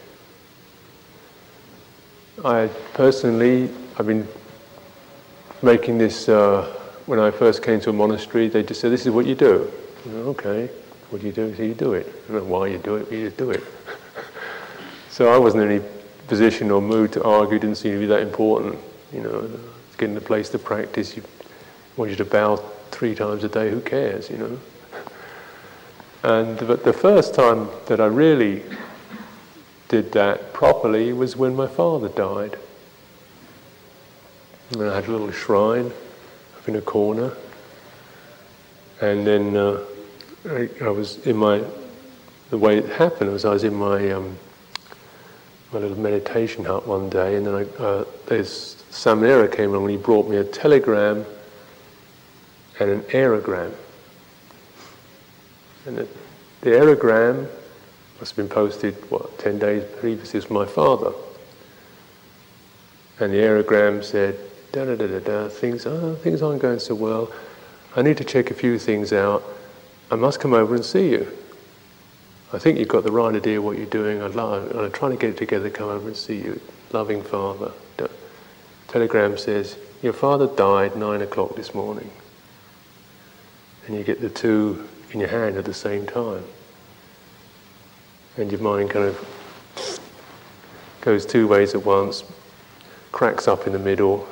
I 2.44 2.68
personally, 2.94 3.70
I've 3.98 4.06
been 4.06 4.28
making 5.62 5.98
this, 5.98 6.28
uh, 6.28 6.72
when 7.06 7.18
I 7.18 7.30
first 7.30 7.62
came 7.62 7.80
to 7.80 7.90
a 7.90 7.92
monastery, 7.92 8.48
they 8.48 8.62
just 8.62 8.80
said, 8.80 8.92
this 8.92 9.06
is 9.06 9.10
what 9.10 9.26
you 9.26 9.34
do. 9.34 9.70
okay, 10.08 10.68
what 11.10 11.20
do 11.20 11.26
you 11.26 11.32
do? 11.32 11.54
So 11.56 11.62
you 11.62 11.74
do 11.74 11.94
it. 11.94 12.06
Why 12.28 12.68
you 12.68 12.78
do 12.78 12.96
it, 12.96 13.10
you 13.10 13.24
just 13.24 13.38
do 13.38 13.50
it. 13.50 13.64
so 15.08 15.32
I 15.32 15.38
wasn't 15.38 15.64
any 15.64 15.80
position 16.28 16.70
or 16.70 16.80
mood 16.80 17.12
to 17.12 17.22
argue, 17.24 17.58
didn't 17.58 17.76
seem 17.76 17.92
to 17.92 17.98
be 18.00 18.06
that 18.06 18.22
important. 18.22 18.78
You 19.12 19.22
know, 19.22 19.50
getting 19.98 20.14
the 20.14 20.20
place 20.20 20.48
to 20.50 20.58
practice, 20.58 21.16
you 21.16 21.22
want 21.96 22.10
you 22.10 22.16
to 22.16 22.24
bow 22.24 22.56
three 22.90 23.14
times 23.14 23.44
a 23.44 23.48
day, 23.48 23.70
who 23.70 23.80
cares, 23.80 24.30
you 24.30 24.38
know? 24.38 24.58
And 26.22 26.58
but 26.66 26.84
the 26.84 26.92
first 26.92 27.34
time 27.34 27.68
that 27.86 28.00
I 28.00 28.06
really 28.06 28.62
did 29.88 30.12
that 30.12 30.52
properly 30.52 31.12
was 31.12 31.36
when 31.36 31.54
my 31.54 31.66
father 31.66 32.08
died. 32.08 32.58
And 34.72 34.82
I 34.82 34.96
had 34.96 35.06
a 35.06 35.12
little 35.12 35.30
shrine 35.30 35.92
up 36.58 36.68
in 36.68 36.76
a 36.76 36.80
corner. 36.80 37.32
And 39.00 39.26
then 39.26 39.56
uh, 39.56 39.84
I, 40.48 40.68
I, 40.82 40.88
was 40.88 41.24
in 41.26 41.36
my, 41.36 41.62
the 42.50 42.58
way 42.58 42.78
it 42.78 42.88
happened 42.88 43.30
was 43.30 43.44
I 43.44 43.50
was 43.50 43.62
in 43.62 43.74
my, 43.74 44.10
um, 44.10 44.36
my 45.76 45.82
little 45.82 45.98
meditation 45.98 46.64
hut 46.64 46.86
one 46.86 47.10
day, 47.10 47.36
and 47.36 47.46
then 47.46 47.54
I, 47.54 47.82
uh, 47.82 48.04
this 48.24 48.82
Samanera 48.90 49.54
came 49.54 49.70
along 49.70 49.82
and 49.82 49.90
he 49.90 49.96
brought 49.98 50.26
me 50.26 50.38
a 50.38 50.44
telegram 50.44 51.26
and 52.80 52.90
an 52.90 53.02
aerogram. 53.02 53.74
And 55.84 55.98
the, 55.98 56.08
the 56.62 56.70
aerogram 56.70 57.46
must 58.18 58.34
have 58.34 58.36
been 58.36 58.48
posted, 58.48 58.94
what, 59.10 59.38
10 59.38 59.58
days 59.58 59.84
previously 59.98 60.40
to 60.40 60.50
my 60.50 60.64
father. 60.64 61.12
And 63.20 63.30
the 63.30 63.36
aerogram 63.36 64.02
said, 64.02 64.38
da 64.72 64.86
da 64.86 64.94
da 64.96 65.06
da 65.06 65.18
da, 65.18 65.48
things, 65.50 65.84
oh, 65.84 66.14
things 66.14 66.40
aren't 66.40 66.62
going 66.62 66.78
so 66.78 66.94
well. 66.94 67.30
I 67.94 68.00
need 68.00 68.16
to 68.16 68.24
check 68.24 68.50
a 68.50 68.54
few 68.54 68.78
things 68.78 69.12
out. 69.12 69.44
I 70.10 70.14
must 70.14 70.40
come 70.40 70.54
over 70.54 70.74
and 70.74 70.84
see 70.84 71.10
you. 71.10 71.30
I 72.52 72.58
think 72.58 72.78
you've 72.78 72.88
got 72.88 73.04
the 73.04 73.12
right 73.12 73.34
idea 73.34 73.60
what 73.60 73.76
you're 73.76 73.86
doing. 73.86 74.22
I'd 74.22 74.34
love, 74.34 74.74
I'm 74.76 74.92
trying 74.92 75.12
to 75.12 75.16
get 75.16 75.30
it 75.30 75.36
together, 75.36 75.68
come 75.68 75.88
over 75.88 76.08
and 76.08 76.16
see 76.16 76.36
you. 76.36 76.60
Loving 76.92 77.22
father. 77.22 77.72
Telegram 78.88 79.36
says, 79.36 79.76
Your 80.00 80.12
father 80.12 80.46
died 80.46 80.96
nine 80.96 81.22
o'clock 81.22 81.56
this 81.56 81.74
morning. 81.74 82.10
And 83.86 83.96
you 83.96 84.04
get 84.04 84.20
the 84.20 84.30
two 84.30 84.88
in 85.12 85.20
your 85.20 85.28
hand 85.28 85.56
at 85.56 85.64
the 85.64 85.74
same 85.74 86.06
time. 86.06 86.44
And 88.36 88.50
your 88.50 88.60
mind 88.60 88.90
kind 88.90 89.06
of 89.06 90.00
goes 91.00 91.26
two 91.26 91.48
ways 91.48 91.74
at 91.74 91.84
once, 91.84 92.22
cracks 93.10 93.48
up 93.48 93.66
in 93.66 93.72
the 93.72 93.78
middle, 93.78 94.28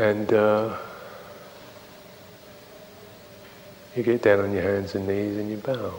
And 0.00 0.32
uh, 0.32 0.78
you 3.96 4.02
get 4.02 4.22
down 4.22 4.40
on 4.40 4.52
your 4.52 4.62
hands 4.62 4.94
and 4.94 5.06
knees 5.06 5.36
and 5.36 5.50
you 5.50 5.56
bow. 5.56 5.92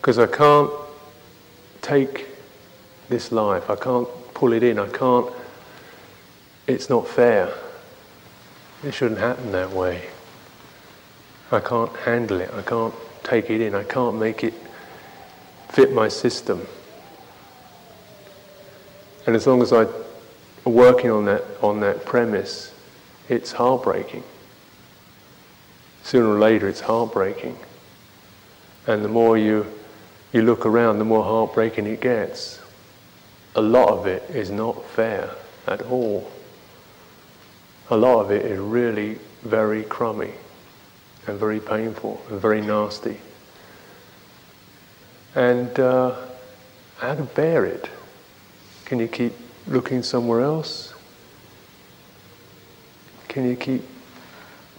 Because 0.00 0.18
I 0.18 0.26
can't 0.26 0.70
take 1.82 2.26
this 3.08 3.30
life, 3.32 3.68
I 3.68 3.76
can't 3.76 4.08
pull 4.32 4.52
it 4.52 4.62
in, 4.62 4.78
I 4.78 4.88
can't, 4.88 5.30
it's 6.66 6.88
not 6.88 7.06
fair. 7.06 7.52
It 8.82 8.94
shouldn't 8.94 9.20
happen 9.20 9.52
that 9.52 9.70
way. 9.70 10.08
I 11.52 11.58
can't 11.58 11.94
handle 11.96 12.40
it. 12.40 12.50
I 12.54 12.62
can't 12.62 12.94
take 13.24 13.50
it 13.50 13.60
in. 13.60 13.74
I 13.74 13.82
can't 13.82 14.16
make 14.16 14.44
it 14.44 14.54
fit 15.68 15.92
my 15.92 16.08
system. 16.08 16.66
And 19.26 19.34
as 19.34 19.46
long 19.46 19.60
as 19.60 19.72
I'm 19.72 19.88
working 20.64 21.10
on 21.10 21.24
that, 21.24 21.44
on 21.60 21.80
that 21.80 22.04
premise, 22.04 22.72
it's 23.28 23.52
heartbreaking. 23.52 24.22
sooner 26.02 26.28
or 26.28 26.38
later 26.38 26.68
it's 26.68 26.80
heartbreaking. 26.80 27.58
And 28.86 29.04
the 29.04 29.08
more 29.08 29.36
you, 29.36 29.66
you 30.32 30.42
look 30.42 30.64
around, 30.64 30.98
the 30.98 31.04
more 31.04 31.24
heartbreaking 31.24 31.86
it 31.86 32.00
gets. 32.00 32.60
A 33.56 33.60
lot 33.60 33.88
of 33.88 34.06
it 34.06 34.22
is 34.30 34.50
not 34.50 34.84
fair 34.86 35.34
at 35.66 35.82
all. 35.82 36.30
A 37.90 37.96
lot 37.96 38.20
of 38.20 38.30
it 38.30 38.46
is 38.46 38.58
really 38.58 39.18
very 39.42 39.82
crummy 39.82 40.32
and 41.26 41.38
very 41.38 41.60
painful 41.60 42.22
and 42.30 42.40
very 42.40 42.60
nasty. 42.60 43.18
And 45.34 45.78
uh, 45.78 46.16
how 46.96 47.14
to 47.14 47.22
bear 47.22 47.64
it? 47.64 47.88
Can 48.84 48.98
you 48.98 49.08
keep 49.08 49.32
looking 49.66 50.02
somewhere 50.02 50.40
else? 50.40 50.94
Can 53.28 53.48
you 53.48 53.54
keep 53.54 53.82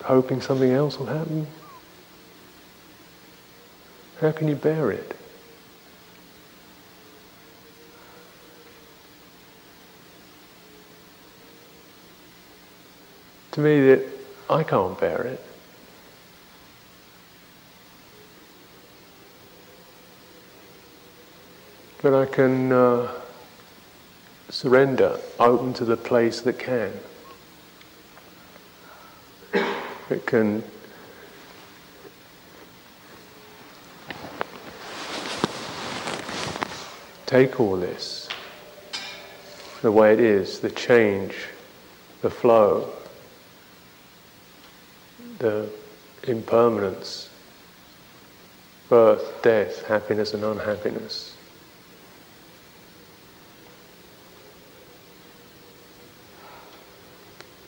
hoping 0.04 0.42
something 0.42 0.72
else 0.72 1.00
will 1.00 1.06
happen? 1.06 1.48
How 4.20 4.32
can 4.32 4.48
you 4.48 4.56
bear 4.56 4.92
it? 4.92 5.16
To 13.52 13.60
me, 13.60 13.82
that 13.88 14.06
I 14.50 14.64
can't 14.64 15.00
bear 15.00 15.22
it. 15.24 15.51
But 22.02 22.16
I 22.16 22.26
can 22.26 22.72
uh, 22.72 23.12
surrender, 24.50 25.20
open 25.40 25.74
to 25.74 25.86
the 25.86 25.98
place 25.98 26.42
that 26.42 26.58
can. 26.58 26.92
It 30.10 30.26
can 30.26 30.64
take 37.28 37.60
all 37.60 37.78
this, 37.78 38.28
the 39.84 39.92
way 39.92 40.12
it 40.12 40.20
is, 40.20 40.60
the 40.60 40.72
change, 40.72 41.36
the 42.24 42.30
flow, 42.30 42.92
the 45.38 45.70
impermanence, 46.24 47.30
birth, 48.90 49.42
death, 49.44 49.86
happiness 49.86 50.34
and 50.34 50.44
unhappiness. 50.44 51.36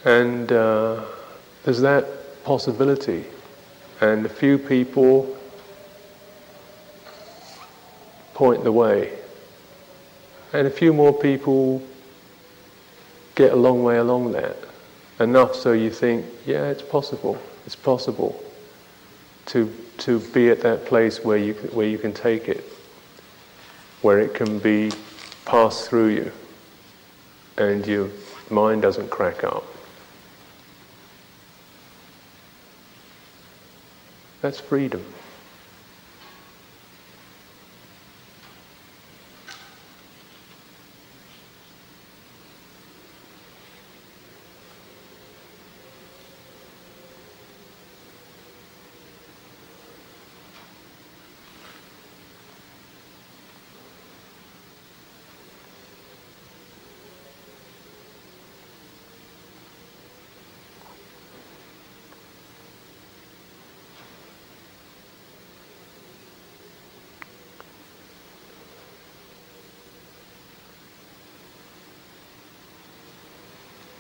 And 0.06 0.52
uh, 0.52 1.04
there's 1.64 1.82
that 1.82 2.44
possibility. 2.44 3.26
And 4.02 4.26
a 4.26 4.30
few 4.30 4.58
people 4.58 5.38
point 8.34 8.64
the 8.64 8.72
way. 8.72 9.18
And 10.52 10.68
a 10.68 10.72
few 10.72 10.94
more 10.94 11.14
people 11.14 11.82
get 13.36 13.54
a 13.54 13.56
long 13.56 13.84
way 13.84 13.98
along 13.98 14.34
that. 14.34 14.58
Enough 15.20 15.56
so 15.56 15.72
you 15.72 15.90
think, 15.90 16.26
yeah, 16.46 16.66
it's 16.66 16.82
possible. 16.82 17.40
It's 17.66 17.76
possible 17.76 18.44
to, 19.48 19.74
to 20.00 20.20
be 20.20 20.50
at 20.50 20.62
that 20.62 20.86
place 20.86 21.24
where 21.24 21.38
you, 21.38 21.54
where 21.72 21.88
you 21.88 21.98
can 21.98 22.14
take 22.14 22.50
it, 22.50 22.64
where 24.02 24.20
it 24.20 24.34
can 24.34 24.60
be 24.60 24.92
passed 25.46 25.90
through 25.90 26.08
you 26.08 26.32
and 27.58 27.86
your 27.86 28.10
mind 28.50 28.82
doesn't 28.82 29.10
crack 29.10 29.44
up. 29.44 29.64
That's 34.44 34.60
freedom. 34.60 35.23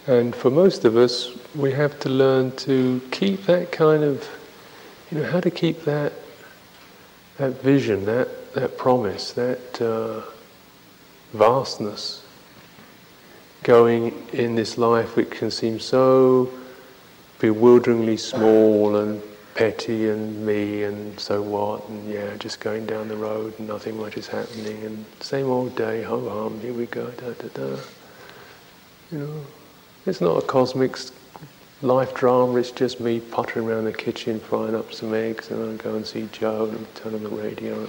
And 0.05 0.35
for 0.35 0.49
most 0.49 0.83
of 0.83 0.97
us, 0.97 1.31
we 1.55 1.71
have 1.71 1.97
to 2.01 2.09
learn 2.09 2.51
to 2.57 3.01
keep 3.11 3.45
that 3.45 3.71
kind 3.71 4.03
of, 4.03 4.27
you 5.09 5.19
know, 5.19 5.31
how 5.31 5.39
to 5.39 5.49
keep 5.49 5.85
that 5.85 6.11
that 7.37 7.61
vision, 7.61 8.05
that 8.05 8.53
that 8.53 8.77
promise, 8.77 9.31
that 9.31 9.81
uh, 9.81 10.21
vastness 11.33 12.21
going 13.63 14.13
in 14.33 14.55
this 14.55 14.77
life, 14.77 15.15
which 15.15 15.31
can 15.31 15.49
seem 15.49 15.79
so 15.79 16.51
bewilderingly 17.39 18.17
small 18.17 18.97
and 18.97 19.21
petty 19.55 20.09
and 20.09 20.45
me 20.45 20.83
and 20.83 21.17
so 21.17 21.41
what 21.41 21.87
and 21.87 22.11
yeah, 22.11 22.35
just 22.37 22.59
going 22.59 22.85
down 22.85 23.07
the 23.07 23.15
road 23.15 23.53
and 23.57 23.67
nothing 23.67 23.97
much 23.97 24.17
is 24.17 24.27
happening 24.27 24.83
and 24.83 25.05
same 25.21 25.47
old 25.47 25.73
day, 25.77 26.03
ho 26.03 26.29
hum, 26.29 26.59
here 26.59 26.73
we 26.73 26.87
go, 26.87 27.09
da 27.11 27.31
da 27.31 27.47
da. 27.53 27.77
You 29.11 29.17
know. 29.19 29.45
It's 30.05 30.19
not 30.19 30.37
a 30.37 30.41
cosmic 30.41 30.97
life 31.81 32.13
drama, 32.13 32.57
it's 32.57 32.71
just 32.71 32.99
me 32.99 33.21
pottering 33.21 33.67
around 33.67 33.85
the 33.85 33.93
kitchen 33.93 34.39
frying 34.39 34.75
up 34.75 34.93
some 34.93 35.13
eggs 35.13 35.49
and 35.49 35.79
I 35.79 35.81
go 35.81 35.95
and 35.95 36.05
see 36.05 36.27
Joe 36.33 36.69
and 36.69 36.95
turn 36.95 37.15
on 37.15 37.23
the 37.23 37.29
radio 37.29 37.79
and 37.79 37.87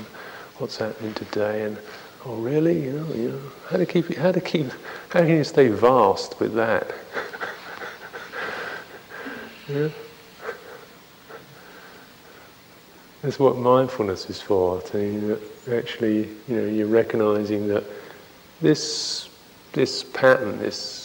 what's 0.59 0.77
happening 0.77 1.13
today 1.15 1.65
and 1.65 1.77
oh 2.25 2.37
really, 2.37 2.85
you 2.85 2.93
know, 2.93 3.15
you 3.15 3.31
know, 3.31 3.41
how 3.69 3.79
to 3.79 3.87
keep 3.87 4.13
it, 4.13 4.19
how 4.19 4.31
to 4.31 4.41
keep, 4.41 4.69
how 5.09 5.21
can 5.21 5.31
you 5.31 5.45
stay 5.45 5.69
vast 5.69 6.39
with 6.39 6.55
that? 6.55 6.87
yeah? 9.69 9.89
That's 13.23 13.41
what 13.41 13.57
mindfulness 13.57 14.31
is 14.31 14.41
for. 14.41 14.81
To 14.83 15.41
actually, 15.73 16.29
you 16.47 16.57
know, 16.57 16.67
you're 16.67 16.87
recognizing 16.87 17.67
that 17.69 17.85
this 18.61 19.31
this 19.73 20.05
pattern, 20.05 20.59
this 20.59 21.04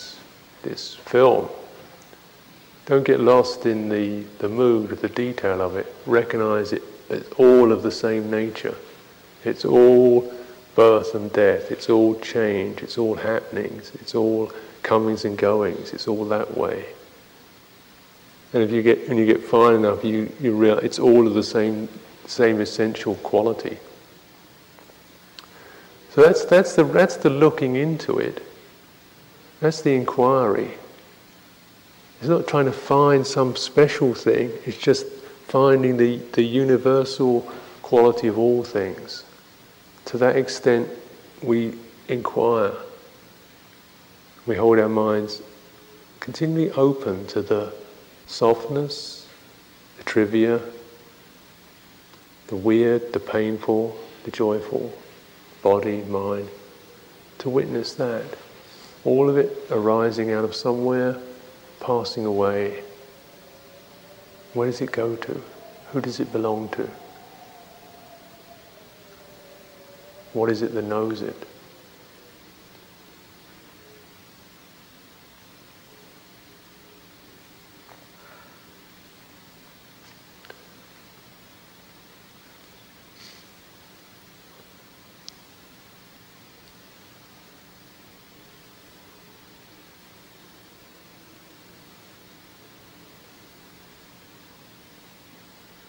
this 0.64 0.96
film. 0.96 1.50
Don't 2.86 3.06
get 3.06 3.20
lost 3.20 3.66
in 3.66 3.90
the, 3.90 4.24
the 4.40 4.50
mood, 4.50 4.92
of 4.92 5.02
the 5.02 5.10
detail 5.10 5.62
of 5.62 5.76
it. 5.76 5.94
Recognize 6.06 6.74
it 6.74 6.82
as 7.10 7.28
all 7.38 7.72
of 7.72 7.84
the 7.84 7.92
same 7.92 8.32
nature. 8.32 8.76
It's 9.46 9.64
all 9.64 10.34
birth 10.76 11.14
and 11.16 11.32
death, 11.34 11.72
it's 11.72 11.90
all 11.90 12.20
change, 12.20 12.82
it's 12.82 12.98
all 12.98 13.16
happenings, 13.16 13.92
it's 13.96 14.16
all 14.16 14.52
comings 14.82 15.26
and 15.26 15.38
goings, 15.38 15.94
it's 15.94 16.08
all 16.08 16.26
that 16.26 16.58
way. 16.58 16.86
And 18.54 18.64
if 18.64 18.72
you 18.72 18.82
get 18.82 19.08
when 19.08 19.18
you 19.18 19.26
get 19.26 19.44
fine 19.44 19.76
enough, 19.76 20.04
you, 20.04 20.32
you 20.40 20.56
realize 20.56 20.84
it's 20.84 21.00
all 21.00 21.28
of 21.28 21.34
the 21.34 21.44
same 21.44 21.88
same 22.26 22.62
essential 22.62 23.16
quality. 23.16 23.78
So 26.12 26.24
that's 26.24 26.46
that's 26.46 26.76
the 26.76 26.84
that's 26.84 27.18
the 27.18 27.30
looking 27.30 27.76
into 27.76 28.18
it. 28.18 28.42
That's 29.60 29.82
the 29.82 29.94
inquiry. 29.94 30.72
It's 32.20 32.30
not 32.30 32.48
trying 32.48 32.66
to 32.66 32.72
find 32.72 33.26
some 33.26 33.56
special 33.56 34.14
thing, 34.14 34.52
it's 34.66 34.78
just 34.78 35.08
finding 35.48 35.98
the, 35.98 36.18
the 36.34 36.44
universal 36.44 37.50
quality 37.82 38.28
of 38.28 38.38
all 38.38 38.64
things. 38.64 39.24
To 40.06 40.18
that 40.18 40.36
extent, 40.36 40.90
we 41.42 41.74
inquire. 42.08 42.74
We 44.46 44.56
hold 44.56 44.80
our 44.80 44.90
minds 44.90 45.42
continually 46.20 46.72
open 46.72 47.26
to 47.28 47.42
the 47.42 47.74
softness, 48.28 49.28
the 49.98 50.04
trivia, 50.04 50.62
the 52.48 52.56
weird, 52.56 53.14
the 53.14 53.20
painful, 53.20 53.98
the 54.24 54.32
joyful, 54.32 54.94
body, 55.62 56.04
mind, 56.04 56.50
to 57.40 57.50
witness 57.50 57.94
that. 57.96 58.26
All 59.06 59.30
of 59.30 59.38
it 59.38 59.68
arising 59.72 60.32
out 60.32 60.44
of 60.44 60.56
somewhere, 60.56 61.18
passing 61.80 62.26
away. 62.26 62.84
Where 64.54 64.68
does 64.70 64.82
it 64.82 64.92
go 64.92 65.16
to? 65.16 65.42
Who 65.92 66.02
does 66.02 66.20
it 66.20 66.32
belong 66.32 66.70
to? 66.70 66.90
What 70.34 70.50
is 70.50 70.62
it 70.62 70.74
that 70.74 70.84
knows 70.84 71.22
it? 71.22 71.36